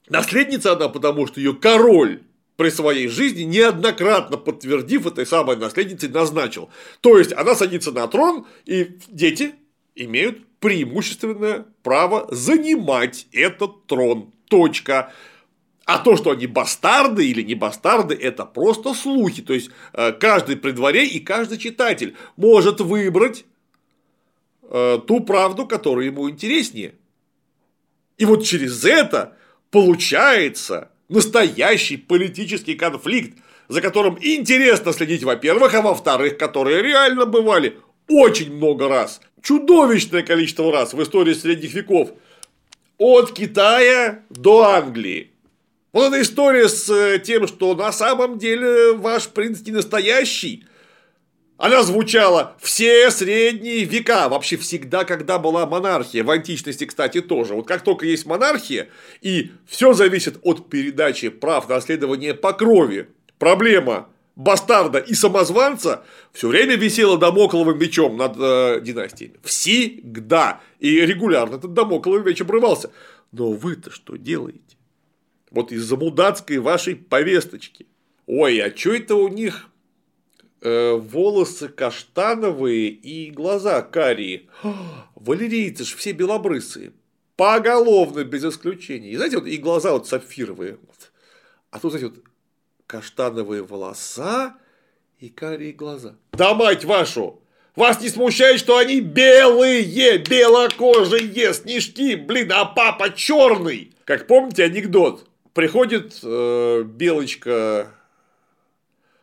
Наследница 0.09 0.75
она, 0.75 0.89
потому 0.89 1.27
что 1.27 1.41
ее 1.41 1.55
король 1.55 2.23
при 2.57 2.71
своей 2.71 3.09
жизни 3.09 3.43
неоднократно 3.43 4.37
подтвердив 4.37 5.07
этой 5.07 5.27
самой 5.27 5.57
наследницей 5.57 6.09
назначил. 6.09 6.71
То 7.01 7.19
есть 7.19 7.33
она 7.33 7.55
садится 7.55 7.91
на 7.91 8.07
трон, 8.07 8.47
и 8.67 8.99
дети 9.09 9.55
имеют 9.95 10.47
преимущественное 10.61 11.67
право 11.83 12.29
занимать 12.31 13.27
этот 13.33 13.87
трон. 13.87 14.33
Точка. 14.49 15.13
А 15.87 15.99
то, 15.99 16.17
что 16.17 16.33
они 16.33 16.49
бастарды 16.49 17.29
или 17.29 17.43
не 17.43 17.55
бастарды, 17.55 18.15
это 18.15 18.45
просто 18.45 18.93
слухи. 18.93 19.41
То 19.41 19.55
есть, 19.55 19.71
э, 19.93 20.13
каждый 20.13 20.57
при 20.57 20.73
дворе 20.73 21.07
и 21.07 21.21
каждый 21.21 21.59
читатель 21.59 22.17
может 22.37 22.81
выбрать 22.81 23.45
э, 24.69 24.99
ту 25.07 25.21
правду, 25.21 25.65
которая 25.65 26.07
ему 26.07 26.29
интереснее. 26.29 26.97
И 28.19 28.25
вот 28.25 28.45
через 28.45 28.85
это 28.85 29.37
получается 29.71 30.91
настоящий 31.09 31.97
политический 31.97 32.75
конфликт, 32.75 33.39
за 33.69 33.81
которым 33.81 34.19
интересно 34.21 34.93
следить, 34.93 35.23
во-первых, 35.23 35.73
а 35.73 35.83
во-вторых, 35.83 36.37
которые 36.37 36.83
реально 36.83 37.27
бывали 37.27 37.79
очень 38.09 38.57
много 38.57 38.89
раз, 38.89 39.21
чудовищное 39.41 40.25
количество 40.25 40.73
раз 40.73 40.95
в 40.95 41.03
истории 41.03 41.35
средних 41.35 41.75
веков, 41.75 42.11
от 42.99 43.33
Китая 43.33 44.25
до 44.31 44.65
Англии. 44.65 45.31
Вот 45.97 46.09
эта 46.09 46.21
история 46.21 46.69
с 46.69 46.91
э, 46.91 47.19
тем, 47.21 47.47
что 47.47 47.75
на 47.75 47.91
самом 47.91 48.37
деле 48.37 48.93
ваш 48.93 49.29
принц 49.29 49.63
не 49.63 49.73
настоящий, 49.73 50.67
она 51.57 51.83
звучала 51.83 52.55
все 52.61 53.11
средние 53.11 53.85
века, 53.85 54.29
вообще 54.29 54.59
всегда, 54.59 55.05
когда 55.07 55.39
была 55.39 55.65
монархия, 55.65 56.23
в 56.23 56.29
античности, 56.31 56.85
кстати, 56.85 57.23
тоже. 57.23 57.55
Вот 57.55 57.67
как 57.67 57.81
только 57.83 58.05
есть 58.05 58.27
монархия, 58.27 58.91
и 59.23 59.53
все 59.67 59.95
зависит 59.95 60.37
от 60.43 60.69
передачи 60.69 61.31
прав 61.31 61.67
наследования 61.67 62.35
по 62.35 62.53
крови, 62.53 63.09
проблема 63.39 64.07
бастарда 64.35 64.99
и 64.99 65.15
самозванца 65.15 66.05
все 66.35 66.49
время 66.49 66.77
висела 66.77 67.17
домокловым 67.17 67.79
мечом 67.79 68.19
над 68.19 68.37
э, 68.39 68.81
династиями. 68.83 69.37
Всегда. 69.43 70.61
И 70.79 71.01
регулярно 71.01 71.55
этот 71.55 71.73
домокловый 71.73 72.23
меч 72.23 72.43
обрывался. 72.43 72.91
Но 73.33 73.53
вы-то 73.53 73.91
что 73.91 74.17
делаете? 74.17 74.77
Вот 75.51 75.73
из-за 75.73 75.97
мудацкой 75.97 76.59
вашей 76.59 76.97
повесточки. 76.97 77.87
Ой, 78.27 78.59
а 78.59 78.77
что 78.77 78.95
это 78.95 79.15
у 79.15 79.29
них 79.29 79.69
э, 80.61 80.95
волосы 80.95 81.69
каштановые 81.69 82.89
и 82.89 83.31
глаза 83.31 83.83
карие? 83.83 84.47
Валерийцы 85.15 85.85
ж 85.85 85.95
все 85.95 86.13
белобрысые. 86.13 86.93
Поголовно, 87.37 88.25
без 88.25 88.45
исключения. 88.45 89.11
И 89.11 89.17
знаете, 89.17 89.39
вот 89.39 89.47
и 89.47 89.57
глаза 89.59 89.93
вот 89.93 90.09
сапфировые. 90.09 90.79
Вот. 90.83 91.13
А 91.71 91.79
тут, 91.79 91.93
знаете, 91.93 92.13
вот 92.15 92.25
каштановые 92.87 93.63
волоса 93.63 94.55
и 95.21 95.29
карие 95.29 95.73
глаза. 95.73 96.17
Да 96.33 96.55
мать 96.55 96.85
вашу! 96.85 97.41
Вас 97.77 98.01
не 98.01 98.09
смущает, 98.09 98.59
что 98.59 98.79
они 98.79 99.01
белые, 99.01 100.17
белокожие, 100.17 101.53
снежки, 101.53 102.15
блин, 102.15 102.51
а 102.53 102.65
папа 102.65 103.11
черный? 103.11 103.93
Как 104.07 104.27
помните 104.27 104.65
анекдот? 104.65 105.29
Приходит 105.57 106.21
э, 106.23 106.83
Белочка 106.83 107.91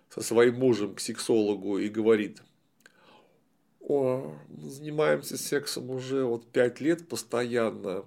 со 0.09 0.21
своим 0.21 0.55
мужем 0.55 0.95
к 0.95 0.99
сексологу 0.99 1.77
и 1.77 1.89
говорит, 1.89 2.41
о, 3.79 4.33
занимаемся 4.49 5.37
сексом 5.37 5.91
уже 5.91 6.25
вот 6.25 6.47
пять 6.47 6.81
лет 6.81 7.07
постоянно, 7.07 8.03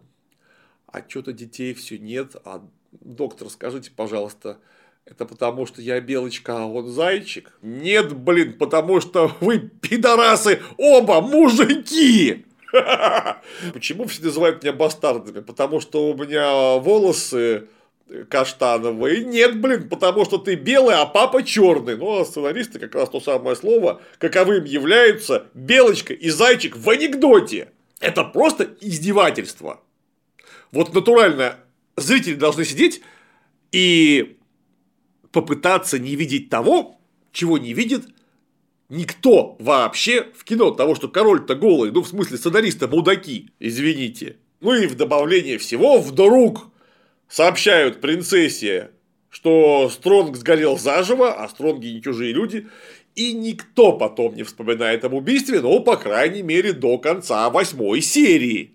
а 0.89 1.05
что-то 1.09 1.33
детей 1.33 1.73
все 1.73 1.99
нет, 1.99 2.35
а 2.45 2.67
доктор, 2.91 3.49
скажите, 3.49 3.93
пожалуйста, 3.95 4.59
это 5.05 5.25
потому, 5.25 5.65
что 5.65 5.81
я 5.81 6.01
белочка, 6.01 6.65
а 6.65 6.67
он 6.67 6.89
зайчик? 6.89 7.57
Нет, 7.63 8.13
блин, 8.13 8.59
потому 8.59 9.01
что 9.01 9.31
вы, 9.39 9.61
пидорасы, 9.61 10.61
оба 10.77 11.21
мужики! 11.21 12.45
Почему 13.73 14.07
все 14.09 14.21
называют 14.25 14.65
меня 14.65 14.73
бастардами? 14.73 15.43
Потому 15.43 15.79
что 15.79 16.11
у 16.11 16.17
меня 16.17 16.77
волосы 16.79 17.69
каштановые. 18.29 19.25
Нет, 19.25 19.61
блин, 19.61 19.89
потому 19.89 20.25
что 20.25 20.39
ты 20.39 20.55
белый, 20.55 20.97
а 20.97 21.07
папа 21.07 21.43
черный. 21.43 21.97
Ну, 21.97 22.21
а 22.21 22.25
сценаристы 22.25 22.79
как 22.79 22.95
раз 22.95 23.09
то 23.09 23.21
самое 23.21 23.57
слово, 23.57 24.01
каковым 24.19 24.65
являются 24.65 25.47
белочка 25.55 26.15
и 26.15 26.31
зайчик 26.31 26.77
в 26.77 26.89
анекдоте. 26.89 27.71
Это 28.01 28.25
просто 28.25 28.77
издевательство. 28.81 29.81
Вот 30.73 30.95
натурально 30.95 31.59
зрители 31.97 32.35
должны 32.35 32.65
сидеть 32.65 33.03
и 33.73 34.37
попытаться 35.33 35.99
не 35.99 36.17
видеть 36.17 36.49
того, 36.49 36.99
чего 37.33 37.59
не 37.59 37.73
видит 37.73 38.05
никто 38.89 39.57
вообще 39.59 40.29
в 40.35 40.45
кино. 40.45 40.71
Того, 40.71 40.95
что 40.95 41.09
король-то 41.09 41.55
голый, 41.55 41.91
ну, 41.91 42.03
в 42.03 42.09
смысле, 42.09 42.39
сценаристы 42.39 42.87
мудаки, 42.87 43.51
извините. 43.59 44.37
Ну 44.61 44.75
и 44.75 44.87
в 44.87 44.95
добавление 44.95 45.59
всего 45.59 46.01
вдруг 46.01 46.69
сообщают 47.29 48.01
принцессе, 48.01 48.91
что 49.31 49.91
Стронг 49.91 50.37
сгорел 50.37 50.79
заживо, 50.79 51.33
а 51.33 51.49
Стронги 51.49 51.89
не 51.89 52.03
чужие 52.03 52.33
люди, 52.33 52.69
и 53.15 53.33
никто 53.33 53.93
потом 53.93 54.35
не 54.35 54.43
вспоминает 54.43 55.05
об 55.05 55.15
убийстве, 55.15 55.61
ну, 55.61 55.81
по 55.81 55.97
крайней 55.97 56.43
мере, 56.43 56.73
до 56.73 56.99
конца 56.99 57.49
восьмой 57.51 58.01
серии. 58.03 58.73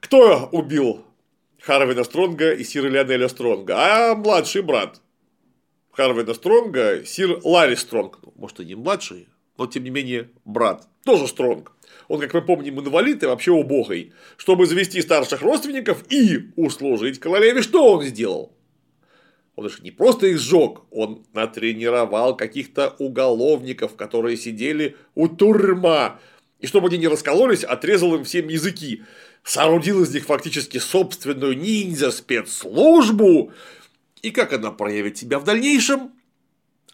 Кто 0.00 0.48
убил 0.50 1.04
Харвина 1.60 2.04
Стронга 2.04 2.52
и 2.52 2.64
Сира 2.64 2.88
Леонеля 2.88 3.28
Стронга? 3.28 3.74
А 3.76 4.14
младший 4.14 4.62
брат 4.62 5.00
Харвина 5.92 6.34
Стронга, 6.34 7.04
Сир 7.04 7.38
Ларри 7.44 7.76
Стронг. 7.76 8.18
Ну, 8.22 8.32
может, 8.36 8.60
и 8.60 8.64
не 8.64 8.74
младший, 8.74 9.28
но, 9.58 9.66
тем 9.66 9.84
не 9.84 9.90
менее, 9.90 10.30
брат. 10.44 10.88
Тоже 11.04 11.26
Стронг 11.26 11.72
он, 12.12 12.20
как 12.20 12.34
мы 12.34 12.42
помним, 12.42 12.78
инвалид 12.78 13.22
и 13.22 13.26
вообще 13.26 13.52
убогой, 13.52 14.12
чтобы 14.36 14.66
завести 14.66 15.00
старших 15.00 15.40
родственников 15.40 16.04
и 16.10 16.50
услужить 16.56 17.18
королеве, 17.18 17.62
что 17.62 17.90
он 17.90 18.02
сделал? 18.04 18.52
Он 19.56 19.68
же 19.68 19.82
не 19.82 19.90
просто 19.90 20.26
их 20.26 20.38
сжег, 20.38 20.80
он 20.90 21.24
натренировал 21.32 22.36
каких-то 22.36 22.94
уголовников, 22.98 23.96
которые 23.96 24.36
сидели 24.36 24.96
у 25.14 25.28
турма. 25.28 26.20
И 26.58 26.66
чтобы 26.66 26.88
они 26.88 26.98
не 26.98 27.08
раскололись, 27.08 27.64
отрезал 27.64 28.14
им 28.14 28.24
всем 28.24 28.48
языки. 28.48 29.02
Соорудил 29.42 30.02
из 30.02 30.14
них 30.14 30.24
фактически 30.24 30.78
собственную 30.78 31.56
ниндзя-спецслужбу. 31.58 33.52
И 34.22 34.30
как 34.30 34.52
она 34.52 34.70
проявит 34.70 35.18
себя 35.18 35.38
в 35.38 35.44
дальнейшем? 35.44 36.12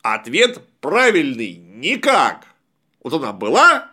Ответ 0.02 0.60
правильный– 0.80 1.52
никак. 1.74 2.47
Вот 3.08 3.22
она 3.22 3.32
была, 3.32 3.90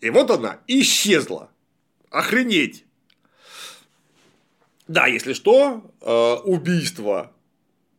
и 0.00 0.08
вот 0.08 0.30
она 0.30 0.60
исчезла. 0.66 1.50
Охренеть. 2.10 2.86
Да, 4.88 5.06
если 5.06 5.34
что, 5.34 5.90
э, 6.00 6.34
убийство 6.44 7.32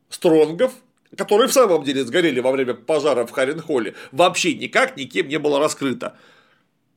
Стронгов, 0.09 0.73
которые 1.15 1.47
в 1.47 1.53
самом 1.53 1.83
деле 1.83 2.03
сгорели 2.05 2.39
во 2.39 2.51
время 2.51 2.73
пожара 2.73 3.27
в 3.27 3.31
Харенхолле, 3.31 3.93
вообще 4.11 4.55
никак 4.55 4.97
никем 4.97 5.27
не 5.27 5.37
было 5.37 5.59
раскрыто. 5.59 6.17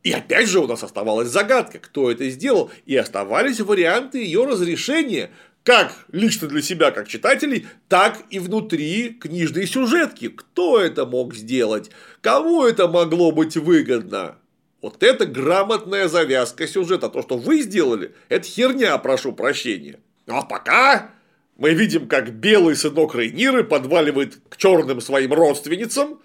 И 0.03 0.11
опять 0.11 0.49
же 0.49 0.61
у 0.61 0.67
нас 0.67 0.83
оставалась 0.83 1.29
загадка, 1.29 1.81
кто 1.81 2.11
это 2.11 2.31
сделал, 2.31 2.71
и 2.87 2.97
оставались 2.97 3.61
варианты 3.61 4.25
ее 4.25 4.47
разрешения, 4.47 5.31
как 5.65 5.93
лично 6.11 6.49
для 6.49 6.63
себя, 6.63 6.91
как 6.91 7.09
читателей, 7.09 7.67
так 7.89 8.19
и 8.31 8.39
внутри 8.39 9.11
книжной 9.11 9.67
сюжетки. 9.67 10.29
Кто 10.29 10.81
это 10.81 11.07
мог 11.07 11.35
сделать? 11.35 11.91
Кому 12.23 12.65
это 12.65 12.89
могло 12.89 13.31
быть 13.31 13.57
выгодно? 13.57 14.37
Вот 14.81 15.03
это 15.03 15.27
грамотная 15.27 16.09
завязка 16.09 16.67
сюжета. 16.67 17.11
То, 17.11 17.23
что 17.23 17.37
вы 17.37 17.61
сделали, 17.61 18.15
это 18.29 18.47
херня, 18.47 18.97
прошу 18.99 19.33
прощения. 19.33 20.01
Ну, 20.27 20.37
а 20.37 20.43
пока 20.43 21.11
мы 21.57 21.75
видим, 21.75 22.09
как 22.09 22.33
белый 22.33 22.75
сынок 22.75 23.15
Рейниры 23.15 23.63
подваливает 23.65 24.39
к 24.49 24.57
черным 24.57 25.03
своим 25.03 25.35
родственницам, 25.35 26.21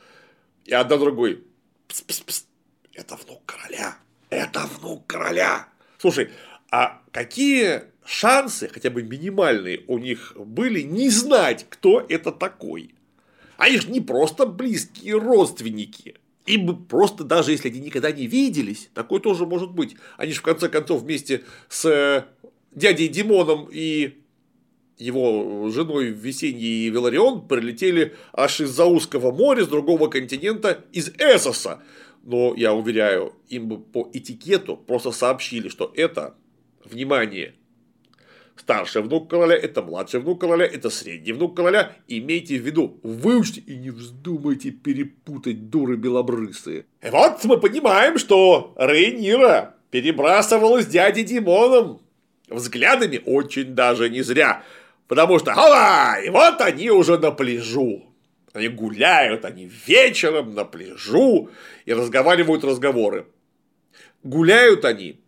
и 0.64 0.74
одна 0.74 0.98
другой. 0.98 1.44
Пс 1.88 2.04
-пс 2.08 2.26
-пс. 2.26 2.44
Это 2.94 3.18
внук 3.18 3.42
короля. 3.46 3.98
Это 4.30 4.62
внук 4.80 5.06
короля. 5.06 5.68
Слушай, 5.98 6.32
а 6.72 7.02
какие 7.12 7.84
шансы, 8.06 8.70
хотя 8.70 8.90
бы 8.90 9.04
минимальные, 9.04 9.84
у 9.88 9.98
них 9.98 10.34
были 10.38 10.82
не 10.82 11.10
знать, 11.10 11.66
кто 11.70 12.06
это 12.08 12.32
такой? 12.32 12.94
Они 13.58 13.78
же 13.78 13.90
не 13.90 14.02
просто 14.02 14.46
близкие 14.46 15.18
родственники. 15.18 16.16
Им 16.46 16.86
просто, 16.86 17.24
даже 17.24 17.52
если 17.52 17.70
они 17.70 17.80
никогда 17.80 18.12
не 18.12 18.28
виделись, 18.28 18.90
такое 18.94 19.20
тоже 19.20 19.46
может 19.46 19.72
быть. 19.72 19.96
Они 20.18 20.32
же 20.32 20.40
в 20.40 20.44
конце 20.44 20.70
концов 20.70 21.02
вместе 21.02 21.44
с 21.70 21.86
э, 21.86 22.26
дядей 22.72 23.08
Димоном 23.08 23.68
и 23.72 24.22
его 24.98 25.70
женой 25.70 26.10
Весенний 26.10 26.86
и 26.86 26.90
Веларион 26.90 27.48
прилетели 27.48 28.16
аж 28.32 28.62
из-за 28.62 28.86
узкого 28.86 29.32
моря, 29.32 29.64
с 29.64 29.68
другого 29.68 30.08
континента, 30.08 30.86
из 30.92 31.10
Эсоса. 31.18 31.82
Но, 32.24 32.54
я 32.56 32.74
уверяю, 32.74 33.34
им 33.50 33.68
бы 33.68 33.80
по 33.80 34.10
этикету 34.14 34.78
просто 34.78 35.12
сообщили, 35.12 35.70
что 35.70 35.92
это, 35.96 36.36
внимание, 36.84 37.56
Старший 38.58 39.02
внук 39.02 39.30
короля– 39.30 39.56
это 39.62 39.82
младший 39.82 40.22
внук 40.22 40.42
короля, 40.42 40.66
это 40.66 40.90
средний 40.90 41.34
внук 41.34 41.58
короля. 41.58 41.94
Имейте 42.08 42.58
в 42.58 42.66
виду, 42.66 43.00
выучите 43.04 43.62
и 43.62 43.76
не 43.76 43.90
вздумайте 43.90 44.72
перепутать 44.72 45.70
дуры 45.70 45.98
белобрысые. 45.98 46.86
И 47.02 47.10
вот 47.10 47.44
мы 47.44 47.60
понимаем, 47.60 48.18
что 48.18 48.74
Рейнира 48.78 49.76
перебрасывалась 49.92 50.88
дядей 50.88 51.24
Димоном 51.24 52.02
взглядами 52.48 53.22
очень 53.26 53.76
даже 53.76 54.10
не 54.10 54.22
зря. 54.22 54.64
Потому 55.08 55.38
что, 55.38 55.52
ала, 55.54 56.20
и 56.20 56.30
вот 56.30 56.62
они 56.62 56.90
уже 56.90 57.18
на 57.18 57.32
пляжу. 57.32 58.04
Они 58.54 58.70
гуляют, 58.70 59.44
они 59.44 59.70
вечером 59.86 60.56
на 60.56 60.64
пляжу 60.64 61.50
и 61.86 61.94
разговаривают 61.94 62.64
разговоры. 62.64 63.28
Гуляют 64.24 64.86
они 64.86 65.20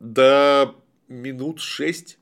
Да 0.00 0.74
минут 1.08 1.60
шесть. 1.60 2.18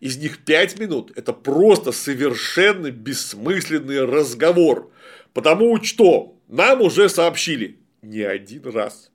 Из 0.00 0.16
них 0.16 0.44
пять 0.44 0.78
минут– 0.78 1.12
это 1.16 1.32
просто 1.32 1.92
совершенно 1.92 2.90
бессмысленный 2.90 4.04
разговор. 4.04 4.90
Потому 5.32 5.82
что 5.82 6.36
нам 6.48 6.80
уже 6.80 7.08
сообщили 7.08 7.78
не 8.02 8.22
один 8.22 8.64
раз, 8.70 9.10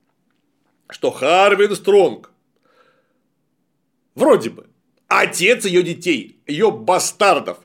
что 0.88 1.10
Харвин 1.10 1.74
Стронг 1.74 2.30
вроде 4.14 4.50
бы 4.50 4.66
отец 5.08 5.64
ее 5.64 5.82
детей, 5.82 6.40
ее 6.46 6.70
бастардов, 6.70 7.58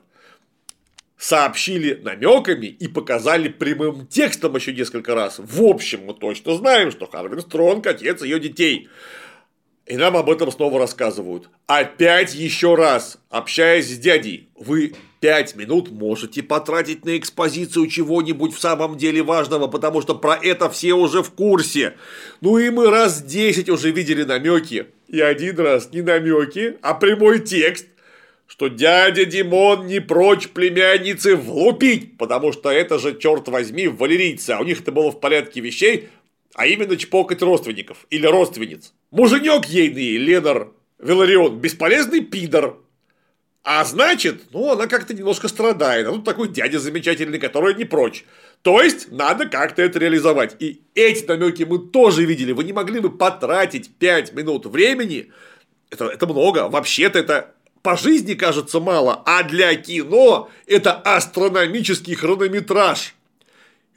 сообщили 1.16 1.94
намеками 1.94 2.66
и 2.66 2.86
показали 2.86 3.48
прямым 3.48 4.06
текстом 4.06 4.54
еще 4.54 4.72
несколько 4.72 5.14
раз. 5.14 5.38
В 5.38 5.62
общем, 5.62 6.04
мы 6.04 6.14
точно 6.14 6.54
знаем, 6.56 6.90
что 6.90 7.06
Харвин 7.06 7.40
Стронг 7.40 7.86
отец 7.86 8.22
ее 8.22 8.38
детей. 8.38 8.88
И 9.88 9.96
нам 9.96 10.18
об 10.18 10.28
этом 10.28 10.52
снова 10.52 10.78
рассказывают. 10.78 11.48
Опять 11.66 12.34
еще 12.34 12.74
раз, 12.74 13.18
общаясь 13.30 13.88
с 13.88 13.98
дядей, 13.98 14.50
вы 14.54 14.92
пять 15.20 15.56
минут 15.56 15.90
можете 15.90 16.42
потратить 16.42 17.06
на 17.06 17.16
экспозицию 17.16 17.86
чего-нибудь 17.86 18.54
в 18.54 18.60
самом 18.60 18.98
деле 18.98 19.22
важного, 19.22 19.66
потому 19.66 20.02
что 20.02 20.14
про 20.14 20.36
это 20.36 20.68
все 20.68 20.92
уже 20.92 21.22
в 21.22 21.30
курсе. 21.30 21.94
Ну 22.42 22.58
и 22.58 22.68
мы 22.68 22.90
раз 22.90 23.22
десять 23.22 23.70
уже 23.70 23.90
видели 23.90 24.24
намеки. 24.24 24.88
И 25.08 25.20
один 25.22 25.58
раз 25.58 25.88
не 25.90 26.02
намеки, 26.02 26.76
а 26.82 26.92
прямой 26.92 27.40
текст, 27.40 27.86
что 28.46 28.68
дядя 28.68 29.24
Димон 29.24 29.86
не 29.86 30.00
прочь 30.00 30.48
племянницы 30.48 31.34
влупить, 31.34 32.18
потому 32.18 32.52
что 32.52 32.70
это 32.70 32.98
же, 32.98 33.18
черт 33.18 33.48
возьми, 33.48 33.88
валерийцы, 33.88 34.50
а 34.50 34.60
у 34.60 34.64
них 34.64 34.82
это 34.82 34.92
было 34.92 35.10
в 35.10 35.18
порядке 35.18 35.60
вещей, 35.60 36.08
а 36.54 36.66
именно 36.66 36.96
чпокать 36.96 37.42
родственников 37.42 38.06
или 38.10 38.26
родственниц. 38.26 38.92
Муженек 39.10 39.66
ейный, 39.66 40.16
Ленар 40.16 40.72
Веларион, 40.98 41.58
бесполезный 41.58 42.20
пидор. 42.20 42.78
А 43.64 43.84
значит, 43.84 44.44
ну, 44.52 44.72
она 44.72 44.86
как-то 44.86 45.14
немножко 45.14 45.48
страдает. 45.48 46.06
А 46.06 46.12
тут 46.12 46.24
такой 46.24 46.48
дядя 46.48 46.78
замечательный, 46.78 47.38
который 47.38 47.74
не 47.74 47.84
прочь. 47.84 48.24
То 48.62 48.80
есть, 48.80 49.12
надо 49.12 49.46
как-то 49.46 49.82
это 49.82 49.98
реализовать. 49.98 50.56
И 50.58 50.80
эти 50.94 51.26
намеки 51.26 51.64
мы 51.64 51.78
тоже 51.78 52.24
видели. 52.24 52.52
Вы 52.52 52.64
не 52.64 52.72
могли 52.72 53.00
бы 53.00 53.10
потратить 53.10 53.90
5 53.96 54.32
минут 54.32 54.66
времени. 54.66 55.30
Это, 55.90 56.06
это 56.06 56.26
много. 56.26 56.68
Вообще-то 56.68 57.18
это 57.18 57.54
по 57.82 57.96
жизни 57.96 58.34
кажется 58.34 58.80
мало, 58.80 59.22
а 59.24 59.42
для 59.42 59.74
кино 59.74 60.50
это 60.66 60.92
астрономический 60.92 62.14
хронометраж. 62.14 63.14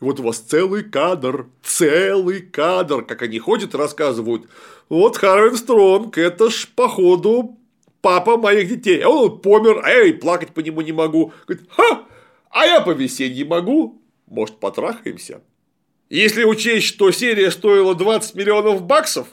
И 0.01 0.03
вот 0.03 0.19
у 0.19 0.23
вас 0.23 0.39
целый 0.39 0.83
кадр, 0.83 1.47
целый 1.61 2.41
кадр, 2.41 3.05
как 3.05 3.21
они 3.21 3.37
ходят 3.37 3.75
и 3.75 3.77
рассказывают. 3.77 4.47
Вот 4.89 5.15
Харвин 5.15 5.55
Стронг, 5.55 6.17
это 6.17 6.49
ж, 6.49 6.67
походу, 6.75 7.59
папа 8.01 8.37
моих 8.37 8.67
детей. 8.67 9.01
А 9.01 9.09
он 9.09 9.39
помер, 9.39 9.81
а 9.83 9.89
я 9.89 10.05
и 10.05 10.13
плакать 10.13 10.49
по 10.55 10.59
нему 10.59 10.81
не 10.81 10.91
могу. 10.91 11.33
Говорит, 11.45 11.67
ха, 11.69 12.07
а 12.49 12.65
я 12.65 12.81
по 12.81 12.91
весенней 12.91 13.43
могу. 13.43 14.01
Может, 14.25 14.57
потрахаемся? 14.57 15.41
Если 16.09 16.43
учесть, 16.45 16.87
что 16.87 17.11
серия 17.11 17.51
стоила 17.51 17.93
20 17.93 18.33
миллионов 18.33 18.81
баксов, 18.81 19.27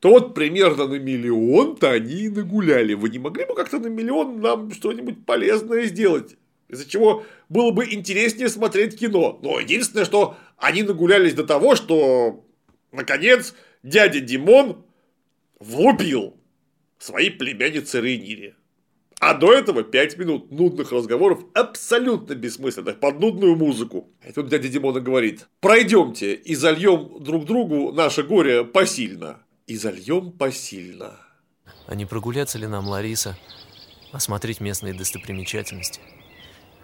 то 0.00 0.10
вот 0.10 0.34
примерно 0.34 0.86
на 0.88 0.98
миллион-то 0.98 1.92
они 1.92 2.24
и 2.24 2.28
нагуляли. 2.28 2.94
Вы 2.94 3.10
не 3.10 3.20
могли 3.20 3.44
бы 3.44 3.54
как-то 3.54 3.78
на 3.78 3.86
миллион 3.86 4.40
нам 4.40 4.72
что-нибудь 4.72 5.24
полезное 5.24 5.84
сделать? 5.84 6.36
из-за 6.68 6.88
чего 6.88 7.24
было 7.48 7.70
бы 7.70 7.86
интереснее 7.92 8.48
смотреть 8.48 8.98
кино. 8.98 9.38
Но 9.42 9.58
единственное, 9.58 10.04
что 10.04 10.36
они 10.56 10.82
нагулялись 10.82 11.34
до 11.34 11.44
того, 11.44 11.76
что, 11.76 12.44
наконец, 12.92 13.54
дядя 13.82 14.20
Димон 14.20 14.84
влупил 15.58 16.36
своей 16.98 17.30
племяннице 17.30 18.00
Рейнире. 18.00 18.54
А 19.20 19.34
до 19.34 19.52
этого 19.52 19.82
5 19.82 20.18
минут 20.18 20.52
нудных 20.52 20.92
разговоров 20.92 21.40
абсолютно 21.52 22.34
бессмысленных, 22.34 23.00
под 23.00 23.18
нудную 23.18 23.56
музыку. 23.56 24.12
И 24.26 24.30
тут 24.32 24.48
дядя 24.48 24.68
Димона 24.68 25.00
говорит, 25.00 25.48
пройдемте 25.60 26.34
и 26.34 26.54
зальем 26.54 27.22
друг 27.22 27.44
другу 27.44 27.90
наше 27.92 28.22
горе 28.22 28.64
посильно. 28.64 29.42
И 29.66 29.76
зальем 29.76 30.32
посильно. 30.32 31.18
А 31.86 31.94
не 31.94 32.06
прогуляться 32.06 32.58
ли 32.58 32.66
нам, 32.66 32.86
Лариса, 32.86 33.36
осмотреть 34.12 34.60
местные 34.60 34.94
достопримечательности? 34.94 36.00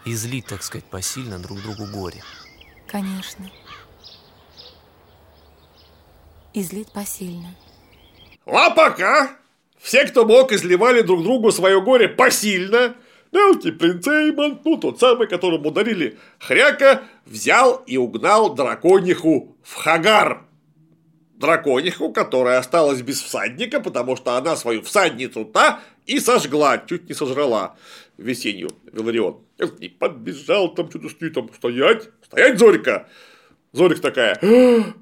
Излить, 0.05 0.47
так 0.47 0.63
сказать, 0.63 0.85
посильно 0.85 1.39
друг 1.39 1.61
другу 1.63 1.87
горе. 1.87 2.23
Конечно. 2.87 3.51
Излить 6.53 6.93
посильно. 6.93 7.55
А 8.47 8.71
пока 8.71 9.37
все, 9.79 10.07
кто 10.07 10.25
мог, 10.25 10.53
изливали 10.53 11.03
друг 11.03 11.23
другу 11.23 11.51
свое 11.51 11.81
горе 11.81 12.09
посильно. 12.09 12.95
Мелкий 13.33 13.73
принц 13.73 14.07
Эймон, 14.07 14.61
ну 14.65 14.77
тот 14.77 15.01
самый, 15.01 15.27
которому 15.27 15.73
дарили 15.73 16.17
хряка, 16.39 17.03
взял 17.27 17.83
и 17.87 17.97
угнал 17.97 18.55
дракониху 18.55 19.57
в 19.63 19.75
Хагар. 19.75 20.45
Дракониху, 21.35 22.13
которая 22.13 22.61
осталась 22.61 23.03
без 23.03 23.21
всадника, 23.21 23.81
потому 23.81 24.15
что 24.15 24.37
она 24.37 24.55
свою 24.55 24.83
всадницу-то 24.83 25.81
и 26.07 26.21
сожгла, 26.21 26.79
чуть 26.79 27.09
не 27.09 27.15
сожрала 27.15 27.77
весеннюю 28.17 28.71
Веларион. 28.93 29.41
И 29.79 29.89
подбежал 29.89 30.75
там 30.75 30.91
что-то 30.91 31.31
там 31.31 31.53
стоять, 31.55 32.11
стоять, 32.23 32.59
Зорька. 32.59 33.09
Зорька 33.73 34.01
такая, 34.03 34.39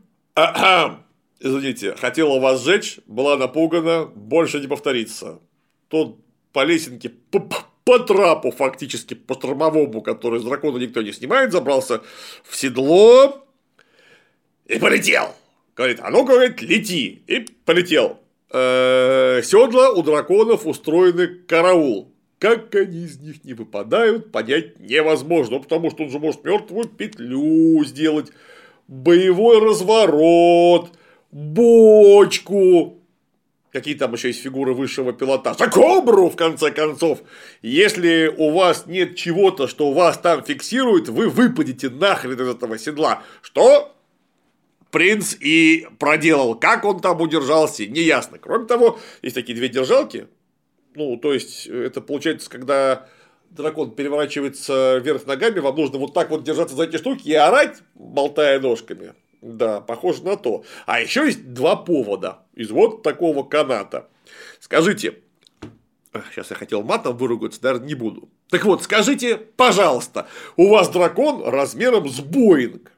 извините, 1.40 1.94
хотела 1.96 2.40
вас 2.40 2.62
сжечь, 2.62 3.01
была 3.07 3.37
напугана, 3.37 4.07
больше 4.07 4.61
не 4.61 4.66
повторится. 4.66 5.40
Тот 5.88 6.18
по 6.53 6.64
лесенке 6.64 7.09
по, 7.09 7.40
по 7.85 7.98
трапу 7.98 8.51
фактически, 8.51 9.14
по 9.14 9.35
штормовому, 9.35 10.03
который 10.03 10.40
с 10.40 10.44
дракона 10.44 10.79
никто 10.79 11.03
не 11.03 11.12
снимает, 11.12 11.53
забрался 11.53 12.03
в 12.44 12.57
седло 12.57 13.44
и 14.66 14.79
полетел. 14.79 15.35
Говорит, 15.75 16.01
а 16.03 16.11
ну, 16.11 16.25
говорит, 16.25 16.61
лети. 16.62 17.22
И 17.27 17.40
полетел. 17.64 18.20
-э 18.51 19.42
седла 19.42 19.90
у 19.90 20.03
драконов 20.03 20.66
устроены 20.66 21.27
караул. 21.46 22.12
Как 22.42 22.74
они 22.74 23.05
из 23.05 23.20
них 23.20 23.44
не 23.44 23.55
выпадают, 23.55 24.33
понять 24.33 24.81
невозможно, 24.81 25.61
потому 25.61 25.92
что 25.92 26.02
он 26.02 26.11
же 26.11 26.18
может 26.18 26.42
мертвую 26.42 26.88
петлю 26.88 27.85
сделать, 27.85 28.33
боевой 28.88 29.64
разворот, 29.64 30.90
бочку, 31.31 32.98
какие 33.70 33.94
там 33.94 34.14
еще 34.14 34.26
есть 34.26 34.42
фигуры 34.42 34.74
высшего 34.74 35.12
пилотажа, 35.12 35.70
кобру, 35.70 36.31
в 36.31 36.35
конце 36.35 36.72
концов. 36.72 37.20
Если 37.62 38.26
у 38.37 38.50
вас 38.50 38.87
нет 38.88 39.14
чего-то, 39.14 39.68
что 39.68 39.92
вас 39.92 40.18
там 40.18 40.42
фиксирует, 40.42 41.09
вы 41.11 41.28
выпадете 41.28 41.90
нахрен 41.90 42.33
из 42.33 42.48
этого 42.48 42.76
седла. 42.76 43.22
Что 43.40 43.94
принц 44.90 45.37
и 45.38 45.87
проделал. 46.00 46.57
Как 46.57 46.85
он 46.85 46.98
там 46.98 47.20
удержался, 47.20 47.87
неясно. 47.87 48.38
Кроме 48.38 48.66
того, 48.66 48.98
есть 49.22 49.37
такие 49.37 49.55
две 49.55 49.68
держалки, 49.68 50.26
ну, 50.94 51.16
то 51.16 51.33
есть, 51.33 51.66
это 51.66 52.00
получается, 52.00 52.50
когда 52.50 53.09
дракон 53.50 53.94
переворачивается 53.94 54.98
вверх 54.98 55.26
ногами, 55.26 55.61
вам 55.61 55.76
нужно 55.76 55.98
вот 55.98 56.14
так 56.14 56.31
вот 56.31 56.44
держаться 56.44 56.76
за 56.76 56.85
эти 56.85 56.96
штуки 56.96 57.28
и 57.28 57.35
орать, 57.35 57.83
болтая 57.94 58.61
ножками. 58.61 59.14
Да, 59.40 59.81
похоже 59.81 60.22
на 60.22 60.37
то. 60.37 60.64
А 60.87 61.00
еще 61.00 61.26
есть 61.26 61.52
два 61.52 61.74
повода 61.76 62.38
из 62.55 62.70
вот 62.70 63.02
такого 63.02 63.42
каната. 63.42 64.09
Скажите, 64.61 65.18
сейчас 66.31 66.50
я 66.50 66.57
хотел 66.57 66.83
матом 66.83 67.16
выругаться, 67.16 67.61
наверное, 67.62 67.88
не 67.88 67.94
буду. 67.94 68.28
Так 68.50 68.64
вот, 68.64 68.83
скажите, 68.83 69.37
пожалуйста, 69.37 70.28
у 70.57 70.68
вас 70.68 70.88
дракон 70.90 71.42
размером 71.44 72.09
с 72.09 72.20
Боинг. 72.20 72.92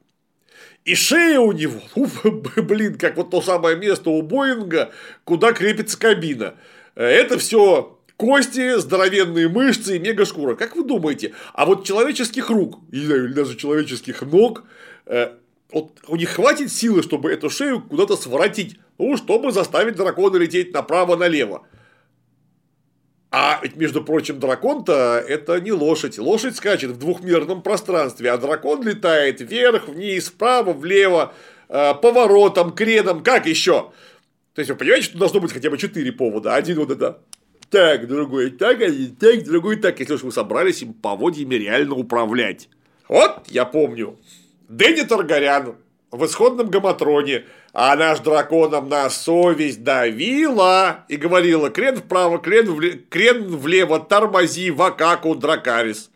И 0.85 0.94
шея 0.94 1.40
у 1.40 1.52
него, 1.52 1.80
уф, 1.94 2.24
блин, 2.57 2.98
как 2.98 3.16
вот 3.16 3.30
то 3.30 3.40
самое 3.40 3.76
место 3.76 4.11
у 4.11 4.20
Боинга, 4.20 4.92
куда 5.24 5.52
крепится 5.52 5.98
кабина. 5.98 6.57
Это 6.94 7.38
все 7.38 7.98
кости, 8.16 8.78
здоровенные 8.78 9.48
мышцы 9.48 9.96
и 9.96 9.98
мегашкура. 9.98 10.54
Как 10.54 10.76
вы 10.76 10.85
думаете? 10.85 11.35
А 11.52 11.66
вот 11.66 11.85
человеческих 11.85 12.50
рук, 12.50 12.79
или 12.92 13.29
даже 13.29 13.56
человеческих 13.56 14.23
ног, 14.23 14.64
э, 15.06 15.33
вот 15.73 15.92
у 16.06 16.16
них 16.16 16.31
хватит 16.31 16.73
силы, 16.73 17.02
чтобы 17.02 17.33
эту 17.33 17.50
шею 17.50 17.83
куда-то 17.83 18.16
своротить, 18.16 18.79
ну, 18.98 19.16
чтобы 19.16 19.50
заставить 19.50 19.96
дракона 19.96 20.37
лететь 20.37 20.73
направо-налево. 20.73 21.66
А 23.33 23.58
ведь, 23.60 23.75
между 23.75 24.04
прочим, 24.04 24.38
дракон-то 24.38 25.25
это 25.27 25.60
не 25.60 25.73
лошадь. 25.73 26.19
Лошадь 26.19 26.54
скачет 26.54 26.92
в 26.92 26.98
двухмерном 26.98 27.62
пространстве, 27.62 28.31
а 28.31 28.38
дракон 28.38 28.85
летает 28.85 29.40
вверх, 29.40 29.88
вниз, 29.88 30.29
вправо, 30.29 30.73
влево, 30.73 31.35
э, 31.69 31.94
поворотом, 31.94 32.73
креном, 32.73 33.25
как 33.25 33.46
еще? 33.46 33.90
То 34.55 34.61
есть, 34.61 34.71
вы 34.71 34.77
понимаете, 34.77 35.07
что 35.07 35.19
должно 35.19 35.40
быть 35.40 35.52
хотя 35.52 35.69
бы 35.69 35.79
четыре 35.79 36.13
повода. 36.13 36.55
Один 36.55 36.79
вот 36.79 36.90
это 36.90 37.21
так, 37.71 38.07
другой 38.07 38.50
так, 38.50 38.81
один 38.81 39.17
так, 39.17 39.44
другой 39.44 39.77
так. 39.77 39.98
Если 39.98 40.15
уж 40.15 40.23
вы 40.23 40.31
собрались 40.31 40.83
им 40.83 40.94
поводьями 40.94 41.57
реально 41.57 41.94
управлять. 41.94 42.69
Вот, 43.09 43.42
я 43.48 43.65
помню, 43.65 44.19
Дэнни 44.69 45.02
Таргарян 45.02 45.75
в 46.13 46.25
исходном 46.25 46.71
гаматроне, 46.71 47.44
а 47.73 47.96
наш 47.96 48.21
драконом 48.21 48.88
на 48.88 49.11
совесть 49.11 49.83
давила 49.83 51.05
и 51.09 51.17
говорила 51.17 51.71
крен 51.71 51.96
вправо, 51.96 52.38
крен, 52.38 52.71
влево, 52.71 52.98
крен 53.11 53.57
влево, 53.57 53.98
тормози, 53.98 54.71
вакаку, 54.71 55.35
дракарис. 55.35 56.11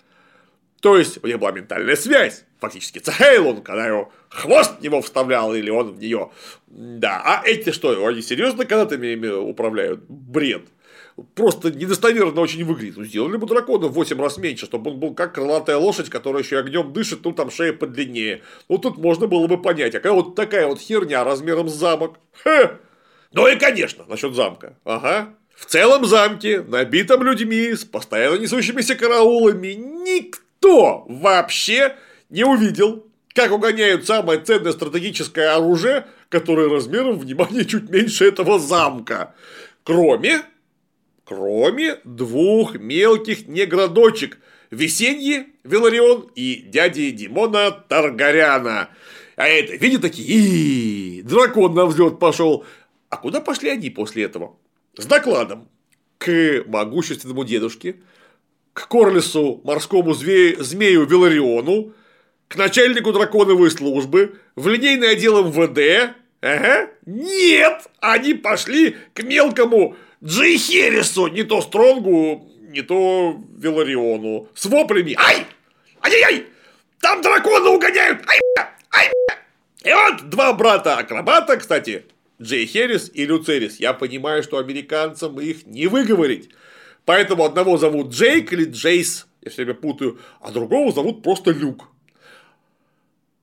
То 0.80 0.96
есть, 0.96 1.18
у 1.24 1.26
них 1.26 1.40
была 1.40 1.50
ментальная 1.50 1.96
связь, 1.96 2.44
фактически 2.60 3.00
Цахейлун, 3.00 3.62
когда 3.62 3.86
его 3.88 4.12
хвост 4.30 4.78
в 4.78 4.82
него 4.82 5.00
вставлял, 5.02 5.54
или 5.54 5.70
он 5.70 5.92
в 5.92 5.98
нее. 5.98 6.30
Да, 6.66 7.22
а 7.24 7.42
эти 7.44 7.70
что, 7.70 8.06
они 8.06 8.22
серьезно 8.22 8.64
канатами 8.64 9.26
управляют? 9.26 10.04
Бред 10.08 10.62
просто 11.34 11.70
недостоверно 11.70 12.40
очень 12.40 12.64
выглядит. 12.64 12.96
Ну, 12.96 13.04
сделали 13.04 13.36
бы 13.36 13.46
дракона 13.46 13.88
в 13.88 13.92
8 13.92 14.20
раз 14.20 14.38
меньше, 14.38 14.66
чтобы 14.66 14.90
он 14.90 15.00
был 15.00 15.14
как 15.14 15.34
крылатая 15.34 15.76
лошадь, 15.76 16.08
которая 16.08 16.42
еще 16.42 16.58
огнем 16.58 16.92
дышит, 16.92 17.24
ну 17.24 17.32
там 17.32 17.50
шея 17.50 17.72
подлиннее. 17.72 18.42
Ну 18.68 18.78
тут 18.78 18.98
можно 18.98 19.26
было 19.26 19.46
бы 19.46 19.60
понять, 19.60 19.94
а 19.94 19.98
какая 19.98 20.12
вот 20.12 20.34
такая 20.34 20.66
вот 20.66 20.80
херня 20.80 21.24
размером 21.24 21.68
с 21.68 21.74
замок. 21.74 22.18
Хе! 22.44 22.78
Ну 23.32 23.46
и 23.46 23.56
конечно, 23.56 24.04
насчет 24.08 24.34
замка. 24.34 24.76
Ага. 24.84 25.34
В 25.54 25.66
целом 25.66 26.04
замке, 26.04 26.62
набитом 26.62 27.22
людьми, 27.24 27.74
с 27.74 27.84
постоянно 27.84 28.36
несущимися 28.36 28.94
караулами, 28.94 29.72
никто 29.72 31.04
вообще 31.08 31.96
не 32.30 32.44
увидел, 32.44 33.07
как 33.38 33.52
угоняют 33.52 34.04
самое 34.04 34.40
ценное 34.40 34.72
стратегическое 34.72 35.54
оружие, 35.54 36.06
которое 36.28 36.68
размером, 36.68 37.18
внимание, 37.18 37.64
чуть 37.64 37.88
меньше 37.88 38.26
этого 38.26 38.58
замка. 38.58 39.34
Кроме 39.84 40.42
кроме 41.24 41.98
двух 42.04 42.74
мелких 42.74 43.46
негродочек– 43.46 44.38
Весенье 44.70 45.46
Веларион 45.64 46.30
и 46.34 46.56
дяди 46.56 47.10
Димона 47.10 47.70
Таргаряна. 47.70 48.90
А 49.36 49.48
это, 49.48 49.76
видите, 49.76 50.02
такие, 50.02 51.22
дракон 51.22 51.74
на 51.74 51.86
взлет 51.86 52.18
пошел. 52.18 52.64
А 53.08 53.16
куда 53.16 53.40
пошли 53.40 53.70
они 53.70 53.88
после 53.88 54.24
этого? 54.24 54.56
С 54.96 55.06
докладом 55.06 55.68
к 56.18 56.64
могущественному 56.66 57.44
дедушке, 57.44 57.96
к 58.74 58.88
Корлису, 58.88 59.60
морскому 59.64 60.12
змею, 60.12 61.06
Велариону, 61.06 61.92
к 62.48 62.56
начальнику 62.56 63.12
драконовой 63.12 63.70
службы, 63.70 64.38
в 64.56 64.68
линейный 64.68 65.12
отдел 65.12 65.44
МВД. 65.44 66.14
Ага. 66.40 66.90
Нет, 67.06 67.86
они 68.00 68.34
пошли 68.34 68.96
к 69.12 69.22
мелкому 69.22 69.96
Джей 70.24 70.56
Херрису, 70.56 71.26
не 71.28 71.42
то 71.42 71.60
Стронгу, 71.60 72.50
не 72.70 72.82
то 72.82 73.38
Велариону. 73.56 74.48
С 74.54 74.66
воплями 74.66 75.14
«Ай! 75.18 75.46
Ай-яй-яй! 76.02 76.46
Там 77.00 77.22
дракона 77.22 77.70
угоняют! 77.70 78.22
Ай, 78.26 78.66
ай, 78.92 79.12
И 79.84 79.92
вот 79.92 80.28
два 80.30 80.52
брата-акробата, 80.52 81.56
кстати, 81.56 82.04
Джей 82.40 82.66
Херрис 82.66 83.10
и 83.12 83.26
Люцерис. 83.26 83.78
Я 83.78 83.92
понимаю, 83.92 84.42
что 84.42 84.58
американцам 84.58 85.38
их 85.40 85.66
не 85.66 85.86
выговорить. 85.86 86.50
Поэтому 87.04 87.44
одного 87.44 87.78
зовут 87.78 88.12
Джейк 88.12 88.52
или 88.52 88.64
Джейс, 88.64 89.26
я 89.42 89.50
все 89.50 89.64
время 89.64 89.78
путаю, 89.78 90.20
а 90.40 90.50
другого 90.50 90.92
зовут 90.92 91.22
просто 91.22 91.50
Люк. 91.50 91.88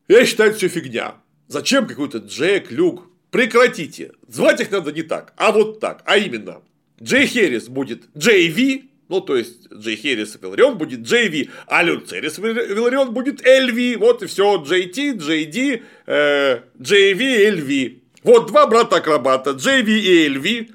Я 0.08 0.26
считаю, 0.26 0.50
это 0.50 0.58
все 0.58 0.68
фигня. 0.68 1.16
Зачем 1.48 1.88
какой-то 1.88 2.20
Джек, 2.20 2.72
Люк? 2.72 3.10
Прекратите. 3.32 4.12
Звать 4.28 4.62
их 4.62 4.72
надо 4.72 4.92
не 4.92 5.04
так, 5.04 5.34
а 5.36 5.52
вот 5.52 5.80
так. 5.80 6.04
А 6.06 6.18
именно, 6.18 6.62
Джей 7.02 7.28
Херрис 7.28 7.68
будет 7.68 8.04
Джей 8.18 8.48
Ви, 8.48 8.90
ну, 9.10 9.22
то 9.22 9.36
есть, 9.36 9.72
Джей 9.72 9.98
Херрис 9.98 10.38
Виларион 10.42 10.78
будет 10.78 11.02
Джей 11.02 11.28
Ви, 11.28 11.50
а 11.68 11.84
Люцерис 11.84 12.38
Виларион 12.38 13.14
будет 13.14 13.46
Эль 13.46 13.72
Ви. 13.72 13.96
Вот 13.98 14.24
и 14.24 14.26
все. 14.26 14.64
Джей 14.64 14.88
Ти, 14.90 15.12
Джей 15.12 15.46
Ди, 15.46 15.84
э, 16.08 16.62
Джей 16.82 17.14
Ви, 17.14 17.26
Эль. 17.26 18.00
Вот 18.24 18.48
два 18.48 18.66
брата-акробата, 18.68 19.52
Джей 19.52 19.84
Ви 19.84 20.00
и 20.00 20.26
Эль 20.26 20.40
Ви, 20.40 20.72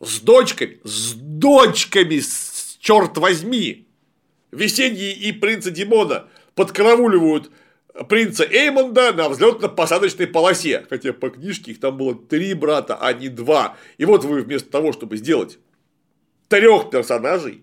с 0.00 0.20
дочками, 0.20 0.78
с 0.84 1.12
дочками, 1.14 2.22
черт 2.80 3.18
возьми. 3.18 3.86
Весенний 4.50 5.12
и 5.12 5.32
принца 5.32 5.70
Димона 5.70 6.28
подкарауливают 6.54 7.50
принца 8.04 8.44
Эймонда 8.44 9.12
на 9.12 9.28
взлетно-посадочной 9.28 10.26
полосе. 10.26 10.86
Хотя 10.88 11.12
по 11.12 11.30
книжке 11.30 11.72
их 11.72 11.80
там 11.80 11.96
было 11.96 12.14
три 12.14 12.54
брата, 12.54 12.98
а 13.00 13.12
не 13.12 13.28
два. 13.28 13.76
И 13.98 14.04
вот 14.04 14.24
вы 14.24 14.42
вместо 14.42 14.70
того, 14.70 14.92
чтобы 14.92 15.16
сделать 15.16 15.58
трех 16.48 16.90
персонажей, 16.90 17.62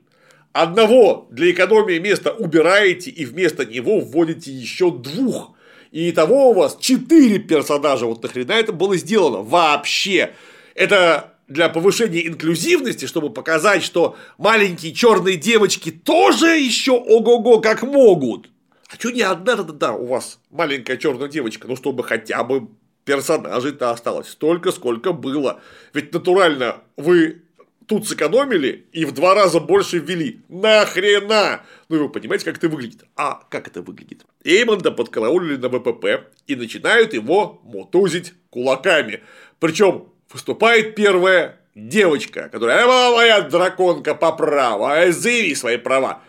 одного 0.53 1.27
для 1.31 1.51
экономии 1.51 1.99
места 1.99 2.31
убираете 2.31 3.11
и 3.11 3.25
вместо 3.25 3.65
него 3.65 3.99
вводите 3.99 4.51
еще 4.51 4.91
двух. 4.91 5.53
И 5.91 6.11
того 6.11 6.49
у 6.49 6.53
вас 6.53 6.77
четыре 6.79 7.39
персонажа. 7.39 8.05
Вот 8.05 8.21
нахрена 8.21 8.53
это 8.53 8.73
было 8.73 8.97
сделано 8.97 9.41
вообще? 9.41 10.33
Это 10.73 11.35
для 11.47 11.69
повышения 11.69 12.27
инклюзивности, 12.27 13.05
чтобы 13.05 13.29
показать, 13.29 13.83
что 13.83 14.17
маленькие 14.37 14.93
черные 14.93 15.37
девочки 15.37 15.91
тоже 15.91 16.57
еще 16.57 16.93
ого-го 16.93 17.61
как 17.61 17.83
могут. 17.83 18.49
А 18.89 18.95
что 18.95 19.11
не 19.11 19.21
одна 19.21 19.55
да 19.55 19.93
у 19.93 20.05
вас 20.05 20.39
маленькая 20.49 20.97
черная 20.97 21.27
девочка, 21.27 21.67
ну 21.67 21.75
чтобы 21.75 22.03
хотя 22.03 22.43
бы 22.43 22.67
персонажей-то 23.03 23.91
осталось 23.91 24.29
столько, 24.29 24.71
сколько 24.71 25.13
было. 25.13 25.61
Ведь 25.93 26.13
натурально 26.13 26.81
вы 26.97 27.43
тут 27.87 28.07
сэкономили 28.07 28.87
и 28.91 29.05
в 29.05 29.13
два 29.13 29.35
раза 29.35 29.59
больше 29.59 29.99
ввели. 29.99 30.41
Нахрена? 30.49 31.61
Ну, 31.89 32.03
вы 32.03 32.09
понимаете, 32.09 32.45
как 32.45 32.57
это 32.57 32.67
выглядит? 32.67 33.05
А 33.15 33.43
как 33.49 33.67
это 33.67 33.81
выглядит? 33.81 34.25
Эймонда 34.43 34.91
подкараулили 34.91 35.57
на 35.57 35.69
ВПП 35.69 36.25
и 36.47 36.55
начинают 36.55 37.13
его 37.13 37.61
мутузить 37.63 38.33
кулаками. 38.49 39.21
Причем 39.59 40.09
выступает 40.31 40.95
первая 40.95 41.59
девочка, 41.75 42.49
которая 42.49 42.85
моя 42.87 43.41
драконка 43.41 44.15
по 44.15 44.31
праву, 44.31 44.85
а 44.85 45.11
заяви 45.11 45.53
свои 45.55 45.77
права 45.77 46.23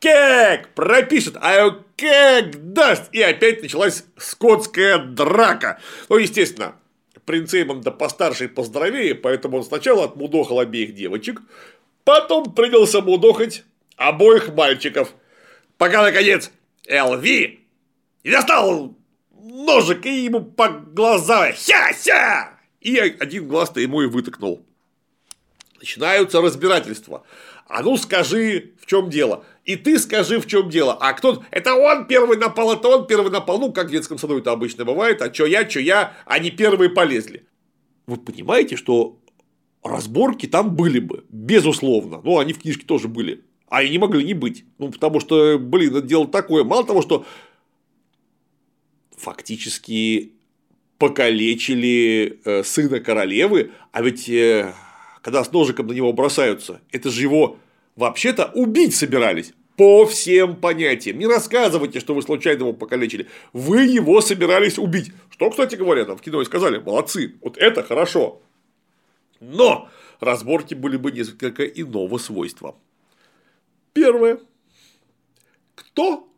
как 0.00 0.74
пропишет, 0.74 1.36
а 1.36 1.70
как 1.96 2.72
даст. 2.72 3.12
И 3.12 3.20
опять 3.22 3.62
началась 3.62 4.04
скотская 4.16 4.98
драка. 4.98 5.78
Ну, 6.08 6.16
естественно, 6.16 6.74
принц 7.26 7.54
Эймонда 7.54 7.90
постарше 7.90 8.46
и 8.46 8.48
поздоровее, 8.48 9.14
поэтому 9.14 9.58
он 9.58 9.64
сначала 9.64 10.04
отмудохал 10.04 10.58
обеих 10.58 10.94
девочек, 10.94 11.42
потом 12.04 12.54
принялся 12.54 13.00
мудохать 13.00 13.64
обоих 13.96 14.48
мальчиков, 14.54 15.12
пока, 15.76 16.02
наконец, 16.02 16.50
Элви 16.86 17.60
и 18.22 18.30
достал 18.30 18.96
ножик 19.30 20.06
и 20.06 20.24
ему 20.24 20.42
по 20.42 20.68
глазам 20.68 21.52
«Ся-ся!» 21.56 22.58
И 22.80 22.96
один 22.98 23.46
глаз-то 23.46 23.80
ему 23.80 24.02
и 24.02 24.06
вытыкнул. 24.06 24.64
Начинаются 25.80 26.42
разбирательства. 26.42 27.24
А 27.66 27.82
ну 27.82 27.96
скажи, 27.96 28.74
в 28.80 28.86
чем 28.86 29.08
дело. 29.08 29.44
И 29.64 29.76
ты 29.76 29.98
скажи, 29.98 30.38
в 30.38 30.46
чем 30.46 30.68
дело. 30.68 30.92
А 31.00 31.14
кто 31.14 31.42
это 31.50 31.74
он 31.74 32.06
первый 32.06 32.36
напал, 32.36 32.74
это 32.74 32.88
он 32.88 33.06
первый 33.06 33.32
напал. 33.32 33.58
Ну, 33.58 33.72
как 33.72 33.88
в 33.88 33.90
детском 33.90 34.18
саду 34.18 34.38
это 34.38 34.52
обычно 34.52 34.84
бывает. 34.84 35.22
А 35.22 35.32
что 35.32 35.46
я, 35.46 35.68
что 35.68 35.80
я, 35.80 36.16
они 36.26 36.50
первые 36.50 36.90
полезли. 36.90 37.46
Вы 38.06 38.18
понимаете, 38.18 38.76
что 38.76 39.20
разборки 39.82 40.46
там 40.46 40.76
были 40.76 40.98
бы, 40.98 41.24
безусловно. 41.30 42.20
Ну, 42.22 42.38
они 42.38 42.52
в 42.52 42.60
книжке 42.60 42.84
тоже 42.84 43.08
были. 43.08 43.42
А 43.68 43.82
и 43.82 43.88
не 43.88 43.98
могли 43.98 44.22
не 44.22 44.34
быть. 44.34 44.64
Ну, 44.78 44.90
потому 44.90 45.20
что, 45.20 45.58
блин, 45.58 45.96
это 45.96 46.06
дело 46.06 46.26
такое. 46.28 46.62
Мало 46.64 46.84
того, 46.84 47.00
что 47.00 47.24
фактически 49.16 50.34
покалечили 50.98 52.40
э, 52.44 52.64
сына 52.64 53.00
королевы, 53.00 53.70
а 53.92 54.02
ведь 54.02 54.28
э, 54.28 54.74
когда 55.22 55.44
с 55.44 55.52
ножиком 55.52 55.86
на 55.86 55.92
него 55.92 56.12
бросаются, 56.12 56.80
это 56.90 57.10
же 57.10 57.22
его 57.22 57.58
вообще-то 57.96 58.50
убить 58.54 58.94
собирались. 58.94 59.52
По 59.76 60.04
всем 60.04 60.56
понятиям. 60.56 61.18
Не 61.18 61.26
рассказывайте, 61.26 62.00
что 62.00 62.14
вы 62.14 62.20
случайно 62.20 62.60
его 62.60 62.72
покалечили. 62.74 63.28
Вы 63.54 63.84
его 63.84 64.20
собирались 64.20 64.78
убить. 64.78 65.10
Что, 65.30 65.48
кстати 65.48 65.74
говоря, 65.74 66.04
там 66.04 66.18
в 66.18 66.20
кино 66.20 66.42
и 66.42 66.44
сказали, 66.44 66.78
молодцы, 66.78 67.36
вот 67.40 67.56
это 67.56 67.82
хорошо. 67.82 68.42
Но 69.40 69.88
разборки 70.20 70.74
были 70.74 70.98
бы 70.98 71.12
несколько 71.12 71.64
иного 71.64 72.18
свойства. 72.18 72.76
Первое. 73.94 74.40
Кто 75.74 76.28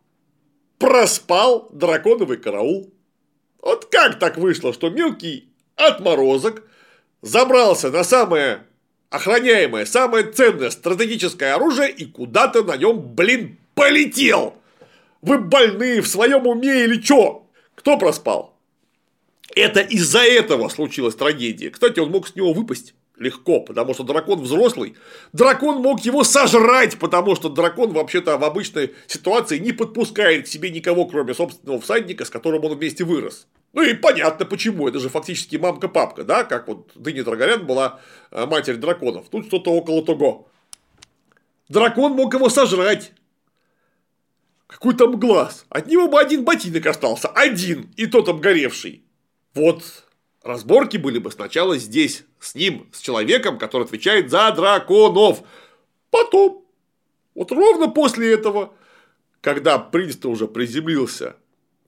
проспал 0.79 1.69
драконовый 1.73 2.37
караул? 2.37 2.93
Вот 3.61 3.87
как 3.87 4.21
так 4.21 4.37
вышло, 4.37 4.73
что 4.73 4.89
мелкий 4.89 5.49
отморозок 5.75 6.63
забрался 7.23 7.91
на 7.91 8.05
самое 8.05 8.67
охраняемое, 9.13 9.85
самое 9.85 10.25
ценное 10.25 10.71
стратегическое 10.71 11.55
оружие 11.55 11.91
и 11.91 12.07
куда-то 12.07 12.65
на 12.65 12.77
нем, 12.77 13.01
блин, 13.01 13.59
полетел. 13.75 14.55
Вы 15.21 15.39
больные 15.39 16.01
в 16.01 16.09
своем 16.09 16.47
уме 16.47 16.85
или 16.85 17.01
чё? 17.01 17.47
Кто 17.75 17.99
проспал? 17.99 18.57
Это 19.55 19.81
из-за 19.81 20.21
этого 20.21 20.69
случилась 20.69 21.15
трагедия. 21.15 21.71
Кстати, 21.71 22.01
он 22.01 22.11
мог 22.11 22.27
с 22.27 22.35
него 22.35 22.53
выпасть 22.53 22.95
легко, 23.19 23.61
потому 23.61 23.93
что 23.95 24.03
дракон 24.03 24.41
взрослый. 24.41 24.95
Дракон 25.33 25.83
мог 25.83 26.01
его 26.01 26.25
сожрать, 26.25 26.99
потому 26.99 27.37
что 27.37 27.51
дракон 27.51 27.93
вообще-то 27.93 28.39
в 28.39 28.45
обычной 28.45 28.95
ситуации 29.07 29.59
не 29.59 29.73
подпускает 29.73 30.47
к 30.47 30.49
себе 30.49 30.71
никого, 30.71 31.05
кроме 31.05 31.35
собственного 31.35 31.81
всадника, 31.81 32.25
с 32.25 32.31
которым 32.31 32.65
он 32.65 32.77
вместе 32.77 33.05
вырос. 33.05 33.47
Ну 33.73 33.83
и 33.83 33.95
понятно 33.95 34.45
почему, 34.45 34.89
это 34.89 34.99
же 34.99 35.09
фактически 35.09 35.57
мамка-папка, 35.57 36.25
да, 36.25 36.45
как 36.45 36.69
вот 36.69 36.91
Дыня 36.95 37.25
Трагарян 37.25 37.67
была 37.67 38.01
э, 38.31 38.45
матерь 38.47 38.77
драконов. 38.77 39.29
Тут 39.31 39.47
что-то 39.47 39.71
около 39.71 40.05
того. 40.05 40.49
Дракон 41.69 42.13
мог 42.13 42.35
его 42.35 42.51
сожрать. 42.51 43.13
Какой 44.67 44.95
там 44.95 45.19
глаз? 45.19 45.65
От 45.71 45.87
него 45.87 46.09
бы 46.09 46.21
один 46.21 46.45
ботинок 46.45 46.87
остался. 46.87 47.29
Один. 47.29 47.91
И 47.97 48.07
тот 48.07 48.29
обгоревший. 48.29 49.05
Вот 49.55 50.05
разборки 50.43 50.99
были 50.99 51.19
бы 51.19 51.31
сначала 51.31 51.79
здесь, 51.79 52.25
с 52.41 52.55
ним, 52.55 52.89
с 52.93 53.01
человеком, 53.01 53.59
который 53.59 53.85
отвечает 53.85 54.31
за 54.31 54.51
драконов. 54.53 55.43
Потом, 56.11 56.67
вот 57.35 57.53
ровно 57.53 57.89
после 57.89 58.33
этого, 58.35 58.75
когда 59.41 59.79
принц-то 59.79 60.29
уже 60.29 60.47
приземлился, 60.47 61.37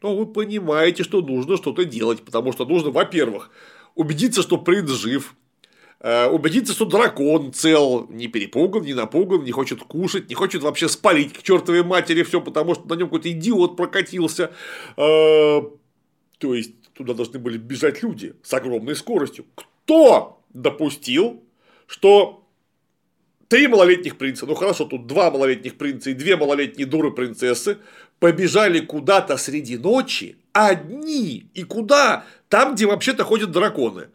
ну, 0.04 0.14
вы 0.14 0.26
понимаете, 0.26 1.02
что 1.02 1.22
нужно 1.22 1.56
что-то 1.56 1.86
делать, 1.86 2.22
потому 2.22 2.52
что 2.52 2.66
нужно, 2.66 2.90
во-первых, 2.90 3.50
убедиться, 3.94 4.42
что 4.42 4.58
принц 4.58 4.90
жив, 4.90 5.34
э, 6.00 6.26
убедиться, 6.26 6.74
что 6.74 6.84
дракон 6.84 7.54
цел, 7.54 8.06
не 8.10 8.28
перепуган, 8.28 8.82
не 8.82 8.92
напуган, 8.92 9.44
не 9.44 9.50
хочет 9.50 9.82
кушать, 9.82 10.28
не 10.28 10.34
хочет 10.34 10.62
вообще 10.62 10.90
спалить 10.90 11.32
к 11.32 11.42
чертовой 11.42 11.82
матери 11.84 12.22
все, 12.22 12.42
потому 12.42 12.74
что 12.74 12.86
на 12.86 12.96
нем 12.96 13.06
какой-то 13.06 13.30
идиот 13.30 13.78
прокатился. 13.78 14.52
Э, 14.98 15.62
то 16.38 16.54
есть 16.54 16.92
туда 16.92 17.14
должны 17.14 17.38
были 17.38 17.56
бежать 17.56 18.02
люди 18.02 18.34
с 18.42 18.52
огромной 18.52 18.96
скоростью. 18.96 19.46
Кто 19.54 20.42
допустил, 20.52 21.42
что 21.86 22.44
три 23.48 23.68
малолетних 23.68 24.18
принца, 24.18 24.44
ну 24.44 24.54
хорошо, 24.54 24.84
тут 24.84 25.06
два 25.06 25.30
малолетних 25.30 25.78
принца 25.78 26.10
и 26.10 26.14
две 26.14 26.36
малолетние 26.36 26.86
дуры 26.86 27.10
принцессы 27.10 27.78
побежали 28.18 28.80
куда-то 28.80 29.36
среди 29.36 29.76
ночи 29.76 30.36
одни. 30.52 31.48
И 31.54 31.62
куда? 31.64 32.24
Там, 32.48 32.74
где 32.74 32.86
вообще-то 32.86 33.24
ходят 33.24 33.50
драконы. 33.50 34.08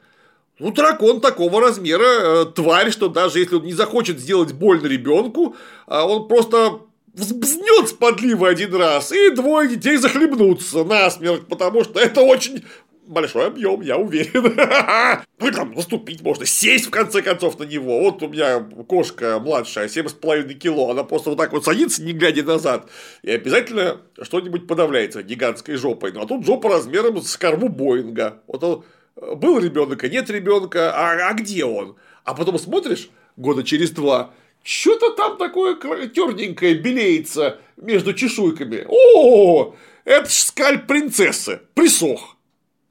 Ну, 0.60 0.72
дракон 0.72 1.22
такого 1.22 1.62
размера, 1.62 2.04
э, 2.04 2.46
тварь, 2.46 2.92
что 2.92 3.08
даже 3.08 3.40
если 3.40 3.56
он 3.56 3.64
не 3.64 3.74
захочет 3.74 4.20
сделать 4.20 4.52
больно 4.52 4.88
ребенку, 4.88 5.56
а 5.88 6.06
он 6.06 6.28
просто 6.28 6.82
взбзнет 7.14 7.90
с 7.90 7.94
подливы 7.94 8.48
один 8.48 8.76
раз, 8.76 9.12
и 9.12 9.30
двое 9.32 9.70
детей 9.70 9.98
захлебнутся 9.98 10.84
насмерть, 10.84 11.48
потому 11.48 11.84
что 11.84 12.00
это 12.00 12.22
очень 12.22 12.66
большой 13.10 13.48
объем, 13.48 13.82
я 13.82 13.98
уверен. 13.98 14.58
Ну, 15.42 15.50
там 15.52 15.72
наступить 15.72 16.22
можно, 16.22 16.46
сесть 16.46 16.88
в 16.88 16.90
конце 16.90 17.22
концов 17.22 17.58
на 17.60 17.64
него. 17.64 18.02
Вот 18.02 18.22
у 18.22 18.28
меня 18.28 18.60
кошка 18.88 19.40
младшая, 19.40 19.88
7,5 19.88 20.54
кило, 20.56 20.92
она 20.92 21.06
просто 21.06 21.30
вот 21.30 21.38
так 21.38 21.54
вот 21.54 21.64
садится, 21.64 22.04
не 22.04 22.12
глядя 22.12 22.44
назад, 22.44 22.90
и 23.24 23.32
обязательно 23.32 24.02
что-нибудь 24.22 24.68
подавляется 24.68 25.24
гигантской 25.24 25.76
жопой. 25.76 26.12
Ну, 26.12 26.22
а 26.22 26.28
тут 26.28 26.46
жопа 26.46 26.70
размером 26.70 27.22
с 27.22 27.38
корму 27.38 27.70
Боинга. 27.70 28.42
Вот 28.48 28.64
он, 28.64 28.84
был 29.16 29.60
ребенок, 29.60 30.04
а 30.04 30.10
нет 30.10 30.30
ребенка, 30.30 30.92
а, 30.94 31.30
а 31.30 31.34
где 31.34 31.64
он? 31.64 31.96
А 32.26 32.34
потом 32.34 32.60
смотришь 32.60 33.10
года 33.38 33.64
через 33.64 33.92
два, 33.92 34.34
что-то 34.64 35.12
там 35.12 35.38
такое 35.38 35.76
терненькое 35.76 36.76
белеется 36.76 37.60
между 37.78 38.14
чешуйками. 38.14 38.86
О, 38.88 39.74
это 40.04 40.30
ж 40.30 40.34
скальп 40.34 40.86
принцессы, 40.86 41.62
присох. 41.74 42.36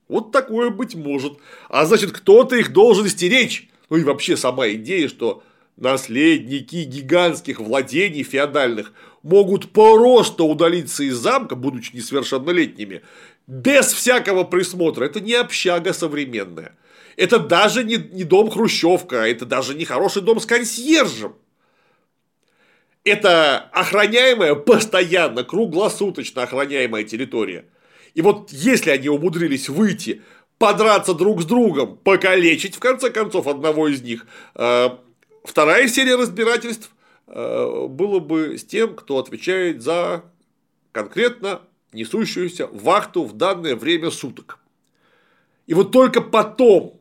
Вот 0.09 0.33
такое 0.33 0.71
быть 0.71 0.95
может. 0.95 1.35
А 1.69 1.85
значит, 1.85 2.13
кто-то 2.13 2.57
их 2.57 2.73
должен 2.73 3.09
стеречь. 3.09 3.69
Ну 3.91 3.99
и 3.99 4.05
вообще 4.05 4.37
сама 4.37 4.69
идея, 4.71 5.09
что 5.09 5.43
наследники 5.77 6.77
гигантских 6.77 7.61
владений 7.61 8.23
феодальных 8.23 8.93
могут 9.23 9.71
просто 9.73 10.45
удалиться 10.45 11.05
из 11.05 11.17
замка, 11.17 11.55
будучи 11.55 11.95
несовершеннолетними, 11.95 13.03
без 13.47 13.93
всякого 13.93 14.45
присмотра. 14.45 15.05
Это 15.05 15.21
не 15.21 15.35
общага 15.35 15.93
современная. 15.93 16.77
Это 17.17 17.39
даже 17.39 17.85
не, 17.85 17.97
не 17.97 18.25
дом 18.25 18.51
Хрущевка, 18.51 19.29
это 19.29 19.45
даже 19.45 19.75
не 19.75 19.85
хороший 19.85 20.23
дом 20.23 20.41
с 20.41 20.47
консьержем. 20.47 21.35
Это 23.05 23.59
охраняемая, 23.73 24.55
постоянно, 24.55 25.45
круглосуточно 25.45 26.43
охраняемая 26.43 27.05
территория– 27.05 27.67
и 28.19 28.21
вот 28.21 28.51
если 28.51 28.91
они 28.91 29.09
умудрились 29.09 29.69
выйти, 29.69 30.23
подраться 30.59 31.14
друг 31.14 31.41
с 31.43 31.45
другом, 31.45 31.97
покалечить 31.99 32.75
в 32.75 32.81
конце 32.81 33.11
концов 33.11 33.47
одного 33.47 33.87
из 33.87 34.03
них, 34.03 34.27
э, 34.57 34.89
вторая 35.45 35.87
серия 35.87 36.16
разбирательств 36.16 36.91
э, 37.29 37.87
было 37.89 38.19
бы 38.19 38.59
с 38.59 38.64
тем, 38.64 38.97
кто 38.97 39.19
отвечает 39.19 39.83
за 39.83 40.25
конкретно 40.91 41.61
несущуюся 41.93 42.66
вахту 42.66 43.23
в 43.23 43.35
данное 43.37 43.77
время 43.77 44.11
суток. 44.11 44.59
И 45.69 45.75
вот 45.75 45.93
только 45.93 46.21
потом 46.21 47.01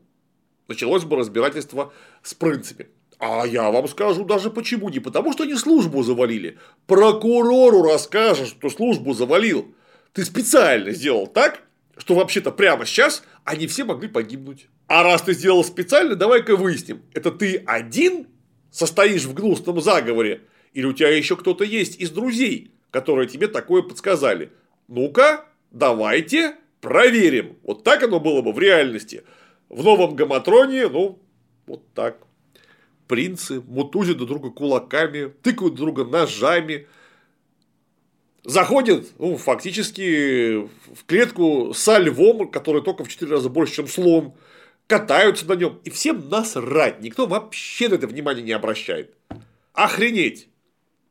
началось 0.68 1.04
бы 1.04 1.16
разбирательство 1.16 1.92
с 2.22 2.36
принципами. 2.36 2.90
А 3.18 3.44
я 3.48 3.72
вам 3.72 3.88
скажу 3.88 4.24
даже 4.24 4.52
почему. 4.52 4.90
Не 4.90 5.00
потому, 5.00 5.34
что 5.34 5.46
они 5.46 5.56
службу 5.56 6.04
завалили. 6.04 6.60
Прокурору 6.86 7.82
расскажешь, 7.82 8.50
что 8.50 8.70
службу 8.70 9.16
завалил. 9.16 9.74
Ты 10.18 10.26
специально 10.26 10.90
сделал 10.94 11.28
так, 11.28 11.62
что 11.96 12.16
вообще-то 12.16 12.50
прямо 12.50 12.88
сейчас 12.88 13.22
они 13.44 13.68
все 13.68 13.84
могли 13.84 14.08
погибнуть. 14.08 14.68
А 14.88 15.04
раз 15.04 15.22
ты 15.22 15.34
сделал 15.34 15.64
специально, 15.64 16.16
давай-ка 16.16 16.56
выясним, 16.56 17.04
это 17.14 17.30
ты 17.30 17.58
один 17.68 18.26
состоишь 18.72 19.26
в 19.26 19.36
гнусном 19.36 19.80
заговоре, 19.80 20.42
или 20.74 20.88
у 20.88 20.94
тебя 20.94 21.16
еще 21.16 21.36
кто-то 21.36 21.64
есть 21.64 22.00
из 22.00 22.10
друзей, 22.10 22.72
которые 22.90 23.28
тебе 23.28 23.48
такое 23.48 23.84
подсказали. 23.84 24.52
Ну-ка, 24.88 25.46
давайте 25.70 26.56
проверим. 26.82 27.56
Вот 27.62 27.84
так 27.84 28.02
оно 28.02 28.20
было 28.20 28.42
бы 28.42 28.54
в 28.54 28.58
реальности. 28.58 29.24
В 29.70 29.84
новом 29.84 30.16
гаматроне, 30.16 30.88
ну, 30.88 31.22
вот 31.68 31.84
так. 31.94 32.18
Принцы 33.08 33.62
мутузят 33.62 34.18
друг 34.18 34.30
друга 34.30 34.50
кулаками, 34.50 35.32
тыкают 35.44 35.76
друг 35.76 35.94
друга 35.94 36.10
ножами, 36.10 36.88
заходит, 38.48 39.12
ну, 39.20 39.38
фактически 39.38 40.56
в 40.56 41.06
клетку 41.06 41.74
со 41.76 42.00
львом, 42.00 42.50
который 42.50 42.82
только 42.82 43.04
в 43.04 43.10
4 43.10 43.30
раза 43.30 43.50
больше, 43.50 43.76
чем 43.76 43.88
слон, 43.88 44.34
катаются 44.88 45.46
на 45.46 45.54
нем, 45.54 45.80
и 45.84 45.90
всем 45.90 46.30
насрать, 46.30 47.02
никто 47.02 47.28
вообще 47.28 47.90
на 47.90 47.96
это 47.96 48.08
внимание 48.08 48.44
не 48.44 48.54
обращает. 48.54 49.14
Охренеть! 49.74 50.48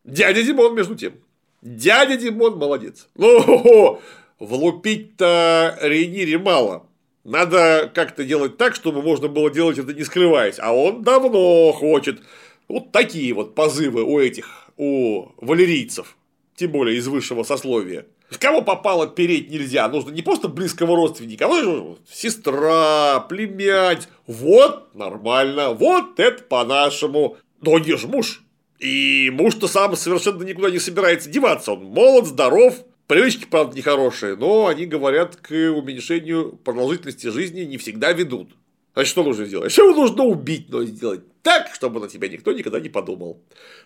Дядя 0.02 0.42
Димон, 0.42 0.74
между 0.74 0.94
тем. 0.94 1.12
Дядя 1.60 2.16
Димон 2.16 2.56
молодец. 2.56 3.08
Ну, 3.16 4.00
влупить-то 4.38 5.78
Рейнире 5.82 6.38
мало. 6.38 6.86
Надо 7.22 7.90
как-то 7.92 8.24
делать 8.24 8.56
так, 8.56 8.74
чтобы 8.74 9.02
можно 9.02 9.28
было 9.28 9.50
делать 9.50 9.78
это 9.78 9.92
не 9.92 10.04
скрываясь. 10.04 10.58
А 10.58 10.74
он 10.74 11.02
давно 11.02 11.72
хочет. 11.72 12.22
Вот 12.68 12.92
такие 12.92 13.34
вот 13.34 13.54
позывы 13.54 14.04
у 14.04 14.20
этих, 14.20 14.70
у 14.76 15.28
валерийцев 15.44 16.15
тем 16.56 16.72
более 16.72 16.96
из 16.96 17.06
высшего 17.06 17.42
сословия. 17.42 18.06
В 18.28 18.38
кого 18.38 18.60
попало 18.62 19.06
переть 19.06 19.50
нельзя, 19.50 19.88
нужно 19.88 20.10
не 20.10 20.22
просто 20.22 20.48
близкого 20.48 20.96
родственника, 20.96 21.46
а 21.48 21.96
сестра, 22.10 23.20
племянница. 23.28 24.08
Вот 24.26 24.94
нормально, 24.94 25.70
вот 25.70 26.18
это 26.18 26.42
по-нашему. 26.42 27.36
Но 27.60 27.72
он 27.72 27.84
же 27.84 28.08
муж. 28.08 28.42
И 28.80 29.30
муж-то 29.32 29.68
сам 29.68 29.94
совершенно 29.96 30.42
никуда 30.42 30.70
не 30.70 30.78
собирается 30.78 31.30
деваться. 31.30 31.72
Он 31.72 31.84
молод, 31.84 32.26
здоров, 32.26 32.74
привычки, 33.06 33.46
правда, 33.48 33.76
нехорошие, 33.76 34.36
но 34.36 34.66
они 34.66 34.86
говорят, 34.86 35.36
к 35.36 35.50
уменьшению 35.52 36.56
продолжительности 36.56 37.28
жизни 37.28 37.60
не 37.60 37.78
всегда 37.78 38.12
ведут. 38.12 38.50
Значит, 38.94 39.10
что 39.10 39.22
нужно 39.22 39.44
сделать? 39.44 39.72
Что 39.72 39.94
нужно 39.94 40.24
убить, 40.24 40.68
но 40.68 40.82
сделать 40.84 41.20
так, 41.42 41.72
чтобы 41.74 42.00
на 42.00 42.08
тебя 42.08 42.28
никто 42.28 42.52
никогда 42.52 42.80
не 42.80 42.88
подумал. 42.88 43.40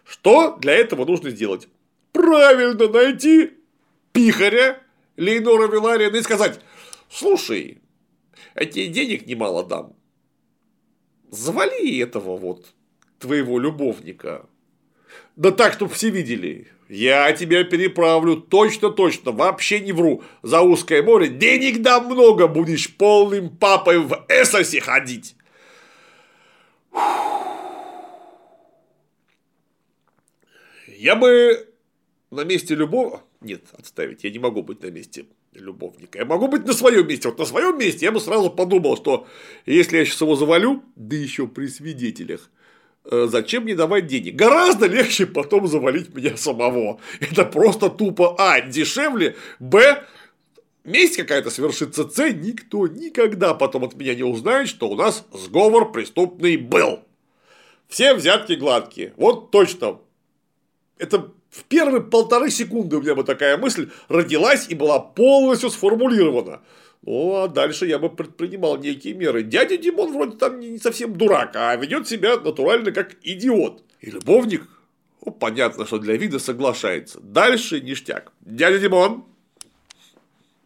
Что 0.05 0.57
для 0.61 0.73
этого 0.73 1.05
нужно 1.05 1.31
сделать? 1.31 1.69
Правильно, 2.13 2.89
найти 2.89 3.53
пихаря 4.13 4.81
Лейнора 5.17 5.69
Вилариана 5.69 6.17
и 6.17 6.23
сказать, 6.23 6.61
слушай, 7.09 7.81
я 8.55 8.65
тебе 8.65 8.89
денег 8.89 9.27
немало 9.27 9.65
дам. 9.65 9.95
Завали 11.31 11.99
этого 11.99 12.37
вот 12.37 12.67
твоего 13.19 13.59
любовника. 13.59 14.47
Да 15.37 15.53
так, 15.53 15.75
чтобы 15.75 15.95
все 15.95 16.11
видели. 16.11 16.69
Я 16.89 17.33
тебя 17.33 17.63
переправлю 17.63 18.37
точно-точно, 18.37 19.31
вообще 19.31 19.79
не 19.79 19.93
вру, 19.93 20.25
за 20.43 20.61
узкое 20.61 21.05
море. 21.05 21.29
Денег 21.29 21.83
дам 21.83 22.07
много, 22.07 22.49
будешь 22.49 22.93
полным 22.97 23.49
папой 23.57 23.99
в 23.99 24.27
Эссосе 24.29 24.81
ходить. 24.81 25.37
Я 30.87 31.15
бы 31.15 31.70
на 32.31 32.45
месте 32.45 32.75
любого... 32.75 33.23
Нет, 33.41 33.63
отставить, 33.73 34.25
я 34.25 34.31
не 34.31 34.39
могу 34.39 34.63
быть 34.63 34.83
на 34.83 34.91
месте 34.91 35.27
любовника. 35.53 36.19
Я 36.19 36.25
могу 36.25 36.49
быть 36.49 36.65
на 36.65 36.73
своем 36.73 37.09
месте. 37.09 37.29
Вот 37.29 37.39
на 37.39 37.45
своем 37.45 37.79
месте 37.79 38.07
я 38.07 38.13
бы 38.13 38.21
сразу 38.21 38.51
подумал, 38.51 38.97
что 38.97 39.27
если 39.67 39.99
я 39.99 40.05
сейчас 40.05 40.21
его 40.21 40.37
завалю, 40.37 40.85
да 40.95 41.17
еще 41.17 41.49
при 41.49 41.67
свидетелях, 41.67 42.51
э, 43.05 43.27
зачем 43.29 43.65
мне 43.65 43.75
давать 43.75 44.07
денег? 44.07 44.37
Гораздо 44.37 44.87
легче 44.87 45.27
потом 45.27 45.67
завалить 45.67 46.15
меня 46.15 46.37
самого. 46.37 47.01
Это 47.21 47.45
просто 47.45 47.91
тупо 47.91 48.37
А. 48.39 48.61
Дешевле, 48.61 49.37
Б. 49.59 50.05
месть 50.85 51.17
какая-то 51.17 51.51
совершится 51.51 52.05
Ц, 52.05 52.33
никто 52.33 52.87
никогда 52.87 53.55
потом 53.55 53.85
от 53.85 53.95
меня 53.95 54.15
не 54.15 54.23
узнает, 54.23 54.69
что 54.69 54.89
у 54.89 54.95
нас 54.95 55.27
сговор 55.33 55.91
преступный 55.91 56.57
был. 56.57 57.01
Все 57.89 58.15
взятки 58.15 58.53
гладкие. 58.53 59.15
Вот 59.17 59.51
точно. 59.51 59.99
Это 60.97 61.33
в 61.51 61.65
первые 61.65 62.03
полторы 62.03 62.51
секунды 62.51 62.97
у 62.97 63.03
меня 63.03 63.15
бы 63.15 63.25
такая 63.25 63.57
мысль 63.57 63.91
родилась 64.09 64.67
и 64.69 64.75
была 64.75 65.01
полностью 65.01 65.71
сформулирована. 65.71 66.61
Ну, 67.03 67.35
а 67.37 67.49
дальше 67.49 67.87
я 67.87 67.99
бы 67.99 68.11
предпринимал 68.11 68.77
некие 68.77 69.15
меры. 69.15 69.43
Дядя 69.43 69.77
Димон 69.77 70.13
вроде 70.13 70.37
там 70.37 70.61
не 70.61 70.79
совсем 70.79 71.15
дурак, 71.17 71.53
а 71.55 71.75
ведет 71.75 72.07
себя 72.09 72.37
натурально 72.37 72.93
как 72.93 73.17
идиот. 73.23 73.83
И 74.01 74.11
любовник, 74.11 74.69
ну, 75.25 75.33
понятно, 75.33 75.87
что 75.87 75.99
для 75.99 76.17
вида 76.17 76.39
соглашается. 76.39 77.19
Дальше 77.21 77.81
ништяк. 77.81 78.33
Дядя 78.43 78.79
Димон, 78.79 79.25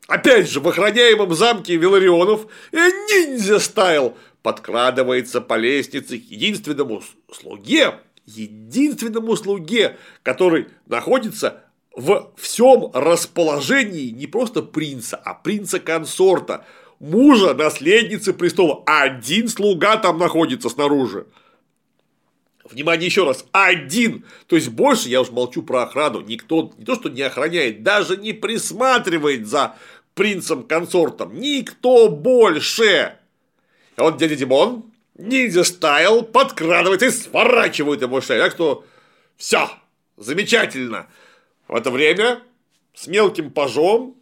опять 0.08 0.50
же, 0.50 0.60
в 0.60 0.68
охраняемом 0.68 1.32
замке 1.34 1.76
Виларионов 1.76 2.46
э, 2.72 2.76
ниндзя 2.76 3.58
стайл 3.58 4.16
подкрадывается 4.42 5.40
по 5.40 5.56
лестнице 5.56 6.18
к 6.18 6.24
единственному 6.24 7.02
слуге, 7.32 7.94
единственному 8.26 9.36
слуге, 9.36 9.96
который 10.22 10.68
находится 10.86 11.64
в 11.94 12.32
всем 12.36 12.90
расположении 12.92 14.10
не 14.10 14.26
просто 14.26 14.62
принца, 14.62 15.16
а 15.16 15.34
принца-консорта, 15.34 16.64
мужа 16.98 17.54
наследницы 17.54 18.32
престола. 18.32 18.82
Один 18.86 19.48
слуга 19.48 19.96
там 19.96 20.18
находится 20.18 20.68
снаружи. 20.68 21.26
Внимание 22.64 23.06
еще 23.06 23.24
раз, 23.24 23.44
один. 23.52 24.24
То 24.46 24.56
есть 24.56 24.70
больше, 24.70 25.08
я 25.08 25.20
уж 25.20 25.30
молчу 25.30 25.62
про 25.62 25.82
охрану, 25.82 26.20
никто 26.22 26.72
не 26.78 26.84
то, 26.84 26.94
что 26.94 27.10
не 27.10 27.20
охраняет, 27.20 27.82
даже 27.82 28.16
не 28.16 28.32
присматривает 28.32 29.46
за 29.46 29.76
принцем-консортом. 30.14 31.38
Никто 31.38 32.08
больше. 32.08 33.18
А 33.96 34.02
вот 34.02 34.16
дядя 34.16 34.34
Димон, 34.34 34.84
ниндзя 35.16 35.64
стайл, 35.64 36.22
подкрадывается 36.22 37.06
и 37.06 37.10
сворачивает 37.10 38.02
ему 38.02 38.20
шею. 38.20 38.42
Так 38.42 38.52
что 38.52 38.84
все, 39.36 39.70
замечательно. 40.16 41.08
В 41.68 41.74
это 41.74 41.90
время 41.90 42.42
с 42.94 43.06
мелким 43.06 43.50
пажом 43.50 44.16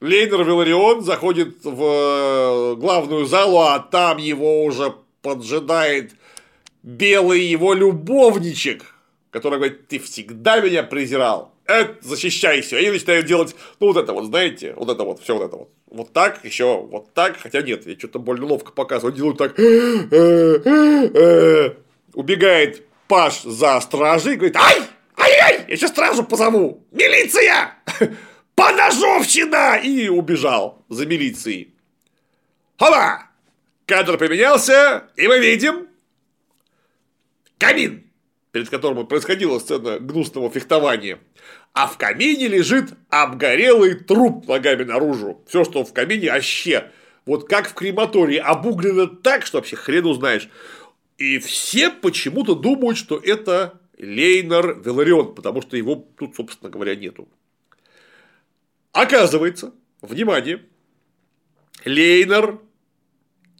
Лейнер 0.00 0.44
Виларион 0.44 1.02
заходит 1.02 1.64
в 1.64 1.82
э, 1.82 2.74
главную 2.76 3.26
залу, 3.26 3.58
а 3.58 3.80
там 3.80 4.18
его 4.18 4.64
уже 4.64 4.94
поджидает 5.22 6.12
белый 6.82 7.40
его 7.40 7.74
любовничек, 7.74 8.94
который 9.30 9.56
говорит, 9.56 9.88
ты 9.88 9.98
всегда 9.98 10.60
меня 10.60 10.84
презирал, 10.84 11.52
это 11.68 11.96
защищайся. 12.00 12.78
И 12.78 12.84
я 12.84 12.90
начинаю 12.90 13.22
делать, 13.22 13.54
ну, 13.78 13.88
вот 13.88 13.96
это 13.96 14.12
вот, 14.12 14.24
знаете, 14.24 14.72
вот 14.74 14.88
это 14.88 15.04
вот, 15.04 15.20
все 15.22 15.36
вот 15.36 15.44
это 15.44 15.56
вот. 15.56 15.70
Вот 15.86 16.12
так, 16.12 16.44
еще 16.44 16.80
вот 16.80 17.12
так, 17.14 17.38
хотя 17.38 17.62
нет, 17.62 17.86
я 17.86 17.96
что-то 17.96 18.18
больно 18.18 18.46
ловко 18.46 18.72
показываю, 18.72 19.14
делаю 19.14 19.34
так. 19.34 19.56
Убегает 22.14 22.82
Паш 23.06 23.42
за 23.42 23.80
стражей, 23.80 24.36
говорит, 24.36 24.56
ай, 24.56 24.82
ай-ай, 25.16 25.64
я 25.68 25.76
сейчас 25.76 25.90
стражу 25.90 26.24
позову, 26.24 26.84
милиция, 26.90 27.74
поножовщина, 28.54 29.76
и 29.76 30.08
убежал 30.08 30.84
за 30.88 31.06
милицией. 31.06 31.74
Хоба! 32.78 33.24
Кадр 33.86 34.18
поменялся, 34.18 35.08
и 35.16 35.26
мы 35.26 35.38
видим 35.38 35.88
камин, 37.56 38.04
перед 38.52 38.68
которым 38.68 39.06
происходила 39.06 39.58
сцена 39.58 39.98
гнусного 39.98 40.50
фехтования. 40.50 41.18
А 41.78 41.86
в 41.86 41.96
камине 41.96 42.48
лежит 42.48 42.94
обгорелый 43.08 43.94
труп 43.94 44.48
ногами 44.48 44.82
наружу. 44.82 45.44
Все, 45.46 45.62
что 45.62 45.84
в 45.84 45.92
камине, 45.92 46.28
аще. 46.28 46.90
Вот 47.24 47.48
как 47.48 47.68
в 47.68 47.74
крематории, 47.74 48.36
обуглено 48.36 49.06
так, 49.06 49.46
что 49.46 49.58
вообще 49.58 49.76
хрен 49.76 50.04
узнаешь. 50.06 50.48
И 51.18 51.38
все 51.38 51.90
почему-то 51.90 52.56
думают, 52.56 52.98
что 52.98 53.16
это 53.16 53.80
Лейнер 53.96 54.80
Веларион, 54.80 55.36
потому 55.36 55.62
что 55.62 55.76
его 55.76 55.94
тут, 55.94 56.34
собственно 56.34 56.68
говоря, 56.68 56.96
нету. 56.96 57.28
Оказывается, 58.90 59.72
внимание, 60.00 60.64
Лейнер 61.84 62.58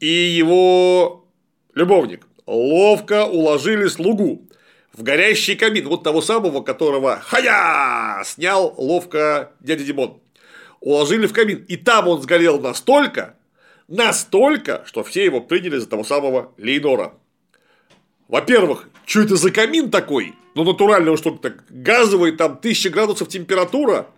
и 0.01 0.09
его 0.09 1.25
любовник 1.73 2.27
ловко 2.47 3.27
уложили 3.27 3.87
слугу 3.87 4.48
в 4.99 5.05
горящий 5.05 5.55
камин, 5.55 5.89
вот 5.89 6.03
того 6.03 6.21
самого, 6.21 6.61
которого 6.61 7.21
хая 7.21 8.23
снял 8.25 8.75
ловко 8.77 9.53
дядя 9.61 9.85
Димон. 9.85 10.21
Уложили 10.81 11.27
в 11.27 11.33
камин, 11.33 11.65
и 11.69 11.77
там 11.77 12.09
он 12.09 12.21
сгорел 12.21 12.61
настолько, 12.61 13.37
настолько, 13.87 14.83
что 14.87 15.05
все 15.05 15.25
его 15.25 15.41
приняли 15.41 15.79
за 15.79 15.89
того 15.89 16.03
самого 16.03 16.53
Лейнора. 16.59 17.15
Во-первых, 18.27 18.89
что 19.07 19.21
это 19.21 19.37
за 19.37 19.53
камин 19.53 19.91
такой? 19.91 20.35
Ну, 20.55 20.65
натурально, 20.65 21.17
что 21.17 21.31
так 21.31 21.65
газовый, 21.69 22.33
там, 22.33 22.59
тысяча 22.59 22.91
градусов 22.91 23.29
температура, 23.29 24.09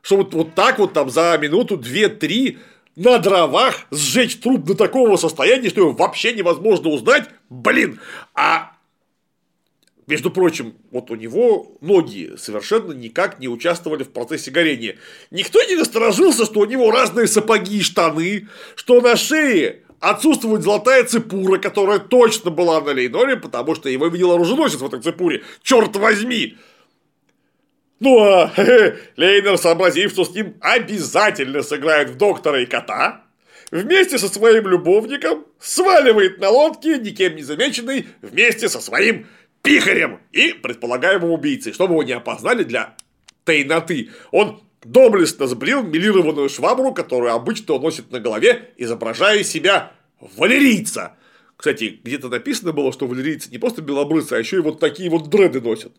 что 0.00 0.16
вот, 0.16 0.32
вот 0.32 0.54
так 0.54 0.78
вот 0.78 0.94
там 0.94 1.10
за 1.10 1.36
минуту, 1.38 1.76
две, 1.76 2.08
три 2.08 2.58
на 2.96 3.18
дровах 3.18 3.86
сжечь 3.90 4.40
труп 4.40 4.64
до 4.64 4.74
такого 4.74 5.16
состояния, 5.16 5.68
что 5.68 5.82
его 5.82 5.92
вообще 5.92 6.32
невозможно 6.32 6.88
узнать, 6.88 7.28
блин, 7.50 8.00
а 8.34 8.72
между 10.10 10.30
прочим, 10.30 10.74
вот 10.90 11.10
у 11.12 11.14
него 11.14 11.78
ноги 11.80 12.32
совершенно 12.36 12.92
никак 12.92 13.38
не 13.38 13.46
участвовали 13.46 14.02
в 14.02 14.10
процессе 14.10 14.50
горения. 14.50 14.96
Никто 15.30 15.62
не 15.62 15.76
насторожился, 15.76 16.44
что 16.44 16.60
у 16.60 16.64
него 16.64 16.90
разные 16.90 17.28
сапоги 17.28 17.78
и 17.78 17.82
штаны, 17.82 18.48
что 18.74 19.00
на 19.00 19.16
шее 19.16 19.82
отсутствует 20.00 20.62
золотая 20.62 21.04
цепура, 21.04 21.58
которая 21.58 22.00
точно 22.00 22.50
была 22.50 22.80
на 22.80 22.90
Лейноре, 22.90 23.36
потому 23.36 23.76
что 23.76 23.88
его 23.88 24.08
видел 24.08 24.32
оруженосец 24.32 24.80
в 24.80 24.86
этой 24.86 25.00
цепуре. 25.00 25.44
Черт 25.62 25.94
возьми! 25.94 26.56
Ну 28.00 28.18
а 28.18 28.52
Лейнер, 29.16 29.58
сообразив, 29.58 30.10
что 30.10 30.24
с 30.24 30.34
ним 30.34 30.56
обязательно 30.60 31.62
сыграет 31.62 32.10
в 32.10 32.16
доктора 32.16 32.62
и 32.62 32.66
кота, 32.66 33.22
вместе 33.70 34.18
со 34.18 34.28
своим 34.28 34.66
любовником 34.66 35.46
сваливает 35.60 36.40
на 36.40 36.48
лодке, 36.48 36.98
никем 36.98 37.36
не 37.36 37.42
замеченный, 37.42 38.08
вместе 38.22 38.68
со 38.68 38.80
своим 38.80 39.26
пихарем 39.62 40.20
и 40.32 40.52
предполагаемым 40.52 41.30
убийцей, 41.30 41.72
чтобы 41.72 41.94
его 41.94 42.02
не 42.02 42.12
опознали 42.12 42.64
для 42.64 42.96
тайноты. 43.44 44.10
Он 44.30 44.62
доблестно 44.82 45.46
сбрил 45.46 45.82
милированную 45.82 46.48
швабру, 46.48 46.92
которую 46.92 47.32
обычно 47.32 47.74
он 47.74 47.82
носит 47.82 48.10
на 48.10 48.20
голове, 48.20 48.72
изображая 48.76 49.44
себя 49.44 49.92
валерийца. 50.20 51.16
Кстати, 51.56 52.00
где-то 52.02 52.28
написано 52.30 52.72
было, 52.72 52.90
что 52.90 53.06
валерийцы 53.06 53.50
не 53.50 53.58
просто 53.58 53.82
белобрысы, 53.82 54.32
а 54.32 54.38
еще 54.38 54.56
и 54.56 54.60
вот 54.60 54.80
такие 54.80 55.10
вот 55.10 55.28
дреды 55.28 55.60
носят. 55.60 55.92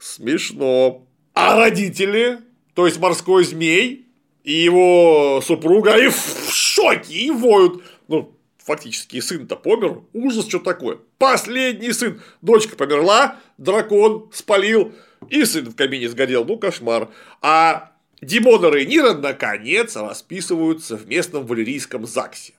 Смешно. 0.00 1.06
А 1.34 1.56
родители, 1.56 2.38
то 2.74 2.86
есть 2.86 2.98
морской 2.98 3.44
змей 3.44 4.06
и 4.44 4.52
его 4.52 5.42
супруга, 5.44 5.98
и 5.98 6.08
в 6.08 6.50
шоке, 6.50 7.12
и 7.12 7.30
воют. 7.30 7.84
Ну, 8.08 8.37
фактически 8.68 9.18
сын-то 9.20 9.56
помер. 9.56 10.02
Ужас, 10.12 10.46
что 10.46 10.58
такое. 10.58 10.98
Последний 11.16 11.92
сын. 11.92 12.20
Дочка 12.42 12.76
померла, 12.76 13.40
дракон 13.56 14.30
спалил, 14.32 14.92
и 15.30 15.44
сын 15.46 15.64
в 15.70 15.74
камине 15.74 16.08
сгорел, 16.08 16.44
ну 16.44 16.58
кошмар. 16.58 17.08
А 17.40 17.92
Димон 18.20 18.66
и 18.66 18.70
Рейнира 18.70 19.14
наконец 19.14 19.96
расписываются 19.96 20.98
в 20.98 21.08
местном 21.08 21.46
валерийском 21.46 22.06
ЗАГСе. 22.06 22.52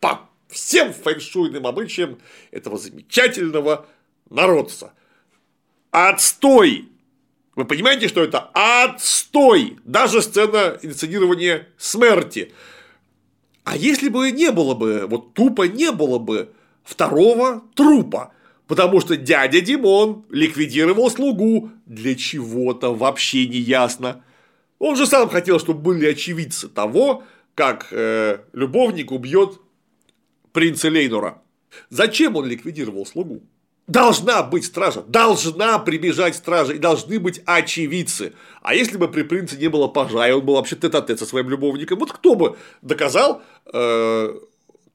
По 0.00 0.28
всем 0.48 0.92
фэншуйным 0.92 1.66
обычаям 1.66 2.18
этого 2.50 2.76
замечательного 2.76 3.86
народца. 4.28 4.92
Отстой! 5.90 6.90
Вы 7.54 7.64
понимаете, 7.64 8.06
что 8.06 8.22
это 8.22 8.50
отстой? 8.52 9.78
Даже 9.84 10.20
сцена 10.20 10.78
инсценирования 10.82 11.68
смерти. 11.78 12.52
А 13.68 13.76
если 13.76 14.08
бы 14.08 14.30
не 14.30 14.50
было 14.50 14.74
бы, 14.74 15.06
вот 15.06 15.34
тупо 15.34 15.64
не 15.68 15.92
было 15.92 16.18
бы 16.18 16.52
второго 16.84 17.62
трупа, 17.74 18.32
Потому 18.66 19.00
что 19.00 19.16
дядя 19.16 19.62
Димон 19.62 20.26
ликвидировал 20.28 21.10
слугу 21.10 21.70
для 21.86 22.14
чего-то 22.14 22.94
вообще 22.94 23.46
не 23.48 23.56
ясно. 23.56 24.22
Он 24.78 24.94
же 24.94 25.06
сам 25.06 25.30
хотел, 25.30 25.58
чтобы 25.58 25.80
были 25.80 26.06
очевидцы 26.06 26.68
того, 26.68 27.24
как 27.54 27.88
э, 27.92 28.40
любовник 28.52 29.10
убьет 29.10 29.58
принца 30.52 30.90
Лейнора. 30.90 31.40
Зачем 31.88 32.36
он 32.36 32.44
ликвидировал 32.44 33.06
слугу? 33.06 33.40
Должна 33.88 34.42
быть 34.42 34.66
стража, 34.66 35.00
должна 35.00 35.78
прибежать 35.78 36.36
стража, 36.36 36.74
и 36.74 36.78
должны 36.78 37.18
быть 37.18 37.40
очевидцы. 37.46 38.34
А 38.60 38.74
если 38.74 38.98
бы 38.98 39.08
при 39.08 39.22
принце 39.22 39.56
не 39.56 39.68
было 39.68 39.88
пожа, 39.88 40.28
и 40.28 40.32
он 40.32 40.44
был 40.44 40.54
вообще 40.56 40.76
тет 40.76 40.94
-тет 40.94 41.16
со 41.16 41.24
своим 41.24 41.48
любовником, 41.48 41.98
вот 41.98 42.12
кто 42.12 42.34
бы 42.34 42.58
доказал 42.82 43.42
э, 43.72 44.38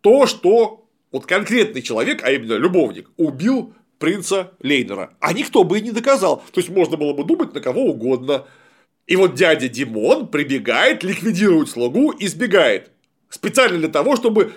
то, 0.02 0.28
что 0.28 0.86
вот 1.12 1.26
конкретный 1.26 1.82
человек, 1.82 2.24
а 2.24 2.32
именно 2.32 2.54
любовник, 2.54 3.10
убил 3.18 3.74
принца 3.98 4.52
Лейнера. 4.60 5.16
А 5.20 5.34
никто 5.34 5.64
бы 5.64 5.80
и 5.80 5.82
не 5.82 5.92
доказал. 5.92 6.44
То 6.52 6.60
есть 6.60 6.70
можно 6.70 6.96
было 6.96 7.14
бы 7.14 7.24
думать 7.24 7.54
на 7.56 7.62
кого 7.62 7.86
угодно. 7.86 8.46
И 9.08 9.16
вот 9.16 9.34
дядя 9.34 9.70
Димон 9.70 10.28
прибегает, 10.28 11.04
ликвидирует 11.04 11.70
слугу 11.70 12.12
и 12.12 12.28
сбегает. 12.28 12.92
Специально 13.30 13.80
для 13.80 13.88
того, 13.88 14.16
чтобы 14.16 14.54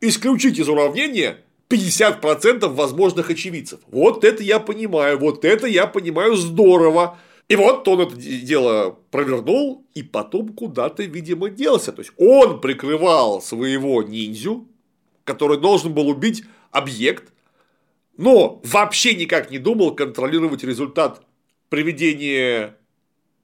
исключить 0.00 0.58
из 0.58 0.68
уравнения 0.68 1.44
50% 1.68 2.66
возможных 2.68 3.30
очевидцев. 3.30 3.80
Вот 3.88 4.24
это 4.24 4.42
я 4.42 4.60
понимаю, 4.60 5.18
вот 5.18 5.44
это 5.44 5.66
я 5.66 5.86
понимаю 5.86 6.36
здорово. 6.36 7.18
И 7.48 7.54
вот 7.54 7.86
он 7.86 8.00
это 8.00 8.16
дело 8.16 8.98
провернул, 9.10 9.86
и 9.94 10.02
потом 10.02 10.48
куда-то, 10.48 11.04
видимо, 11.04 11.48
делся. 11.48 11.92
То 11.92 12.02
есть 12.02 12.12
он 12.16 12.60
прикрывал 12.60 13.40
своего 13.40 14.02
ниндзю, 14.02 14.68
который 15.24 15.58
должен 15.58 15.92
был 15.92 16.08
убить 16.08 16.42
объект, 16.72 17.32
но 18.16 18.60
вообще 18.64 19.14
никак 19.14 19.50
не 19.50 19.58
думал 19.58 19.94
контролировать 19.94 20.64
результат 20.64 21.22
приведения 21.68 22.76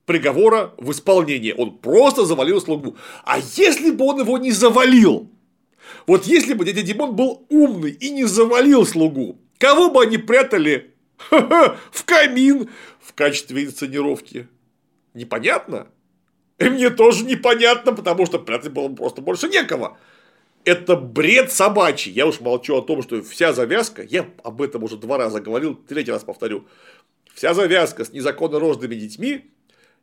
приговора 0.07 0.75
в 0.79 0.91
исполнение. 0.91 1.55
Он 1.55 1.79
просто 1.79 2.25
завалил 2.25 2.61
слугу. 2.61 2.97
А 3.25 3.39
если 3.39 3.91
бы 3.91 4.05
он 4.07 4.21
его 4.21 4.39
не 4.39 4.51
завалил? 4.51 5.31
Вот 6.07 6.27
если 6.27 6.55
бы 6.55 6.65
дядя 6.65 6.83
Димон 6.83 7.15
был 7.15 7.47
умный 7.49 7.91
и 7.91 8.11
не 8.11 8.25
завалил 8.25 8.87
слугу, 8.87 9.39
кого 9.59 9.91
бы 9.91 10.03
они 10.03 10.19
прятали 10.19 10.95
в 11.31 12.05
камин 12.05 12.71
в 13.01 13.15
качестве 13.15 13.65
инсценировки? 13.65 14.49
Непонятно? 15.15 15.89
И 16.59 16.69
мне 16.69 16.91
тоже 16.91 17.25
непонятно, 17.25 17.93
потому 17.93 18.27
что 18.27 18.39
прятать 18.39 18.73
было 18.73 18.89
просто 18.89 19.21
больше 19.21 19.49
некого. 19.49 19.99
Это 20.65 20.95
бред 20.97 21.51
собачий. 21.51 22.13
Я 22.13 22.27
уж 22.27 22.41
молчу 22.41 22.77
о 22.77 22.83
том, 22.83 23.03
что 23.03 23.21
вся 23.23 23.53
завязка, 23.53 24.03
я 24.03 24.29
об 24.45 24.63
этом 24.63 24.85
уже 24.85 24.97
два 24.97 25.19
раза 25.19 25.41
говорил, 25.41 25.75
третий 25.75 26.13
раз 26.13 26.23
повторю, 26.23 26.67
вся 27.35 27.53
завязка 27.53 28.05
с 28.05 28.13
незаконно 28.13 28.61
рожденными 28.61 28.95
детьми 28.95 29.51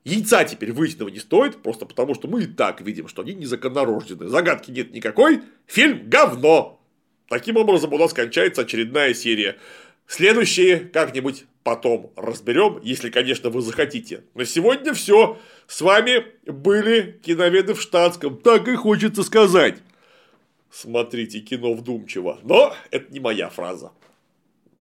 Яйца 0.04 0.44
теперь 0.44 0.72
вытянуть 0.72 1.14
не 1.14 1.20
стоит, 1.20 1.62
просто 1.62 1.86
потому 1.86 2.16
что 2.16 2.28
мы 2.28 2.44
и 2.44 2.48
так 2.48 2.82
видим, 2.82 3.08
что 3.08 3.22
они 3.22 3.34
незаконнорождены. 3.34 4.28
Загадки 4.28 4.72
нет 4.72 4.92
никакой, 4.92 5.42
фильм 5.66 6.10
говно. 6.10 6.82
Таким 7.28 7.58
образом 7.58 7.94
у 7.94 7.98
нас 7.98 8.14
кончается 8.14 8.62
очередная 8.62 9.14
серия. 9.14 9.58
Следующие 10.08 10.80
как-нибудь 10.80 11.46
потом 11.64 12.12
разберем, 12.16 12.80
если, 12.82 13.12
конечно, 13.12 13.52
вы 13.52 13.62
захотите. 13.62 14.24
На 14.34 14.46
сегодня 14.46 14.94
все. 14.94 15.38
С 15.68 15.82
вами 15.82 16.26
были 16.48 17.20
киноведы 17.24 17.76
в 17.76 17.82
штатском. 17.82 18.38
Так 18.38 18.68
и 18.68 18.76
хочется 18.76 19.22
сказать. 19.22 19.78
Смотрите 20.72 21.42
кино 21.42 21.74
вдумчиво. 21.74 22.40
Но 22.42 22.74
это 22.90 23.14
не 23.14 23.20
моя 23.20 23.50
фраза. 23.50 23.92